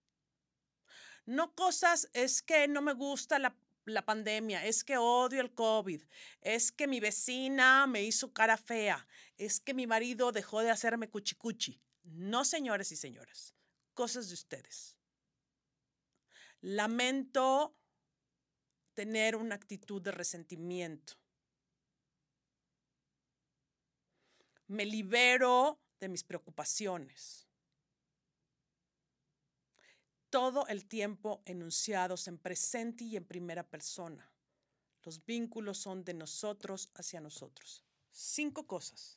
No 1.25 1.55
cosas, 1.55 2.09
es 2.13 2.43
que 2.43 2.69
no 2.69 2.83
me 2.83 2.93
gusta 2.93 3.39
la, 3.39 3.57
la 3.87 4.05
pandemia, 4.05 4.65
es 4.67 4.85
que 4.85 4.99
odio 4.99 5.41
el 5.41 5.55
COVID, 5.55 6.03
es 6.43 6.71
que 6.73 6.87
mi 6.87 7.01
vecina 7.01 7.87
me 7.87 8.03
hizo 8.03 8.33
cara 8.33 8.57
fea, 8.57 9.07
es 9.39 9.61
que 9.61 9.75
mi 9.75 9.87
marido 9.87 10.31
dejó 10.31 10.61
de 10.61 10.71
hacerme 10.71 11.09
cuchicuchi. 11.09 11.81
No, 12.07 12.45
señores 12.45 12.93
y 12.93 12.97
señoras, 12.97 13.55
cosas 13.93 14.29
de 14.29 14.35
ustedes. 14.35 14.97
Lamento 16.61 17.77
tener 18.95 19.37
una 19.37 19.57
actitud 19.57 20.01
de 20.01 20.13
resentimiento. 20.13 21.15
Me 24.69 24.85
libero 24.87 25.81
de 26.01 26.09
mis 26.09 26.25
preocupaciones. 26.25 27.47
Todo 30.31 30.67
el 30.69 30.87
tiempo 30.87 31.43
enunciados 31.45 32.27
en 32.29 32.39
presente 32.39 33.05
y 33.05 33.17
en 33.17 33.25
primera 33.25 33.69
persona. 33.69 34.31
Los 35.03 35.25
vínculos 35.25 35.79
son 35.79 36.05
de 36.05 36.15
nosotros 36.15 36.91
hacia 36.95 37.21
nosotros. 37.21 37.85
Cinco 38.11 38.67
cosas. 38.67 39.16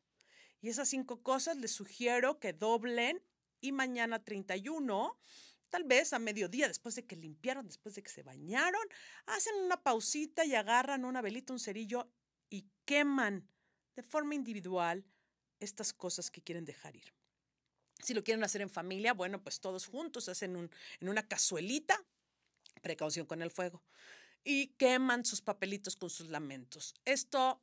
Y 0.62 0.70
esas 0.70 0.90
cinco 0.90 1.22
cosas 1.24 1.58
les 1.58 1.72
sugiero 1.72 2.40
que 2.40 2.54
doblen 2.54 3.22
y 3.62 3.72
mañana 3.72 4.24
31, 4.24 5.18
tal 5.70 5.84
vez 5.84 6.14
a 6.14 6.20
mediodía, 6.20 6.68
después 6.68 6.96
de 6.96 7.06
que 7.06 7.16
limpiaron, 7.16 7.66
después 7.66 7.96
de 7.96 8.04
que 8.04 8.10
se 8.10 8.24
bañaron, 8.24 8.82
hacen 9.26 9.56
una 9.56 9.82
pausita 9.82 10.46
y 10.46 10.56
agarran 10.56 11.06
una 11.06 11.22
velita, 11.22 11.54
un 11.54 11.60
cerillo 11.60 12.12
y 12.50 12.66
queman 12.86 13.48
de 13.96 14.04
forma 14.04 14.36
individual 14.36 15.06
estas 15.60 15.94
cosas 15.94 16.32
que 16.32 16.42
quieren 16.42 16.66
dejar 16.66 16.96
ir. 16.96 17.14
Si 18.02 18.14
lo 18.14 18.24
quieren 18.24 18.44
hacer 18.44 18.62
en 18.62 18.70
familia, 18.70 19.14
bueno, 19.14 19.44
pues 19.44 19.60
todos 19.60 19.86
juntos 19.86 20.30
hacen 20.30 20.56
un, 20.56 20.72
en 21.02 21.10
una 21.10 21.28
cazuelita, 21.28 22.02
precaución 22.82 23.26
con 23.26 23.42
el 23.42 23.52
fuego, 23.52 23.84
y 24.44 24.68
queman 24.78 25.26
sus 25.26 25.42
papelitos 25.42 25.98
con 25.98 26.10
sus 26.10 26.30
lamentos. 26.30 26.96
Esto 27.04 27.62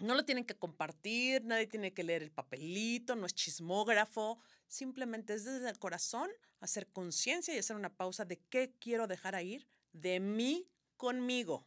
no 0.00 0.14
lo 0.14 0.24
tienen 0.24 0.44
que 0.44 0.56
compartir, 0.56 1.44
nadie 1.44 1.66
tiene 1.66 1.92
que 1.92 2.02
leer 2.02 2.22
el 2.22 2.30
papelito, 2.30 3.14
no 3.14 3.26
es 3.26 3.34
chismógrafo, 3.34 4.38
simplemente 4.66 5.34
es 5.34 5.44
desde 5.44 5.70
el 5.70 5.78
corazón 5.78 6.30
hacer 6.60 6.88
conciencia 6.88 7.54
y 7.54 7.58
hacer 7.58 7.76
una 7.76 7.94
pausa 7.94 8.24
de 8.24 8.38
qué 8.50 8.74
quiero 8.80 9.06
dejar 9.06 9.40
ir 9.42 9.68
de 9.92 10.18
mí 10.20 10.68
conmigo. 10.96 11.66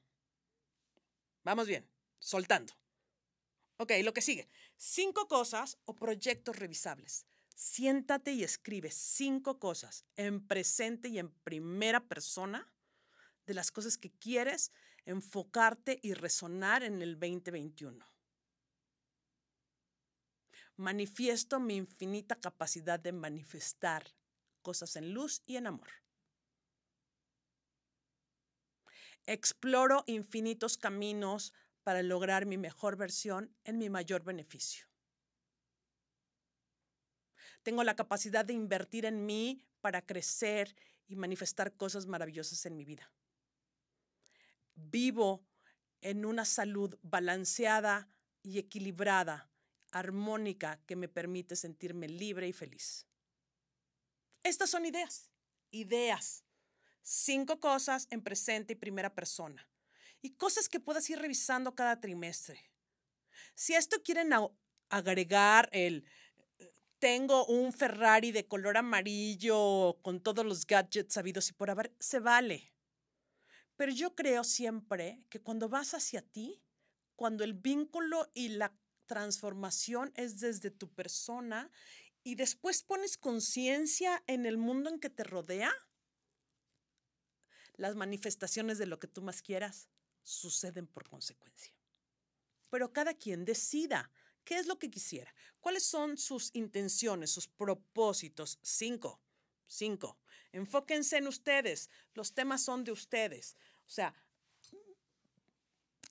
Vamos 1.44 1.68
bien, 1.68 1.88
soltando. 2.20 2.74
Ok, 3.78 3.92
lo 4.04 4.14
que 4.14 4.22
sigue. 4.22 4.50
Cinco 4.76 5.28
cosas 5.28 5.78
o 5.86 5.96
proyectos 5.96 6.56
revisables. 6.56 7.26
Siéntate 7.56 8.34
y 8.34 8.44
escribe 8.44 8.92
cinco 8.92 9.60
cosas 9.60 10.04
en 10.16 10.46
presente 10.46 11.08
y 11.08 11.20
en 11.20 11.30
primera 11.30 12.08
persona 12.08 12.68
de 13.46 13.54
las 13.54 13.72
cosas 13.72 13.98
que 13.98 14.12
quieres 14.12 14.72
enfocarte 15.06 16.00
y 16.04 16.14
resonar 16.14 16.84
en 16.84 17.02
el 17.02 17.18
2021. 17.20 18.06
Manifiesto 20.78 21.60
mi 21.60 21.76
infinita 21.76 22.36
capacidad 22.36 23.00
de 23.00 23.12
manifestar 23.12 24.14
cosas 24.62 24.96
en 24.96 25.14
luz 25.14 25.42
y 25.46 25.58
en 25.58 25.68
amor. 25.68 25.90
Exploro 29.26 30.04
infinitos 30.08 30.78
caminos 30.78 31.54
para 31.84 32.04
lograr 32.04 32.46
mi 32.46 32.58
mejor 32.58 32.96
versión 32.96 33.56
en 33.64 33.78
mi 33.78 33.90
mayor 33.90 34.24
beneficio. 34.24 34.86
Tengo 37.64 37.84
la 37.84 37.96
capacidad 37.96 38.46
de 38.46 38.54
invertir 38.54 39.06
en 39.06 39.26
mí 39.26 39.66
para 39.82 40.06
crecer 40.06 40.76
y 41.08 41.16
manifestar 41.16 41.76
cosas 41.76 42.06
maravillosas 42.06 42.66
en 42.66 42.78
mi 42.78 42.86
vida. 42.86 43.12
Vivo 44.76 45.46
en 46.02 46.26
una 46.26 46.46
salud 46.46 46.98
balanceada 47.02 48.10
y 48.44 48.60
equilibrada, 48.60 49.50
armónica, 50.00 50.80
que 50.86 50.96
me 50.96 51.08
permite 51.08 51.56
sentirme 51.56 52.08
libre 52.08 52.48
y 52.48 52.54
feliz. 52.54 53.06
Estas 54.44 54.70
son 54.70 54.86
ideas, 54.86 55.32
ideas. 55.72 56.44
Cinco 57.02 57.60
cosas 57.60 58.08
en 58.10 58.22
presente 58.22 58.74
y 58.74 58.76
primera 58.76 59.14
persona 59.16 59.68
y 60.22 60.32
cosas 60.36 60.68
que 60.68 60.80
puedas 60.80 61.10
ir 61.10 61.20
revisando 61.20 61.76
cada 61.76 62.00
trimestre. 62.00 62.72
Si 63.56 63.76
a 63.76 63.80
esto 63.80 64.02
quieren 64.04 64.32
agregar 64.90 65.70
el 65.72 66.06
tengo 67.00 67.46
un 67.46 67.74
Ferrari 67.74 68.32
de 68.32 68.48
color 68.48 68.78
amarillo 68.78 70.00
con 70.02 70.20
todos 70.20 70.46
los 70.46 70.66
gadgets 70.66 71.14
sabidos 71.14 71.50
y 71.50 71.54
por 71.54 71.70
haber, 71.70 71.94
se 72.00 72.20
vale. 72.20 72.74
Pero 73.76 73.92
yo 73.92 74.16
creo 74.16 74.44
siempre 74.44 75.24
que 75.30 75.40
cuando 75.40 75.70
vas 75.70 75.94
hacia 75.94 76.24
ti, 76.24 76.64
cuando 77.16 77.44
el 77.44 77.54
vínculo 77.54 78.30
y 78.34 78.50
la 78.50 78.76
transformación 79.08 80.12
es 80.16 80.40
desde 80.40 80.70
tu 80.70 80.94
persona 80.94 81.72
y 82.24 82.36
después 82.36 82.84
pones 82.84 83.18
conciencia 83.18 84.22
en 84.28 84.46
el 84.46 84.58
mundo 84.58 84.90
en 84.90 85.00
que 85.00 85.10
te 85.10 85.24
rodea, 85.24 85.74
las 87.78 87.96
manifestaciones 87.96 88.78
de 88.78 88.88
lo 88.88 89.00
que 89.00 89.08
tú 89.08 89.22
más 89.22 89.42
quieras 89.42 89.88
suceden 90.24 90.88
por 90.88 91.08
consecuencia. 91.08 91.74
Pero 92.70 92.92
cada 92.92 93.14
quien 93.14 93.46
decida 93.46 94.12
qué 94.44 94.58
es 94.58 94.68
lo 94.68 94.78
que 94.78 94.90
quisiera, 94.90 95.34
cuáles 95.60 95.86
son 95.86 96.18
sus 96.18 96.54
intenciones, 96.54 97.32
sus 97.32 97.48
propósitos. 97.48 98.60
Cinco, 98.62 99.22
cinco. 99.68 100.20
Enfóquense 100.52 101.18
en 101.18 101.28
ustedes, 101.28 101.90
los 102.14 102.34
temas 102.34 102.64
son 102.64 102.84
de 102.84 102.92
ustedes. 102.92 103.56
O 103.86 103.90
sea, 103.90 104.14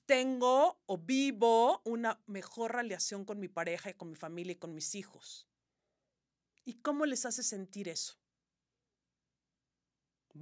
tengo 0.07 0.79
o 0.85 0.97
vivo 0.97 1.81
una 1.83 2.19
mejor 2.25 2.73
relación 2.73 3.25
con 3.25 3.39
mi 3.39 3.49
pareja 3.49 3.91
y 3.91 3.93
con 3.93 4.09
mi 4.09 4.15
familia 4.15 4.53
y 4.53 4.55
con 4.55 4.73
mis 4.73 4.95
hijos. 4.95 5.47
¿Y 6.65 6.75
cómo 6.75 7.05
les 7.05 7.25
hace 7.25 7.43
sentir 7.43 7.87
eso? 7.89 8.17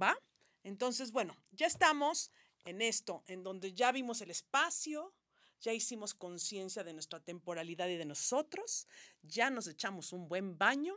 ¿Va? 0.00 0.16
Entonces, 0.62 1.12
bueno, 1.12 1.36
ya 1.50 1.66
estamos 1.66 2.30
en 2.64 2.80
esto, 2.80 3.22
en 3.26 3.42
donde 3.42 3.74
ya 3.74 3.92
vimos 3.92 4.20
el 4.20 4.30
espacio, 4.30 5.14
ya 5.60 5.72
hicimos 5.72 6.14
conciencia 6.14 6.84
de 6.84 6.92
nuestra 6.92 7.20
temporalidad 7.20 7.88
y 7.88 7.96
de 7.96 8.04
nosotros, 8.04 8.86
ya 9.22 9.50
nos 9.50 9.66
echamos 9.66 10.12
un 10.12 10.28
buen 10.28 10.56
baño 10.58 10.96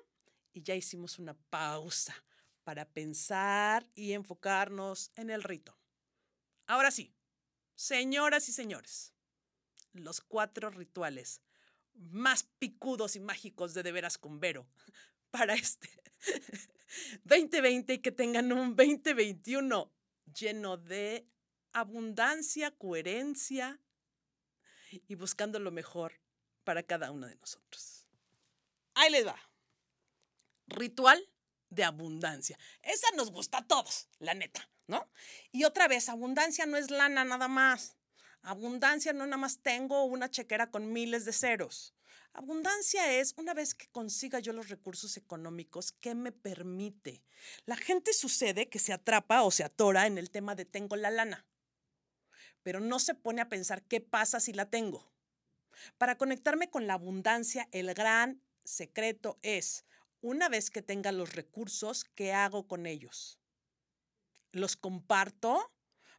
y 0.53 0.61
ya 0.61 0.75
hicimos 0.75 1.17
una 1.17 1.33
pausa 1.33 2.15
para 2.63 2.85
pensar 2.85 3.89
y 3.95 4.13
enfocarnos 4.13 5.11
en 5.15 5.31
el 5.31 5.41
rito. 5.43 5.75
Ahora 6.67 6.91
sí, 6.91 7.15
señoras 7.79 8.49
y 8.49 8.51
señores, 8.51 9.13
los 9.93 10.19
cuatro 10.19 10.69
rituales 10.69 11.41
más 11.93 12.43
picudos 12.43 13.15
y 13.15 13.21
mágicos 13.21 13.73
de 13.73 13.83
De 13.83 13.93
Veras 13.93 14.17
con 14.17 14.41
Vero 14.41 14.67
para 15.31 15.53
este 15.53 15.89
2020 17.23 17.93
y 17.93 17.99
que 17.99 18.11
tengan 18.11 18.51
un 18.51 18.75
2021 18.75 19.93
lleno 20.37 20.75
de 20.75 21.25
abundancia, 21.71 22.71
coherencia 22.71 23.79
y 25.07 25.15
buscando 25.15 25.57
lo 25.57 25.71
mejor 25.71 26.19
para 26.65 26.83
cada 26.83 27.11
uno 27.11 27.27
de 27.27 27.35
nosotros. 27.37 28.05
Ahí 28.93 29.09
les 29.09 29.25
va. 29.25 29.39
Ritual 30.67 31.25
de 31.69 31.85
abundancia. 31.85 32.59
Esa 32.81 33.07
nos 33.15 33.31
gusta 33.31 33.59
a 33.59 33.67
todos, 33.67 34.09
la 34.19 34.33
neta, 34.33 34.69
Y 35.51 35.63
otra 35.63 35.87
vez, 35.87 36.09
abundancia 36.09 36.65
no 36.65 36.77
es 36.77 36.91
lana 36.91 37.23
nada 37.23 37.47
más. 37.47 37.97
Abundancia 38.41 39.13
no 39.13 39.25
nada 39.25 39.37
más 39.37 39.59
tengo 39.61 40.03
una 40.05 40.29
chequera 40.29 40.71
con 40.71 40.93
miles 40.93 41.25
de 41.25 41.33
ceros. 41.33 41.93
Abundancia 42.33 43.11
es 43.13 43.33
una 43.37 43.53
vez 43.53 43.73
que 43.75 43.87
consiga 43.87 44.39
yo 44.39 44.53
los 44.53 44.69
recursos 44.69 45.17
económicos 45.17 45.91
que 45.91 46.15
me 46.15 46.31
permite. 46.31 47.23
La 47.65 47.75
gente 47.75 48.13
sucede 48.13 48.69
que 48.69 48.79
se 48.79 48.93
atrapa 48.93 49.41
o 49.41 49.51
se 49.51 49.63
atora 49.63 50.07
en 50.07 50.17
el 50.17 50.29
tema 50.29 50.55
de 50.55 50.65
tengo 50.65 50.95
la 50.95 51.09
lana 51.09 51.45
pero 52.63 52.79
no 52.79 52.99
se 52.99 53.15
pone 53.15 53.41
a 53.41 53.49
pensar 53.49 53.83
qué 53.83 54.01
pasa 54.01 54.39
si 54.39 54.53
la 54.53 54.69
tengo. 54.69 55.11
Para 55.97 56.17
conectarme 56.17 56.69
con 56.69 56.87
la 56.87 56.93
abundancia, 56.93 57.67
el 57.71 57.93
gran 57.93 58.41
secreto 58.63 59.39
es, 59.41 59.85
una 60.21 60.49
vez 60.49 60.69
que 60.69 60.81
tenga 60.81 61.11
los 61.11 61.33
recursos, 61.33 62.03
¿qué 62.03 62.33
hago 62.33 62.67
con 62.67 62.85
ellos? 62.85 63.38
¿Los 64.51 64.75
comparto? 64.75 65.71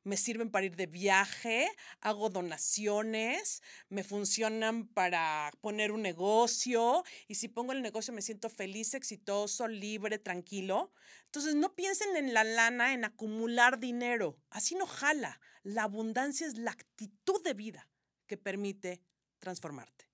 me 0.04 0.16
sirven 0.16 0.50
para 0.50 0.66
ir 0.66 0.76
de 0.76 0.86
viaje, 0.86 1.68
hago 2.00 2.30
donaciones, 2.30 3.62
me 3.88 4.04
funcionan 4.04 4.88
para 4.88 5.52
poner 5.60 5.92
un 5.92 6.02
negocio 6.02 7.04
y 7.28 7.34
si 7.34 7.48
pongo 7.48 7.72
el 7.72 7.82
negocio 7.82 8.12
me 8.14 8.22
siento 8.22 8.48
feliz, 8.48 8.94
exitoso, 8.94 9.68
libre, 9.68 10.18
tranquilo. 10.18 10.92
Entonces 11.26 11.54
no 11.54 11.74
piensen 11.74 12.16
en 12.16 12.32
la 12.32 12.44
lana, 12.44 12.94
en 12.94 13.04
acumular 13.04 13.78
dinero, 13.78 14.38
así 14.50 14.74
no 14.74 14.86
jala. 14.86 15.40
La 15.62 15.82
abundancia 15.82 16.46
es 16.46 16.56
la 16.56 16.70
actitud 16.70 17.42
de 17.42 17.54
vida 17.54 17.88
que 18.26 18.38
permite 18.38 19.02
transformarte. 19.38 20.08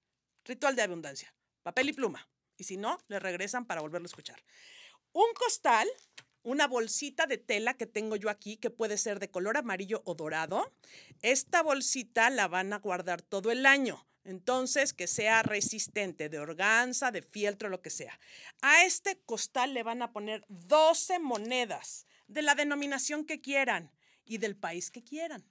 Ritual 0.44 0.74
de 0.74 0.82
abundancia, 0.82 1.32
papel 1.62 1.90
y 1.90 1.92
pluma. 1.92 2.28
Y 2.56 2.64
si 2.64 2.76
no, 2.76 2.98
le 3.08 3.20
regresan 3.20 3.66
para 3.66 3.82
volverlo 3.82 4.06
a 4.06 4.08
escuchar. 4.08 4.42
Un 5.12 5.32
costal 5.34 5.88
una 6.46 6.68
bolsita 6.68 7.26
de 7.26 7.38
tela 7.38 7.74
que 7.74 7.86
tengo 7.86 8.14
yo 8.14 8.30
aquí, 8.30 8.56
que 8.56 8.70
puede 8.70 8.98
ser 8.98 9.18
de 9.18 9.28
color 9.28 9.56
amarillo 9.56 10.02
o 10.04 10.14
dorado. 10.14 10.72
Esta 11.20 11.60
bolsita 11.60 12.30
la 12.30 12.46
van 12.46 12.72
a 12.72 12.78
guardar 12.78 13.20
todo 13.20 13.50
el 13.50 13.66
año. 13.66 14.06
Entonces, 14.22 14.92
que 14.92 15.08
sea 15.08 15.42
resistente, 15.42 16.28
de 16.28 16.38
organza, 16.38 17.10
de 17.10 17.22
fieltro, 17.22 17.68
lo 17.68 17.82
que 17.82 17.90
sea. 17.90 18.20
A 18.62 18.84
este 18.84 19.18
costal 19.26 19.74
le 19.74 19.82
van 19.82 20.02
a 20.02 20.12
poner 20.12 20.44
12 20.48 21.18
monedas 21.18 22.06
de 22.28 22.42
la 22.42 22.54
denominación 22.54 23.24
que 23.24 23.40
quieran 23.40 23.90
y 24.24 24.38
del 24.38 24.56
país 24.56 24.92
que 24.92 25.02
quieran. 25.02 25.44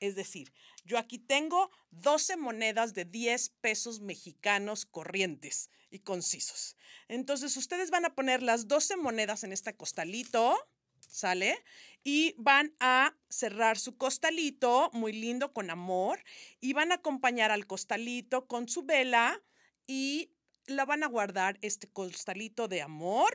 Es 0.00 0.14
decir, 0.14 0.52
yo 0.84 0.98
aquí 0.98 1.18
tengo 1.18 1.70
12 1.90 2.36
monedas 2.36 2.94
de 2.94 3.04
10 3.04 3.50
pesos 3.60 4.00
mexicanos 4.00 4.86
corrientes 4.86 5.70
y 5.90 6.00
concisos. 6.00 6.76
Entonces, 7.08 7.56
ustedes 7.56 7.90
van 7.90 8.04
a 8.04 8.14
poner 8.14 8.42
las 8.42 8.68
12 8.68 8.96
monedas 8.96 9.44
en 9.44 9.52
este 9.52 9.74
costalito, 9.74 10.56
¿sale? 11.00 11.64
Y 12.04 12.34
van 12.38 12.74
a 12.80 13.16
cerrar 13.28 13.78
su 13.78 13.96
costalito, 13.96 14.90
muy 14.92 15.12
lindo, 15.12 15.52
con 15.52 15.70
amor, 15.70 16.22
y 16.60 16.72
van 16.72 16.92
a 16.92 16.96
acompañar 16.96 17.50
al 17.50 17.66
costalito 17.66 18.46
con 18.46 18.68
su 18.68 18.84
vela 18.84 19.42
y 19.86 20.30
la 20.66 20.84
van 20.84 21.02
a 21.02 21.08
guardar 21.08 21.58
este 21.62 21.88
costalito 21.88 22.68
de 22.68 22.82
amor. 22.82 23.34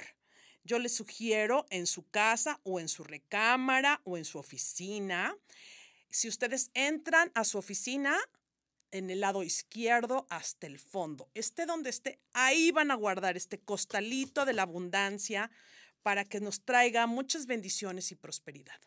Yo 0.64 0.80
les 0.80 0.96
sugiero 0.96 1.66
en 1.72 1.88
su 1.88 2.10
casa 2.10 2.62
o 2.64 2.80
en 2.80 2.88
su 2.88 3.04
recámara 3.04 4.02
o 4.06 4.18
en 4.18 4.24
su 4.24 4.40
oficina 4.40 5.36
si 6.14 6.28
ustedes 6.28 6.70
entran 6.76 7.32
a 7.34 7.44
su 7.44 7.58
oficina, 7.58 8.16
en 8.92 9.10
el 9.10 9.22
lado 9.22 9.42
izquierdo 9.42 10.28
hasta 10.30 10.68
el 10.68 10.78
fondo, 10.78 11.32
esté 11.34 11.66
donde 11.66 11.90
esté, 11.90 12.20
ahí 12.34 12.72
van 12.72 12.92
a 12.92 12.96
guardar 12.96 13.36
este 13.36 13.60
costalito 13.60 14.46
de 14.46 14.54
la 14.54 14.62
abundancia 14.62 15.50
para 16.04 16.24
que 16.24 16.40
nos 16.40 16.64
traiga 16.64 17.08
muchas 17.08 17.48
bendiciones 17.48 18.12
y 18.12 18.16
prosperidad. 18.16 18.80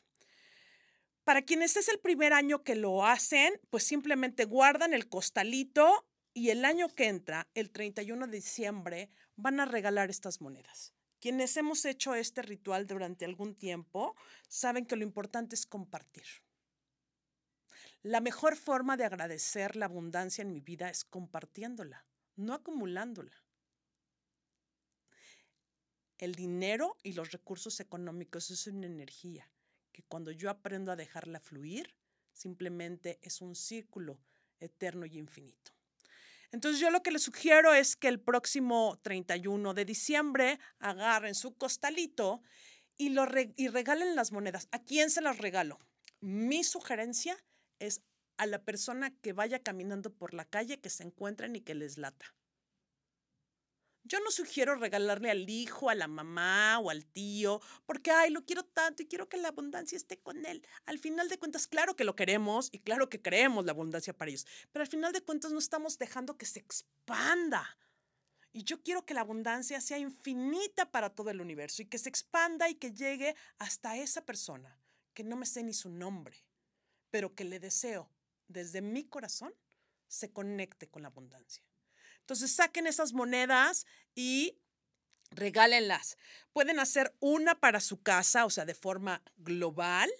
Para 1.25 1.43
quienes 1.43 1.77
es 1.77 1.89
el 1.89 1.99
primer 1.99 2.33
año 2.33 2.63
que 2.63 2.77
lo 2.77 3.05
hacen, 3.05 3.61
pues 3.71 3.83
simplemente 3.83 4.45
guardan 4.45 4.95
el 4.95 5.09
costalito 5.09 6.07
y 6.33 6.51
el 6.51 6.65
año 6.65 6.89
que 6.89 7.09
entra, 7.09 7.49
el 7.55 7.73
31 7.73 8.29
de 8.29 8.37
diciembre, 8.37 9.11
van 9.35 9.59
a 9.59 9.65
regalar 9.65 10.11
estas 10.11 10.41
monedas. 10.41 10.93
quienes 11.19 11.57
hemos 11.57 11.85
hecho 11.87 12.15
este 12.15 12.43
ritual 12.43 12.87
durante 12.87 13.25
algún 13.25 13.57
tiempo 13.57 14.15
saben 14.47 14.87
que 14.87 14.95
lo 14.95 15.03
importante 15.03 15.57
es 15.57 15.67
compartir. 15.67 16.46
La 18.07 18.21
mejor 18.21 18.55
forma 18.55 18.97
de 18.97 19.05
agradecer 19.05 19.75
la 19.75 19.87
abundancia 19.87 20.43
en 20.43 20.53
mi 20.53 20.61
vida 20.61 20.89
es 20.91 21.03
compartiéndola, 21.03 22.07
no 22.37 22.55
acumulándola. 22.55 23.43
El 26.17 26.37
dinero 26.37 26.97
y 27.03 27.15
los 27.15 27.33
recursos 27.33 27.81
económicos 27.81 28.49
es 28.53 28.69
una 28.69 28.87
energía 28.87 29.51
que 29.91 30.05
cuando 30.05 30.31
yo 30.31 30.51
aprendo 30.51 30.93
a 30.93 30.97
dejarla 30.97 31.41
fluir, 31.41 31.97
simplemente 32.33 33.19
es 33.23 33.41
un 33.41 33.57
círculo 33.57 34.21
eterno 34.61 35.05
y 35.05 35.19
infinito. 35.19 35.73
Entonces 36.53 36.81
yo 36.81 36.93
lo 36.93 37.03
que 37.03 37.11
les 37.11 37.25
sugiero 37.25 37.75
es 37.75 37.97
que 37.97 38.07
el 38.07 38.21
próximo 38.21 39.01
31 39.03 39.75
de 39.75 39.85
diciembre 39.85 40.61
agarren 40.79 41.35
su 41.35 41.57
costalito 41.57 42.41
y, 42.97 43.09
lo 43.09 43.27
y 43.57 43.67
regalen 43.67 44.15
las 44.15 44.31
monedas. 44.31 44.69
¿A 44.71 44.79
quién 44.85 45.11
se 45.11 45.23
las 45.23 45.39
regalo? 45.39 45.81
Mi 46.21 46.63
sugerencia 46.63 47.37
es 47.79 48.03
a 48.37 48.47
la 48.47 48.65
persona 48.65 49.17
que 49.21 49.33
vaya 49.33 49.63
caminando 49.63 50.13
por 50.13 50.35
la 50.35 50.45
calle, 50.45 50.81
que 50.81 50.91
se 50.91 51.05
encuentren 51.05 51.57
y 51.57 51.61
que 51.61 51.75
les 51.75 51.99
lata. 51.99 52.35
Yo 54.09 54.21
no 54.21 54.31
sugiero 54.31 54.77
regalarle 54.77 55.31
al 55.33 55.51
hijo, 55.51 55.91
a 55.91 55.97
la 55.97 56.07
mamá 56.07 56.79
o 56.79 56.91
al 56.91 57.05
tío, 57.07 57.61
porque, 57.87 58.13
ay, 58.13 58.31
lo 58.31 58.45
quiero 58.45 58.65
tanto 58.65 59.03
y 59.03 59.07
quiero 59.07 59.29
que 59.29 59.37
la 59.37 59.49
abundancia 59.49 59.97
esté 59.97 60.21
con 60.21 60.47
él. 60.47 60.65
Al 60.85 61.01
final 61.01 61.29
de 61.29 61.39
cuentas, 61.39 61.67
claro 61.67 61.97
que 61.97 62.05
lo 62.05 62.15
queremos 62.15 62.69
y 62.71 62.79
claro 62.79 63.09
que 63.09 63.21
creemos 63.21 63.65
la 63.65 63.73
abundancia 63.73 64.17
para 64.17 64.31
ellos, 64.31 64.47
pero 64.71 64.85
al 64.85 64.89
final 64.89 65.13
de 65.13 65.23
cuentas 65.23 65.51
no 65.51 65.59
estamos 65.59 65.99
dejando 65.99 66.39
que 66.39 66.47
se 66.47 66.61
expanda. 66.61 67.77
Y 68.53 68.63
yo 68.63 68.81
quiero 68.81 69.05
que 69.05 69.13
la 69.13 69.23
abundancia 69.23 69.81
sea 69.81 69.99
infinita 69.99 70.93
para 70.93 71.11
todo 71.11 71.31
el 71.31 71.41
universo 71.41 71.83
y 71.83 71.87
que 71.87 71.99
se 71.99 72.09
expanda 72.09 72.69
y 72.71 72.77
que 72.77 72.93
llegue 72.93 73.35
hasta 73.59 73.97
esa 73.97 74.25
persona, 74.25 74.79
que 75.15 75.25
no 75.25 75.35
me 75.35 75.47
sé 75.47 75.65
ni 75.65 75.75
su 75.75 75.91
nombre, 75.91 76.46
pero 77.17 77.35
que 77.35 77.45
le 77.45 77.59
deseo 77.59 78.11
desde 78.47 78.83
mi 78.83 79.03
corazón 79.03 79.55
se 80.07 80.35
conecte 80.35 80.87
con 80.87 81.01
la 81.01 81.09
abundancia. 81.09 81.65
Entonces 82.21 82.53
saquen 82.53 82.87
esas 82.87 83.15
monedas 83.15 83.87
y 84.15 84.59
regálenlas. 85.31 86.19
Pueden 86.53 86.79
hacer 86.79 87.17
una 87.21 87.59
para 87.59 87.81
su 87.81 88.03
casa, 88.03 88.45
o 88.45 88.51
sea, 88.51 88.67
de 88.67 88.75
forma 88.75 89.23
global, 89.39 90.11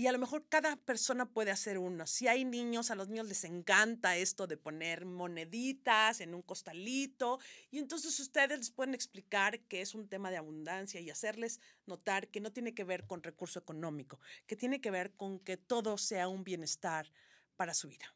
y 0.00 0.06
a 0.06 0.12
lo 0.12 0.18
mejor 0.18 0.48
cada 0.48 0.76
persona 0.76 1.26
puede 1.26 1.50
hacer 1.50 1.78
uno. 1.78 2.06
Si 2.06 2.28
hay 2.28 2.44
niños, 2.44 2.90
a 2.90 2.94
los 2.94 3.08
niños 3.08 3.28
les 3.28 3.44
encanta 3.44 4.16
esto 4.16 4.46
de 4.46 4.56
poner 4.56 5.04
moneditas 5.04 6.20
en 6.20 6.34
un 6.34 6.42
costalito, 6.42 7.38
y 7.70 7.78
entonces 7.78 8.18
ustedes 8.18 8.58
les 8.58 8.70
pueden 8.70 8.94
explicar 8.94 9.60
que 9.60 9.80
es 9.80 9.94
un 9.94 10.08
tema 10.08 10.30
de 10.30 10.38
abundancia 10.38 11.00
y 11.00 11.10
hacerles 11.10 11.60
notar 11.86 12.28
que 12.28 12.40
no 12.40 12.52
tiene 12.52 12.74
que 12.74 12.84
ver 12.84 13.06
con 13.06 13.22
recurso 13.22 13.58
económico, 13.58 14.20
que 14.46 14.56
tiene 14.56 14.80
que 14.80 14.90
ver 14.90 15.12
con 15.12 15.38
que 15.38 15.56
todo 15.56 15.98
sea 15.98 16.28
un 16.28 16.44
bienestar 16.44 17.12
para 17.56 17.74
su 17.74 17.88
vida. 17.88 18.14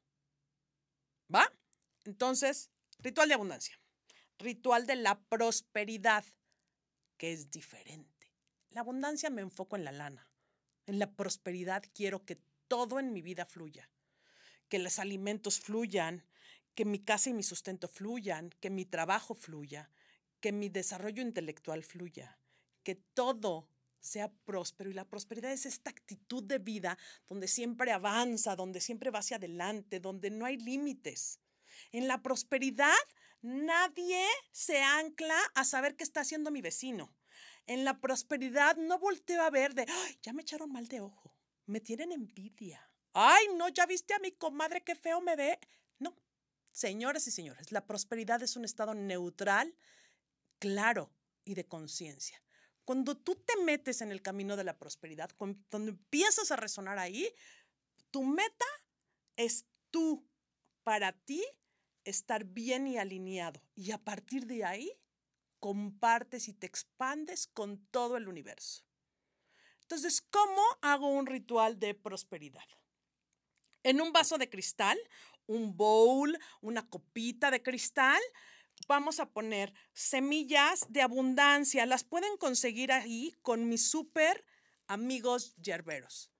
¿Va? 1.32 1.52
Entonces, 2.04 2.70
Ritual 3.04 3.28
de 3.28 3.34
abundancia. 3.34 3.78
Ritual 4.38 4.86
de 4.86 4.96
la 4.96 5.20
prosperidad, 5.20 6.24
que 7.18 7.32
es 7.32 7.50
diferente. 7.50 8.32
La 8.70 8.80
abundancia 8.80 9.30
me 9.30 9.42
enfoco 9.42 9.76
en 9.76 9.84
la 9.84 9.92
lana. 9.92 10.26
En 10.86 10.98
la 10.98 11.10
prosperidad 11.14 11.82
quiero 11.94 12.24
que 12.24 12.38
todo 12.68 12.98
en 12.98 13.12
mi 13.12 13.22
vida 13.22 13.46
fluya. 13.46 13.90
Que 14.68 14.78
los 14.78 14.98
alimentos 14.98 15.60
fluyan, 15.60 16.24
que 16.74 16.84
mi 16.84 16.98
casa 16.98 17.30
y 17.30 17.34
mi 17.34 17.42
sustento 17.42 17.88
fluyan, 17.88 18.50
que 18.60 18.70
mi 18.70 18.84
trabajo 18.84 19.34
fluya, 19.34 19.90
que 20.40 20.52
mi 20.52 20.68
desarrollo 20.68 21.22
intelectual 21.22 21.84
fluya, 21.84 22.38
que 22.82 22.96
todo 22.96 23.68
sea 24.00 24.30
próspero. 24.44 24.90
Y 24.90 24.94
la 24.94 25.08
prosperidad 25.08 25.52
es 25.52 25.66
esta 25.66 25.90
actitud 25.90 26.42
de 26.42 26.58
vida 26.58 26.98
donde 27.26 27.48
siempre 27.48 27.92
avanza, 27.92 28.56
donde 28.56 28.80
siempre 28.80 29.10
va 29.10 29.20
hacia 29.20 29.36
adelante, 29.36 30.00
donde 30.00 30.30
no 30.30 30.44
hay 30.44 30.58
límites. 30.58 31.40
En 31.92 32.06
la 32.06 32.22
prosperidad, 32.22 32.92
nadie 33.42 34.24
se 34.52 34.82
ancla 34.82 35.38
a 35.54 35.64
saber 35.64 35.96
qué 35.96 36.04
está 36.04 36.20
haciendo 36.20 36.50
mi 36.50 36.60
vecino. 36.60 37.12
En 37.66 37.84
la 37.84 38.00
prosperidad 38.00 38.76
no 38.76 38.98
volteo 38.98 39.42
a 39.42 39.50
ver 39.50 39.74
de, 39.74 39.86
Ay, 39.88 40.18
ya 40.22 40.32
me 40.32 40.42
echaron 40.42 40.70
mal 40.70 40.86
de 40.88 41.00
ojo, 41.00 41.34
me 41.66 41.80
tienen 41.80 42.12
envidia. 42.12 42.90
Ay, 43.12 43.46
no, 43.56 43.68
ya 43.68 43.86
viste 43.86 44.12
a 44.12 44.18
mi 44.18 44.32
comadre 44.32 44.82
qué 44.82 44.94
feo 44.94 45.20
me 45.20 45.36
ve. 45.36 45.58
No, 45.98 46.16
señores 46.72 47.26
y 47.26 47.30
señores, 47.30 47.72
la 47.72 47.86
prosperidad 47.86 48.42
es 48.42 48.56
un 48.56 48.64
estado 48.64 48.94
neutral, 48.94 49.74
claro 50.58 51.12
y 51.44 51.54
de 51.54 51.66
conciencia. 51.66 52.42
Cuando 52.84 53.16
tú 53.16 53.36
te 53.36 53.56
metes 53.62 54.02
en 54.02 54.12
el 54.12 54.20
camino 54.20 54.56
de 54.56 54.64
la 54.64 54.78
prosperidad, 54.78 55.30
cuando 55.36 55.64
empiezas 55.72 56.50
a 56.50 56.56
resonar 56.56 56.98
ahí, 56.98 57.32
tu 58.10 58.24
meta 58.24 58.66
es 59.36 59.66
tú, 59.90 60.28
para 60.82 61.12
ti, 61.12 61.42
estar 62.04 62.44
bien 62.44 62.86
y 62.86 62.98
alineado. 62.98 63.62
Y 63.74 63.92
a 63.92 63.98
partir 63.98 64.46
de 64.46 64.64
ahí, 64.64 64.92
compartes 65.64 66.48
y 66.48 66.52
te 66.52 66.66
expandes 66.66 67.46
con 67.46 67.86
todo 67.86 68.18
el 68.18 68.28
universo. 68.28 68.84
Entonces, 69.80 70.20
¿cómo 70.20 70.60
hago 70.82 71.08
un 71.08 71.24
ritual 71.24 71.78
de 71.78 71.94
prosperidad? 71.94 72.68
En 73.82 74.02
un 74.02 74.12
vaso 74.12 74.36
de 74.36 74.50
cristal, 74.50 74.98
un 75.46 75.74
bowl, 75.74 76.38
una 76.60 76.86
copita 76.90 77.50
de 77.50 77.62
cristal, 77.62 78.20
vamos 78.88 79.20
a 79.20 79.30
poner 79.30 79.72
semillas 79.94 80.84
de 80.90 81.00
abundancia. 81.00 81.86
Las 81.86 82.04
pueden 82.04 82.36
conseguir 82.36 82.92
ahí 82.92 83.34
con 83.40 83.66
mis 83.66 83.88
súper 83.88 84.44
amigos 84.86 85.56
yerberos. 85.56 86.30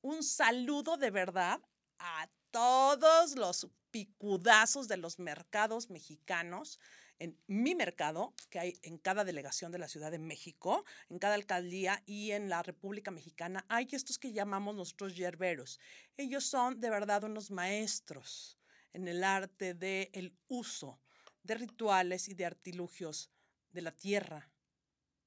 Un 0.00 0.24
saludo 0.24 0.96
de 0.96 1.12
verdad 1.12 1.60
a 2.00 2.28
todos 2.50 3.36
los 3.36 3.68
picudazos 3.92 4.88
de 4.88 4.96
los 4.96 5.20
mercados 5.20 5.88
mexicanos, 5.88 6.80
en 7.22 7.38
mi 7.46 7.76
mercado, 7.76 8.34
que 8.50 8.58
hay 8.58 8.78
en 8.82 8.98
cada 8.98 9.24
delegación 9.24 9.70
de 9.70 9.78
la 9.78 9.86
Ciudad 9.86 10.10
de 10.10 10.18
México, 10.18 10.84
en 11.08 11.20
cada 11.20 11.34
alcaldía 11.34 12.02
y 12.04 12.32
en 12.32 12.48
la 12.48 12.64
República 12.64 13.12
Mexicana, 13.12 13.64
hay 13.68 13.86
estos 13.92 14.18
que 14.18 14.32
llamamos 14.32 14.74
nuestros 14.74 15.14
yerberos. 15.14 15.78
Ellos 16.16 16.44
son 16.44 16.80
de 16.80 16.90
verdad 16.90 17.22
unos 17.22 17.52
maestros 17.52 18.58
en 18.92 19.06
el 19.06 19.22
arte 19.22 19.72
del 19.72 20.10
el 20.12 20.36
uso 20.48 20.98
de 21.44 21.54
rituales 21.54 22.28
y 22.28 22.34
de 22.34 22.44
artilugios 22.44 23.30
de 23.70 23.82
la 23.82 23.92
tierra 23.92 24.50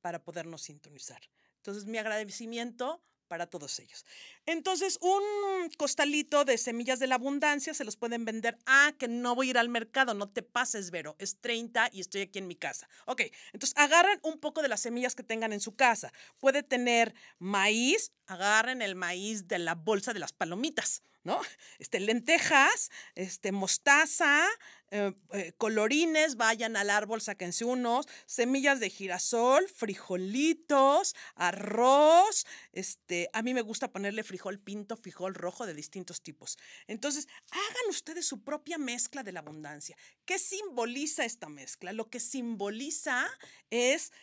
para 0.02 0.22
podernos 0.22 0.64
sintonizar. 0.64 1.22
Entonces, 1.56 1.86
mi 1.86 1.98
agradecimiento 1.98 3.02
para 3.28 3.47
todos 3.47 3.80
ellos. 3.80 4.05
Entonces, 4.45 4.97
un 5.01 5.69
costalito 5.78 6.45
de 6.45 6.57
semillas 6.57 6.99
de 6.99 7.07
la 7.07 7.15
abundancia 7.15 7.73
se 7.73 7.84
los 7.84 7.97
pueden 7.97 8.26
vender. 8.26 8.57
Ah, 8.65 8.93
que 8.97 9.07
no 9.07 9.36
voy 9.36 9.47
a 9.47 9.49
ir 9.51 9.57
al 9.57 9.69
mercado, 9.69 10.13
no 10.13 10.30
te 10.30 10.43
pases, 10.43 10.91
Vero. 10.91 11.15
Es 11.19 11.39
30 11.41 11.89
y 11.91 12.01
estoy 12.01 12.21
aquí 12.21 12.39
en 12.39 12.47
mi 12.47 12.55
casa. 12.55 12.88
Ok, 13.05 13.23
entonces 13.53 13.78
agarren 13.78 14.19
un 14.23 14.39
poco 14.39 14.61
de 14.61 14.67
las 14.67 14.82
semillas 14.82 15.15
que 15.15 15.23
tengan 15.23 15.53
en 15.53 15.59
su 15.59 15.76
casa. 15.76 16.11
Puede 16.39 16.63
tener 16.63 17.13
maíz, 17.39 18.11
agarren 18.28 18.82
el 18.82 18.95
maíz 18.95 19.47
de 19.47 19.59
la 19.59 19.76
bolsa 19.76 20.13
de 20.13 20.19
las 20.19 20.34
palomitas. 20.34 21.01
¿No? 21.26 21.41
Este, 21.80 21.99
lentejas, 21.99 22.91
este, 23.15 23.51
mostaza, 23.51 24.47
eh, 24.91 25.11
eh, 25.34 25.53
colorines, 25.57 26.38
vayan 26.38 26.78
al 26.78 26.91
árbol, 26.91 27.19
sáquense 27.19 27.65
unos, 27.65 28.05
semillas 28.28 28.80
de 28.80 28.91
girasol, 28.91 29.67
frijolitos, 29.67 31.15
arroz, 31.34 32.45
este, 32.71 33.30
a 33.34 33.41
mí 33.41 33.55
me 33.55 33.63
gusta 33.63 33.91
ponerle 33.91 34.23
frijol 34.23 34.59
pinto, 34.59 34.95
frijol 34.95 35.34
rojo 35.34 35.65
de 35.65 35.73
distintos 35.73 36.21
tipos. 36.21 36.57
Entonces, 36.86 37.28
hagan 37.51 37.89
ustedes 37.89 38.28
su 38.28 38.43
propia 38.43 38.78
mezcla 38.78 39.23
de 39.23 39.32
la 39.32 39.39
abundancia. 39.39 39.97
¿Qué 40.26 40.38
simboliza 40.38 41.26
esta 41.26 41.49
mezcla? 41.49 41.91
Lo 41.91 42.11
que 42.11 42.19
simboliza 42.19 43.28
es 43.71 44.13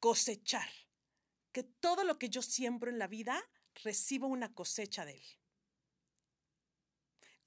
cosechar, 0.00 0.70
que 1.52 1.62
todo 1.62 2.04
lo 2.04 2.18
que 2.18 2.30
yo 2.30 2.40
siembro 2.40 2.90
en 2.90 2.98
la 2.98 3.08
vida 3.08 3.38
recibo 3.84 4.26
una 4.26 4.54
cosecha 4.54 5.04
de 5.04 5.12
él. 5.12 5.39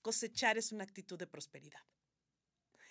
Cosechar 0.03 0.59
es 0.59 0.71
una 0.71 0.83
actitud 0.83 1.17
de 1.17 1.25
prosperidad. 1.25 1.81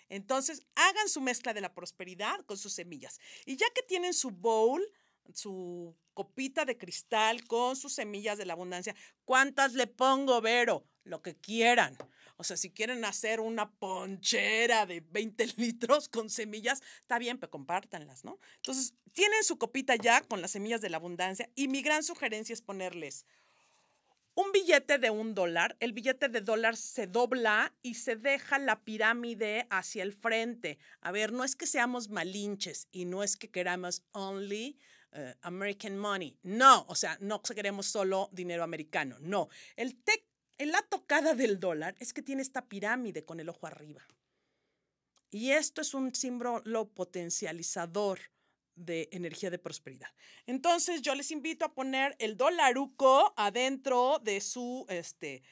Entonces, 0.09 0.65
hagan 0.75 1.07
su 1.07 1.21
mezcla 1.21 1.53
de 1.53 1.61
la 1.61 1.73
prosperidad 1.73 2.41
con 2.45 2.57
sus 2.57 2.73
semillas. 2.73 3.19
Y 3.45 3.55
ya 3.55 3.67
que 3.73 3.83
tienen 3.83 4.13
su 4.13 4.31
bowl, 4.31 4.85
su 5.33 5.95
copita 6.13 6.65
de 6.65 6.77
cristal 6.77 7.47
con 7.47 7.75
sus 7.75 7.93
semillas 7.93 8.37
de 8.37 8.45
la 8.45 8.53
abundancia, 8.53 8.95
¿cuántas 9.23 9.73
le 9.73 9.87
pongo, 9.87 10.41
Vero? 10.41 10.85
Lo 11.03 11.21
que 11.21 11.35
quieran. 11.35 11.97
O 12.37 12.43
sea, 12.43 12.57
si 12.57 12.71
quieren 12.71 13.05
hacer 13.05 13.39
una 13.39 13.71
ponchera 13.71 14.85
de 14.85 15.01
20 15.01 15.47
litros 15.57 16.09
con 16.09 16.29
semillas, 16.29 16.81
está 17.01 17.19
bien, 17.19 17.39
pero 17.39 17.51
compártanlas, 17.51 18.23
¿no? 18.23 18.39
Entonces, 18.57 18.93
tienen 19.13 19.43
su 19.43 19.57
copita 19.57 19.95
ya 19.95 20.21
con 20.21 20.41
las 20.41 20.51
semillas 20.51 20.81
de 20.81 20.89
la 20.89 20.97
abundancia 20.97 21.49
y 21.55 21.67
mi 21.67 21.81
gran 21.81 22.03
sugerencia 22.03 22.53
es 22.53 22.61
ponerles 22.61 23.25
un 24.35 24.51
billete 24.51 24.97
de 24.97 25.09
un 25.09 25.35
dólar, 25.35 25.75
el 25.79 25.93
billete 25.93 26.27
de 26.27 26.41
dólar 26.41 26.75
se 26.75 27.07
dobla 27.07 27.73
y 27.81 27.95
se 27.95 28.15
deja 28.15 28.57
la 28.57 28.83
pirámide 28.83 29.67
hacia 29.69 30.03
el 30.03 30.13
frente. 30.13 30.79
A 31.01 31.11
ver, 31.11 31.31
no 31.31 31.43
es 31.43 31.55
que 31.55 31.67
seamos 31.67 32.09
malinches 32.09 32.87
y 32.91 33.05
no 33.05 33.23
es 33.23 33.37
que 33.37 33.51
queramos 33.51 34.03
only 34.11 34.79
eh, 35.11 35.35
American 35.41 35.97
Money. 35.97 36.37
No, 36.41 36.85
o 36.87 36.95
sea, 36.95 37.17
no 37.21 37.41
queremos 37.41 37.85
solo 37.85 38.29
dinero 38.31 38.63
americano. 38.63 39.17
No. 39.19 39.49
El 39.75 39.95
la 40.59 40.81
tocada 40.81 41.35
del 41.35 41.59
dólar 41.59 41.95
es 41.99 42.13
que 42.13 42.21
tiene 42.21 42.41
esta 42.41 42.67
pirámide 42.67 43.25
con 43.25 43.39
el 43.39 43.49
ojo 43.49 43.67
arriba. 43.67 44.01
Y 45.29 45.51
esto 45.51 45.81
es 45.81 45.93
un 45.93 46.13
símbolo 46.15 46.89
potencializador 46.89 48.19
de 48.75 49.09
energía 49.11 49.49
de 49.49 49.59
prosperidad. 49.59 50.09
Entonces 50.45 51.01
yo 51.01 51.15
les 51.15 51.31
invito 51.31 51.65
a 51.65 51.73
poner 51.73 52.15
el 52.19 52.37
dolaruco 52.37 53.33
adentro 53.37 54.19
de 54.19 54.41
su 54.41 54.85
este, 54.89 55.43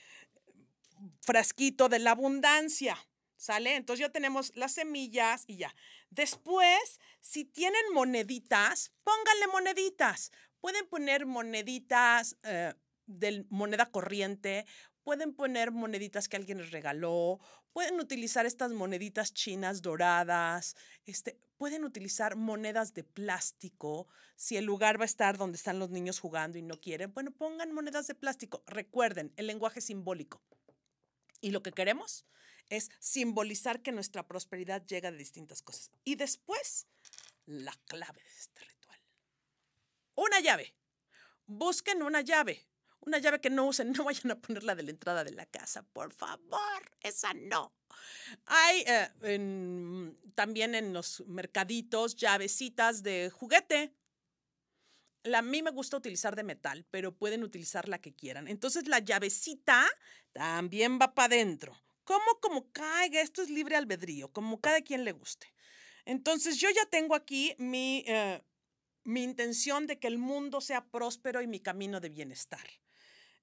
frasquito 1.22 1.90
de 1.90 2.00
la 2.00 2.12
abundancia. 2.12 2.98
¿Sale? 3.38 3.76
Entonces 3.76 4.06
ya 4.06 4.12
tenemos 4.12 4.56
las 4.56 4.74
semillas 4.74 5.46
y 5.48 5.58
ya. 5.58 5.76
Después, 6.12 7.00
si 7.22 7.44
tienen 7.44 7.82
moneditas, 7.92 8.92
pónganle 9.04 9.48
moneditas. 9.48 10.32
Pueden 10.60 10.88
poner 10.88 11.26
moneditas 11.26 12.38
eh, 12.44 12.76
de 13.08 13.48
moneda 13.50 13.90
corriente, 13.90 14.68
pueden 15.04 15.34
poner 15.34 15.72
moneditas 15.72 16.30
que 16.30 16.38
alguien 16.38 16.60
les 16.60 16.70
regaló, 16.70 17.40
pueden 17.74 18.00
utilizar 18.00 18.46
estas 18.46 18.72
moneditas 18.72 19.34
chinas 19.34 19.82
doradas, 19.82 20.76
este, 21.06 21.38
pueden 21.62 21.84
utilizar 21.84 22.38
monedas 22.38 22.95
de 22.95 23.03
plástico. 23.03 24.07
Si 24.36 24.57
el 24.57 24.66
lugar 24.66 24.99
va 24.99 25.03
a 25.03 25.05
estar 25.05 25.38
donde 25.38 25.57
están 25.57 25.78
los 25.78 25.91
niños 25.91 26.20
jugando 26.20 26.57
y 26.57 26.64
no 26.64 26.82
quieren, 26.82 27.14
bueno, 27.14 27.30
pongan 27.30 27.72
monedas 27.72 28.07
de 28.07 28.16
plástico. 28.16 28.64
Recuerden, 28.66 29.32
el 29.36 29.45
lenguaje 29.45 29.80
simbólico. 29.80 30.41
Y 31.39 31.51
lo 31.51 31.62
que 31.62 31.72
queremos 31.72 32.26
es 32.70 32.89
simbolizar 32.97 33.84
que 33.84 33.91
nuestra 33.91 34.28
prosperidad 34.28 34.84
llega 34.88 35.12
de 35.12 35.20
distintas 35.20 35.62
cosas. 35.62 35.91
Y 36.03 36.16
después, 36.16 36.88
la 37.45 37.74
clave 37.86 38.24
de 38.24 38.39
este 38.39 38.62
ritual. 38.62 38.99
Una 40.16 40.39
llave. 40.39 40.74
Busquen 41.45 42.01
una 42.01 42.22
llave. 42.22 42.71
Una 43.02 43.18
llave 43.18 43.41
que 43.41 43.49
no 43.49 43.66
usen, 43.66 43.91
no 43.97 44.04
vayan 44.04 44.32
a 44.32 44.39
ponerla 44.39 44.76
de 44.76 44.84
la 44.84 44.91
entrada 44.91 45.24
de 45.24 45.32
la 45.32 45.45
casa, 45.45 45.84
por 45.84 46.14
favor, 46.14 46.91
esa 47.02 47.34
no. 47.34 47.74
Hay 48.45 48.84
eh, 48.88 50.20
también 50.36 50.76
en 50.76 50.93
los 50.93 51.24
mercaditos 51.28 52.16
llavecitas 52.16 53.04
de 53.04 53.30
juguete. 53.30 53.93
A 55.34 55.41
mí 55.41 55.62
me 55.62 55.72
gusta 55.72 55.97
utilizar 55.97 56.36
de 56.36 56.43
metal, 56.43 56.86
pero 56.89 57.16
pueden 57.16 57.43
utilizar 57.43 57.88
la 57.89 57.99
que 57.99 58.14
quieran. 58.14 58.47
Entonces 58.47 58.88
la 58.88 58.99
llavecita 58.99 59.88
también 60.32 60.99
va 60.99 61.14
para 61.14 61.36
adentro. 61.36 61.80
Como 62.04 62.39
como 62.39 62.72
caiga, 62.72 63.22
esto 63.22 63.41
es 63.41 63.49
libre 63.49 63.76
albedrío, 63.76 64.32
como 64.32 64.60
cada 64.60 64.82
quien 64.82 65.04
le 65.04 65.12
guste. 65.12 65.54
Entonces 66.06 66.58
yo 66.58 66.70
ya 66.70 66.86
tengo 66.86 67.14
aquí 67.16 67.56
mi, 67.60 68.04
eh, 68.08 68.41
mi 69.04 69.24
intención 69.24 69.86
de 69.86 69.99
que 69.99 70.08
el 70.08 70.18
mundo 70.18 70.62
sea 70.62 70.86
próspero 70.86 71.41
y 71.41 71.47
mi 71.47 71.60
camino 71.60 71.99
de 71.99 72.10
bienestar. 72.10 72.68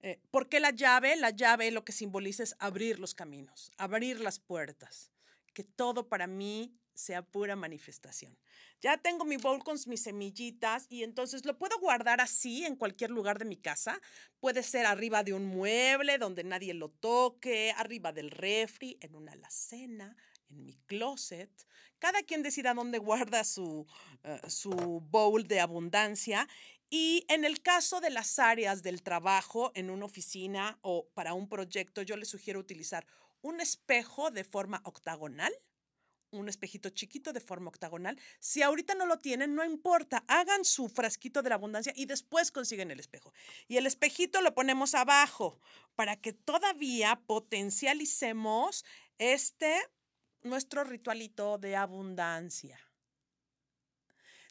Eh, 0.00 0.20
¿Por 0.30 0.48
qué 0.48 0.60
la 0.60 0.70
llave? 0.70 1.16
La 1.16 1.30
llave 1.30 1.70
lo 1.70 1.84
que 1.84 1.92
simboliza 1.92 2.42
es 2.42 2.54
abrir 2.58 2.98
los 2.98 3.14
caminos, 3.14 3.72
abrir 3.78 4.20
las 4.20 4.38
puertas, 4.38 5.10
que 5.54 5.64
todo 5.64 6.08
para 6.08 6.26
mí 6.26 6.78
sea 6.94 7.22
pura 7.22 7.56
manifestación. 7.56 8.36
Ya 8.80 8.96
tengo 8.96 9.24
mi 9.24 9.36
bowl 9.36 9.62
con 9.62 9.76
mis 9.86 10.02
semillitas 10.02 10.86
y 10.88 11.02
entonces 11.02 11.44
lo 11.44 11.58
puedo 11.58 11.78
guardar 11.78 12.20
así 12.20 12.64
en 12.64 12.76
cualquier 12.76 13.10
lugar 13.10 13.38
de 13.38 13.44
mi 13.44 13.56
casa. 13.56 14.00
Puede 14.40 14.62
ser 14.62 14.86
arriba 14.86 15.22
de 15.22 15.32
un 15.32 15.46
mueble 15.46 16.18
donde 16.18 16.44
nadie 16.44 16.74
lo 16.74 16.90
toque, 16.90 17.72
arriba 17.76 18.12
del 18.12 18.30
refri, 18.30 18.98
en 19.00 19.14
una 19.14 19.32
alacena, 19.32 20.16
en 20.48 20.64
mi 20.64 20.74
closet. 20.86 21.50
Cada 21.98 22.22
quien 22.22 22.42
decida 22.42 22.74
dónde 22.74 22.98
guarda 22.98 23.42
su, 23.42 23.86
eh, 24.22 24.40
su 24.48 24.70
bowl 24.70 25.46
de 25.46 25.60
abundancia. 25.60 26.48
Y 26.90 27.26
en 27.28 27.44
el 27.44 27.60
caso 27.60 28.00
de 28.00 28.10
las 28.10 28.38
áreas 28.38 28.82
del 28.82 29.02
trabajo 29.02 29.72
en 29.74 29.90
una 29.90 30.06
oficina 30.06 30.78
o 30.82 31.08
para 31.14 31.34
un 31.34 31.48
proyecto, 31.48 32.02
yo 32.02 32.16
les 32.16 32.28
sugiero 32.28 32.60
utilizar 32.60 33.06
un 33.42 33.60
espejo 33.60 34.30
de 34.30 34.44
forma 34.44 34.80
octagonal 34.84 35.52
un 36.30 36.48
espejito 36.48 36.90
chiquito 36.90 37.32
de 37.32 37.40
forma 37.40 37.68
octagonal. 37.68 38.18
Si 38.38 38.62
ahorita 38.62 38.94
no 38.94 39.06
lo 39.06 39.18
tienen, 39.18 39.54
no 39.54 39.64
importa, 39.64 40.24
hagan 40.28 40.64
su 40.64 40.88
frasquito 40.88 41.42
de 41.42 41.48
la 41.48 41.54
abundancia 41.54 41.92
y 41.96 42.06
después 42.06 42.50
consiguen 42.50 42.90
el 42.90 43.00
espejo. 43.00 43.32
Y 43.66 43.76
el 43.76 43.86
espejito 43.86 44.42
lo 44.42 44.54
ponemos 44.54 44.94
abajo 44.94 45.60
para 45.94 46.16
que 46.16 46.32
todavía 46.32 47.20
potencialicemos 47.26 48.84
este, 49.18 49.74
nuestro 50.42 50.84
ritualito 50.84 51.58
de 51.58 51.76
abundancia. 51.76 52.78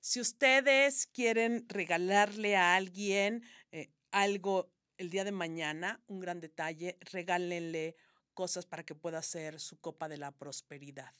Si 0.07 0.21
ustedes 0.21 1.05
quieren 1.05 1.67
regalarle 1.67 2.55
a 2.55 2.75
alguien 2.75 3.43
eh, 3.73 3.91
algo 4.11 4.71
el 4.95 5.09
día 5.09 5.25
de 5.25 5.33
mañana, 5.33 6.01
un 6.07 6.21
gran 6.21 6.39
detalle, 6.39 6.97
regálenle 7.11 7.97
cosas 8.33 8.65
para 8.65 8.85
que 8.85 8.95
pueda 8.95 9.17
hacer 9.17 9.59
su 9.59 9.81
copa 9.81 10.07
de 10.07 10.15
la 10.15 10.31
prosperidad. 10.31 11.13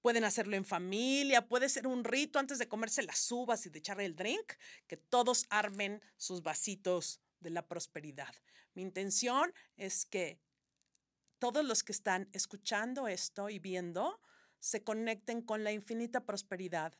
Pueden 0.00 0.24
hacerlo 0.24 0.56
en 0.56 0.64
familia, 0.64 1.46
puede 1.46 1.68
ser 1.68 1.86
un 1.86 2.02
rito 2.02 2.40
antes 2.40 2.58
de 2.58 2.66
comerse 2.66 3.04
las 3.04 3.30
uvas 3.30 3.64
y 3.66 3.70
de 3.70 3.78
echarle 3.78 4.04
el 4.04 4.16
drink, 4.16 4.54
que 4.88 4.96
todos 4.96 5.46
armen 5.48 6.02
sus 6.16 6.42
vasitos 6.42 7.20
de 7.38 7.50
la 7.50 7.68
prosperidad. 7.68 8.34
Mi 8.74 8.82
intención 8.82 9.54
es 9.76 10.06
que 10.06 10.40
todos 11.38 11.64
los 11.64 11.84
que 11.84 11.92
están 11.92 12.28
escuchando 12.32 13.06
esto 13.06 13.48
y 13.48 13.60
viendo 13.60 14.20
se 14.62 14.84
conecten 14.84 15.42
con 15.42 15.64
la 15.64 15.72
infinita 15.72 16.24
prosperidad 16.24 16.96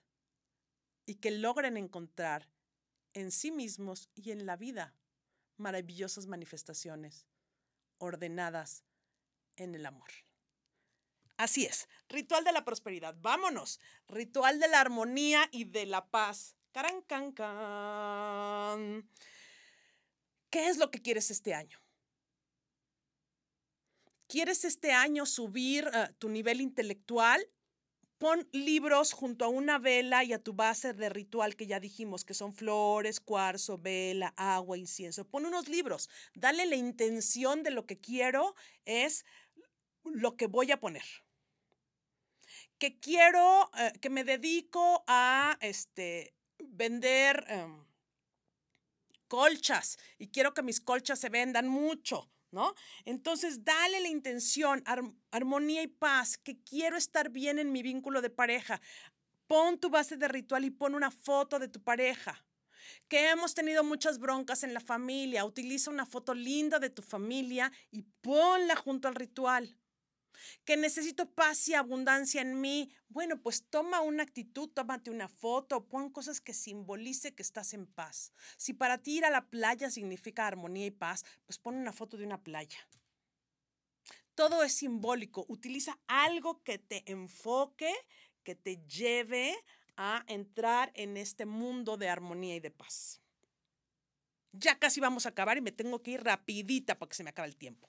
y 1.06 1.14
que 1.14 1.30
logren 1.30 1.76
encontrar 1.76 2.48
en 3.12 3.30
sí 3.30 3.52
mismos 3.52 4.10
y 4.16 4.32
en 4.32 4.46
la 4.46 4.56
vida 4.56 4.96
maravillosas 5.58 6.26
manifestaciones 6.26 7.28
ordenadas 7.98 8.82
en 9.54 9.76
el 9.76 9.86
amor. 9.86 10.10
Así 11.36 11.64
es, 11.64 11.88
ritual 12.08 12.42
de 12.42 12.50
la 12.50 12.64
prosperidad. 12.64 13.14
Vámonos. 13.20 13.78
Ritual 14.08 14.58
de 14.58 14.66
la 14.66 14.80
armonía 14.80 15.48
y 15.52 15.62
de 15.64 15.86
la 15.86 16.10
paz. 16.10 16.56
Caran. 16.72 17.02
¿Qué 20.50 20.68
es 20.68 20.78
lo 20.78 20.90
que 20.90 21.00
quieres 21.00 21.30
este 21.30 21.54
año? 21.54 21.81
¿Quieres 24.32 24.64
este 24.64 24.92
año 24.92 25.26
subir 25.26 25.86
uh, 25.88 26.10
tu 26.14 26.30
nivel 26.30 26.62
intelectual? 26.62 27.46
Pon 28.16 28.48
libros 28.52 29.12
junto 29.12 29.44
a 29.44 29.48
una 29.48 29.78
vela 29.78 30.24
y 30.24 30.32
a 30.32 30.42
tu 30.42 30.54
base 30.54 30.94
de 30.94 31.10
ritual 31.10 31.54
que 31.54 31.66
ya 31.66 31.80
dijimos, 31.80 32.24
que 32.24 32.32
son 32.32 32.54
flores, 32.54 33.20
cuarzo, 33.20 33.76
vela, 33.76 34.32
agua, 34.38 34.78
incienso. 34.78 35.28
Pon 35.28 35.44
unos 35.44 35.68
libros. 35.68 36.08
Dale 36.34 36.64
la 36.64 36.76
intención 36.76 37.62
de 37.62 37.72
lo 37.72 37.84
que 37.84 38.00
quiero 38.00 38.54
es 38.86 39.26
lo 40.02 40.34
que 40.38 40.46
voy 40.46 40.70
a 40.70 40.80
poner 40.80 41.04
que 42.78 42.98
quiero, 42.98 43.70
eh, 43.76 43.92
que 44.00 44.08
me 44.08 44.24
dedico 44.24 45.04
a 45.06 45.58
este, 45.60 46.34
vender 46.58 47.44
em, 47.48 47.84
colchas 49.28 49.98
y 50.18 50.28
quiero 50.28 50.54
que 50.54 50.62
mis 50.62 50.80
colchas 50.80 51.20
se 51.20 51.28
vendan 51.28 51.68
mucho, 51.68 52.32
¿no? 52.52 52.74
Entonces, 53.04 53.64
dale 53.64 54.00
la 54.00 54.08
intención, 54.08 54.84
armonía 55.30 55.82
y 55.82 55.88
paz, 55.88 56.38
que 56.38 56.62
quiero 56.62 56.96
estar 56.96 57.30
bien 57.30 57.58
en 57.58 57.72
mi 57.72 57.82
vínculo 57.82 58.22
de 58.22 58.30
pareja. 58.30 58.80
Pon 59.48 59.78
tu 59.78 59.90
base 59.90 60.16
de 60.16 60.28
ritual 60.28 60.64
y 60.64 60.70
pon 60.70 60.94
una 60.94 61.10
foto 61.10 61.58
de 61.58 61.68
tu 61.68 61.82
pareja 61.82 62.44
que 63.08 63.30
hemos 63.30 63.54
tenido 63.54 63.84
muchas 63.84 64.18
broncas 64.18 64.64
en 64.64 64.74
la 64.74 64.80
familia. 64.80 65.44
Utiliza 65.44 65.90
una 65.90 66.06
foto 66.06 66.34
linda 66.34 66.78
de 66.78 66.90
tu 66.90 67.02
familia 67.02 67.72
y 67.90 68.02
ponla 68.20 68.76
junto 68.76 69.08
al 69.08 69.14
ritual 69.14 69.76
que 70.64 70.76
necesito 70.76 71.30
paz 71.30 71.68
y 71.68 71.74
abundancia 71.74 72.40
en 72.40 72.60
mí. 72.60 72.92
Bueno, 73.08 73.40
pues 73.40 73.64
toma 73.68 74.00
una 74.00 74.22
actitud, 74.22 74.68
tómate 74.68 75.10
una 75.10 75.28
foto, 75.28 75.88
pon 75.88 76.10
cosas 76.10 76.40
que 76.40 76.54
simbolice 76.54 77.34
que 77.34 77.42
estás 77.42 77.74
en 77.74 77.86
paz. 77.86 78.32
Si 78.56 78.72
para 78.72 78.98
ti 78.98 79.18
ir 79.18 79.24
a 79.24 79.30
la 79.30 79.48
playa 79.48 79.90
significa 79.90 80.46
armonía 80.46 80.86
y 80.86 80.90
paz, 80.90 81.24
pues 81.46 81.58
pon 81.58 81.76
una 81.76 81.92
foto 81.92 82.16
de 82.16 82.24
una 82.24 82.42
playa. 82.42 82.78
Todo 84.34 84.62
es 84.62 84.72
simbólico. 84.72 85.44
Utiliza 85.48 85.98
algo 86.06 86.62
que 86.62 86.78
te 86.78 87.10
enfoque, 87.10 87.92
que 88.42 88.54
te 88.54 88.78
lleve 88.86 89.54
a 89.96 90.24
entrar 90.26 90.90
en 90.94 91.16
este 91.16 91.44
mundo 91.44 91.96
de 91.96 92.08
armonía 92.08 92.56
y 92.56 92.60
de 92.60 92.70
paz. 92.70 93.20
Ya 94.52 94.78
casi 94.78 95.00
vamos 95.00 95.26
a 95.26 95.30
acabar 95.30 95.56
y 95.56 95.62
me 95.62 95.72
tengo 95.72 96.02
que 96.02 96.12
ir 96.12 96.24
rapidita 96.24 96.98
porque 96.98 97.14
se 97.14 97.24
me 97.24 97.30
acaba 97.30 97.46
el 97.46 97.56
tiempo. 97.56 97.88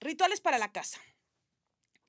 Rituales 0.00 0.40
para 0.40 0.58
la 0.58 0.72
casa 0.72 1.00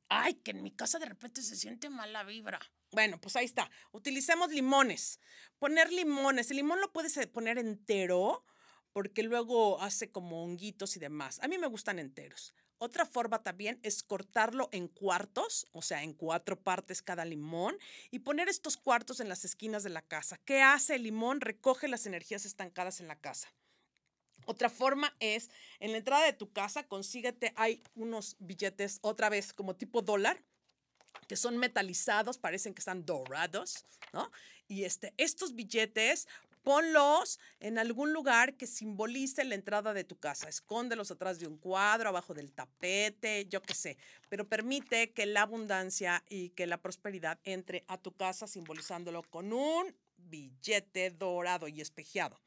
ay, 0.09 0.35
que 0.35 0.51
en 0.51 0.63
mi 0.63 0.71
casa 0.71 0.99
de 0.99 1.05
repente 1.05 1.41
se 1.41 1.55
siente 1.55 1.89
mala 1.89 2.23
vibra. 2.23 2.59
Bueno, 2.91 3.19
pues 3.19 3.35
ahí 3.35 3.45
está. 3.45 3.69
Utilicemos 3.91 4.51
limones. 4.51 5.19
Poner 5.59 5.91
limones. 5.91 6.49
El 6.51 6.57
limón 6.57 6.81
lo 6.81 6.91
puedes 6.91 7.15
eh, 7.17 7.27
poner 7.27 7.57
entero 7.57 8.45
porque 8.93 9.23
luego 9.23 9.81
hace 9.81 10.09
como 10.11 10.43
honguitos 10.43 10.95
y 10.95 10.99
demás. 10.99 11.39
A 11.41 11.49
mí 11.49 11.57
me 11.57 11.67
gustan 11.67 11.99
enteros. 11.99 12.53
Otra 12.77 13.05
forma 13.05 13.43
también 13.43 13.79
es 13.83 14.03
cortarlo 14.03 14.69
en 14.71 14.87
cuartos, 14.87 15.67
o 15.71 15.81
sea, 15.81 16.03
en 16.03 16.13
cuatro 16.13 16.61
partes 16.61 17.01
cada 17.01 17.25
limón, 17.25 17.77
y 18.11 18.19
poner 18.19 18.49
estos 18.49 18.77
cuartos 18.77 19.19
en 19.19 19.29
las 19.29 19.45
esquinas 19.45 19.83
de 19.83 19.89
la 19.89 20.01
casa. 20.01 20.37
¿Qué 20.45 20.61
hace 20.61 20.95
el 20.95 21.03
limón? 21.03 21.41
Recoge 21.41 21.87
las 21.87 22.05
energías 22.05 22.45
estancadas 22.45 22.99
en 22.99 23.07
la 23.07 23.19
casa. 23.19 23.49
Otra 24.45 24.69
forma 24.69 25.15
es, 25.19 25.49
en 25.79 25.91
la 25.91 25.97
entrada 25.97 26.25
de 26.25 26.33
tu 26.33 26.51
casa, 26.51 26.87
consíguete, 26.87 27.53
hay 27.55 27.81
unos 27.95 28.35
billetes, 28.39 28.99
otra 29.01 29.29
vez, 29.29 29.53
como 29.53 29.75
tipo 29.75 30.01
dólar, 30.01 30.41
que 31.27 31.35
son 31.35 31.57
metalizados, 31.57 32.37
parecen 32.37 32.73
que 32.73 32.79
están 32.79 33.05
dorados, 33.05 33.85
¿no? 34.13 34.31
Y 34.67 34.83
este, 34.83 35.13
estos 35.17 35.55
billetes, 35.55 36.27
ponlos 36.65 37.39
en 37.59 37.77
algún 37.77 38.11
lugar 38.11 38.55
que 38.55 38.65
simbolice 38.65 39.43
la 39.43 39.55
entrada 39.55 39.93
de 39.93 40.03
tu 40.03 40.17
casa. 40.17 40.49
Escóndelos 40.49 41.11
atrás 41.11 41.39
de 41.39 41.47
un 41.47 41.57
cuadro, 41.57 42.09
abajo 42.09 42.33
del 42.33 42.51
tapete, 42.51 43.45
yo 43.47 43.61
qué 43.61 43.75
sé. 43.75 43.97
Pero 44.29 44.49
permite 44.49 45.13
que 45.13 45.27
la 45.27 45.43
abundancia 45.43 46.23
y 46.27 46.49
que 46.49 46.65
la 46.65 46.81
prosperidad 46.81 47.39
entre 47.43 47.85
a 47.87 47.99
tu 47.99 48.11
casa 48.13 48.47
simbolizándolo 48.47 49.21
con 49.23 49.53
un 49.53 49.95
billete 50.17 51.11
dorado 51.11 51.67
y 51.67 51.81
espejeado. 51.81 52.39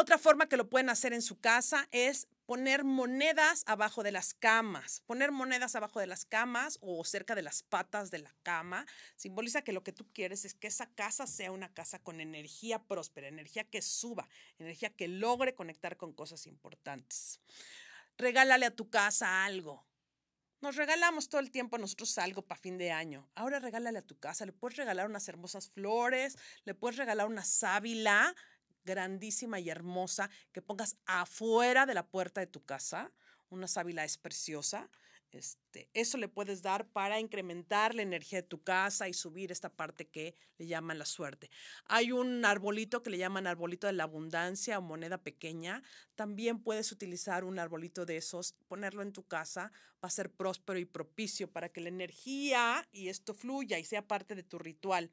Otra 0.00 0.16
forma 0.16 0.48
que 0.48 0.56
lo 0.56 0.70
pueden 0.70 0.90
hacer 0.90 1.12
en 1.12 1.22
su 1.22 1.40
casa 1.40 1.88
es 1.90 2.28
poner 2.46 2.84
monedas 2.84 3.64
abajo 3.66 4.04
de 4.04 4.12
las 4.12 4.32
camas. 4.32 5.02
Poner 5.06 5.32
monedas 5.32 5.74
abajo 5.74 5.98
de 5.98 6.06
las 6.06 6.24
camas 6.24 6.78
o 6.80 7.04
cerca 7.04 7.34
de 7.34 7.42
las 7.42 7.64
patas 7.64 8.12
de 8.12 8.20
la 8.20 8.32
cama 8.44 8.86
simboliza 9.16 9.62
que 9.62 9.72
lo 9.72 9.82
que 9.82 9.92
tú 9.92 10.06
quieres 10.12 10.44
es 10.44 10.54
que 10.54 10.68
esa 10.68 10.86
casa 10.86 11.26
sea 11.26 11.50
una 11.50 11.74
casa 11.74 11.98
con 11.98 12.20
energía 12.20 12.80
próspera, 12.80 13.26
energía 13.26 13.64
que 13.64 13.82
suba, 13.82 14.28
energía 14.60 14.90
que 14.90 15.08
logre 15.08 15.56
conectar 15.56 15.96
con 15.96 16.12
cosas 16.12 16.46
importantes. 16.46 17.40
Regálale 18.18 18.66
a 18.66 18.76
tu 18.76 18.88
casa 18.88 19.44
algo. 19.44 19.84
Nos 20.60 20.76
regalamos 20.76 21.28
todo 21.28 21.40
el 21.40 21.50
tiempo 21.50 21.76
nosotros 21.76 22.18
algo 22.18 22.42
para 22.42 22.60
fin 22.60 22.78
de 22.78 22.92
año. 22.92 23.28
Ahora 23.34 23.58
regálale 23.58 23.98
a 23.98 24.06
tu 24.06 24.16
casa. 24.16 24.46
Le 24.46 24.52
puedes 24.52 24.76
regalar 24.76 25.08
unas 25.08 25.28
hermosas 25.28 25.70
flores, 25.70 26.36
le 26.64 26.74
puedes 26.74 26.98
regalar 26.98 27.26
una 27.26 27.44
sábila 27.44 28.32
grandísima 28.88 29.60
y 29.60 29.68
hermosa 29.68 30.30
que 30.52 30.62
pongas 30.62 30.96
afuera 31.04 31.84
de 31.84 31.94
la 31.94 32.06
puerta 32.06 32.40
de 32.40 32.46
tu 32.46 32.64
casa. 32.64 33.12
Una 33.50 33.68
sábila 33.68 34.04
es 34.04 34.16
preciosa. 34.16 34.88
Este, 35.30 35.90
eso 35.92 36.16
le 36.16 36.28
puedes 36.28 36.62
dar 36.62 36.88
para 36.88 37.20
incrementar 37.20 37.94
la 37.94 38.00
energía 38.00 38.40
de 38.40 38.48
tu 38.48 38.62
casa 38.62 39.08
y 39.08 39.12
subir 39.12 39.52
esta 39.52 39.68
parte 39.68 40.08
que 40.08 40.34
le 40.56 40.66
llaman 40.66 40.98
la 40.98 41.04
suerte. 41.04 41.50
Hay 41.84 42.12
un 42.12 42.46
arbolito 42.46 43.02
que 43.02 43.10
le 43.10 43.18
llaman 43.18 43.46
arbolito 43.46 43.86
de 43.86 43.92
la 43.92 44.04
abundancia 44.04 44.78
o 44.78 44.82
moneda 44.82 45.18
pequeña. 45.18 45.82
También 46.14 46.62
puedes 46.62 46.92
utilizar 46.92 47.44
un 47.44 47.58
arbolito 47.58 48.06
de 48.06 48.16
esos, 48.16 48.54
ponerlo 48.68 49.02
en 49.02 49.12
tu 49.12 49.26
casa, 49.26 49.70
va 50.02 50.08
a 50.08 50.10
ser 50.10 50.30
próspero 50.30 50.78
y 50.78 50.86
propicio 50.86 51.52
para 51.52 51.68
que 51.68 51.82
la 51.82 51.90
energía 51.90 52.88
y 52.90 53.08
esto 53.08 53.34
fluya 53.34 53.78
y 53.78 53.84
sea 53.84 54.08
parte 54.08 54.34
de 54.34 54.44
tu 54.44 54.58
ritual. 54.58 55.10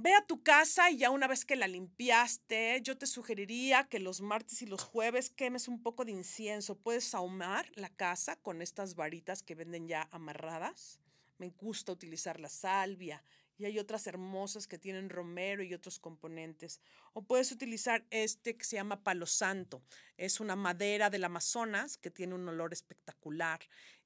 Ve 0.00 0.14
a 0.14 0.24
tu 0.24 0.44
casa 0.44 0.92
y 0.92 0.98
ya 0.98 1.10
una 1.10 1.26
vez 1.26 1.44
que 1.44 1.56
la 1.56 1.66
limpiaste, 1.66 2.80
yo 2.84 2.96
te 2.96 3.04
sugeriría 3.04 3.88
que 3.88 3.98
los 3.98 4.20
martes 4.20 4.62
y 4.62 4.66
los 4.66 4.84
jueves 4.84 5.28
quemes 5.28 5.66
un 5.66 5.82
poco 5.82 6.04
de 6.04 6.12
incienso. 6.12 6.78
Puedes 6.78 7.16
ahumar 7.16 7.68
la 7.74 7.88
casa 7.88 8.36
con 8.36 8.62
estas 8.62 8.94
varitas 8.94 9.42
que 9.42 9.56
venden 9.56 9.88
ya 9.88 10.08
amarradas. 10.12 11.00
Me 11.38 11.50
gusta 11.50 11.90
utilizar 11.90 12.38
la 12.38 12.48
salvia 12.48 13.24
y 13.58 13.64
hay 13.64 13.80
otras 13.80 14.06
hermosas 14.06 14.68
que 14.68 14.78
tienen 14.78 15.10
romero 15.10 15.64
y 15.64 15.74
otros 15.74 15.98
componentes. 15.98 16.80
O 17.12 17.22
puedes 17.22 17.50
utilizar 17.50 18.06
este 18.10 18.56
que 18.56 18.64
se 18.64 18.76
llama 18.76 19.02
palo 19.02 19.26
santo. 19.26 19.82
Es 20.16 20.38
una 20.38 20.54
madera 20.54 21.10
del 21.10 21.24
Amazonas 21.24 21.98
que 21.98 22.12
tiene 22.12 22.36
un 22.36 22.48
olor 22.48 22.72
espectacular. 22.72 23.58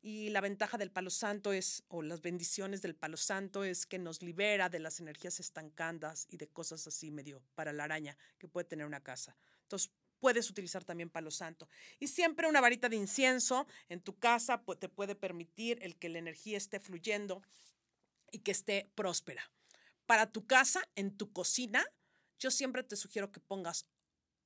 Y 0.05 0.31
la 0.31 0.41
ventaja 0.41 0.79
del 0.79 0.91
palo 0.91 1.11
santo 1.11 1.53
es, 1.53 1.85
o 1.87 2.03
las 2.03 2.23
bendiciones 2.23 2.83
del 2.83 2.97
palo 2.97 3.17
santo 3.17 3.63
es 3.63 3.87
que 3.87 4.01
nos 4.01 4.21
libera 4.21 4.69
de 4.69 4.81
las 4.81 4.99
energías 4.99 5.39
estancadas 5.39 6.27
y 6.29 6.39
de 6.39 6.49
cosas 6.49 6.85
así 6.89 7.13
medio 7.13 7.41
para 7.55 7.73
la 7.73 7.85
araña 7.85 8.19
que 8.39 8.49
puede 8.49 8.65
tener 8.65 8.85
una 8.85 9.01
casa. 9.01 9.37
Entonces, 9.63 9.93
puedes 10.19 10.51
utilizar 10.51 10.83
también 10.83 11.09
palo 11.09 11.31
santo. 11.31 11.69
Y 12.01 12.09
siempre 12.09 12.49
una 12.49 12.61
varita 12.61 12.89
de 12.89 12.97
incienso 12.97 13.67
en 13.89 14.01
tu 14.01 14.19
casa 14.19 14.65
te 14.79 14.89
puede 14.89 15.15
permitir 15.15 15.79
el 15.83 15.97
que 15.97 16.09
la 16.09 16.19
energía 16.19 16.59
esté 16.59 16.81
fluyendo 16.81 17.41
y 18.33 18.41
que 18.41 18.51
esté 18.51 18.91
próspera. 18.97 19.53
Para 20.07 20.33
tu 20.33 20.47
casa, 20.47 20.83
en 20.97 21.17
tu 21.17 21.33
cocina, 21.33 21.85
yo 22.41 22.51
siempre 22.51 22.83
te 22.83 22.97
sugiero 22.97 23.31
que 23.31 23.39
pongas 23.39 23.87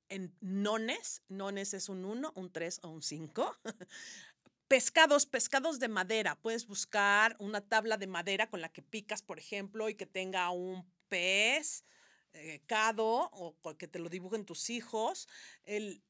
en 0.09 0.35
nones, 0.39 1.23
nones 1.29 1.73
es 1.73 1.89
un 1.89 2.05
1, 2.05 2.33
un 2.35 2.51
3 2.51 2.79
o 2.83 2.89
un 2.89 3.01
5. 3.01 3.57
pescados, 4.67 5.25
pescados 5.25 5.79
de 5.79 5.87
madera. 5.87 6.35
Puedes 6.35 6.67
buscar 6.67 7.35
una 7.39 7.61
tabla 7.61 7.97
de 7.97 8.07
madera 8.07 8.49
con 8.49 8.61
la 8.61 8.69
que 8.69 8.81
picas, 8.81 9.21
por 9.21 9.39
ejemplo, 9.39 9.89
y 9.89 9.95
que 9.95 10.05
tenga 10.05 10.49
un 10.51 10.85
pez, 11.09 11.85
eh, 12.33 12.61
o 12.69 13.55
que 13.77 13.87
te 13.87 13.99
lo 13.99 14.09
dibujen 14.09 14.45
tus 14.45 14.69
hijos. 14.69 15.27
El, 15.63 16.03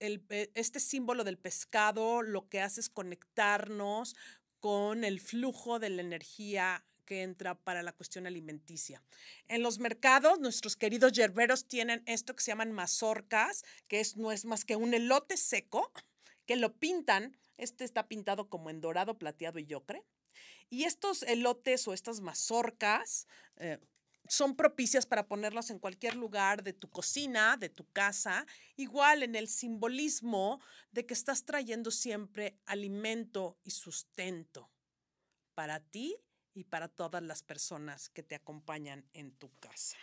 el, 0.00 0.24
este 0.54 0.80
símbolo 0.80 1.24
del 1.24 1.38
pescado 1.38 2.22
lo 2.22 2.48
que 2.48 2.60
hace 2.60 2.80
es 2.80 2.88
conectarnos 2.88 4.16
con 4.60 5.04
el 5.04 5.20
flujo 5.20 5.78
de 5.78 5.90
la 5.90 6.02
energía 6.02 6.84
que 7.04 7.22
entra 7.22 7.56
para 7.56 7.82
la 7.82 7.92
cuestión 7.92 8.26
alimenticia. 8.26 9.02
En 9.48 9.62
los 9.62 9.78
mercados, 9.78 10.38
nuestros 10.38 10.76
queridos 10.76 11.12
yerberos 11.12 11.66
tienen 11.66 12.02
esto 12.06 12.34
que 12.34 12.42
se 12.42 12.52
llaman 12.52 12.72
mazorcas, 12.72 13.64
que 13.88 14.00
es, 14.00 14.16
no 14.16 14.32
es 14.32 14.44
más 14.44 14.64
que 14.64 14.76
un 14.76 14.94
elote 14.94 15.36
seco, 15.36 15.92
que 16.46 16.56
lo 16.56 16.74
pintan, 16.74 17.36
este 17.62 17.84
está 17.84 18.08
pintado 18.08 18.48
como 18.48 18.70
en 18.70 18.80
dorado, 18.80 19.18
plateado 19.18 19.58
y 19.58 19.72
ocre. 19.74 20.04
Y 20.70 20.84
estos 20.84 21.22
elotes 21.22 21.86
o 21.86 21.92
estas 21.92 22.20
mazorcas 22.20 23.26
eh, 23.56 23.78
son 24.28 24.56
propicias 24.56 25.06
para 25.06 25.26
ponerlas 25.26 25.70
en 25.70 25.78
cualquier 25.78 26.16
lugar 26.16 26.62
de 26.62 26.72
tu 26.72 26.88
cocina, 26.88 27.56
de 27.56 27.68
tu 27.68 27.90
casa, 27.92 28.46
igual 28.76 29.22
en 29.22 29.34
el 29.34 29.48
simbolismo 29.48 30.60
de 30.92 31.04
que 31.06 31.14
estás 31.14 31.44
trayendo 31.44 31.90
siempre 31.90 32.56
alimento 32.64 33.58
y 33.64 33.72
sustento 33.72 34.70
para 35.54 35.80
ti 35.80 36.16
y 36.54 36.64
para 36.64 36.88
todas 36.88 37.22
las 37.22 37.42
personas 37.42 38.08
que 38.08 38.22
te 38.22 38.34
acompañan 38.34 39.04
en 39.12 39.32
tu 39.32 39.50
casa. 39.58 39.98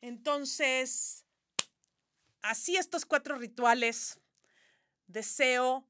Entonces, 0.00 1.24
así 2.42 2.76
estos 2.76 3.04
cuatro 3.04 3.36
rituales, 3.36 4.20
deseo 5.06 5.89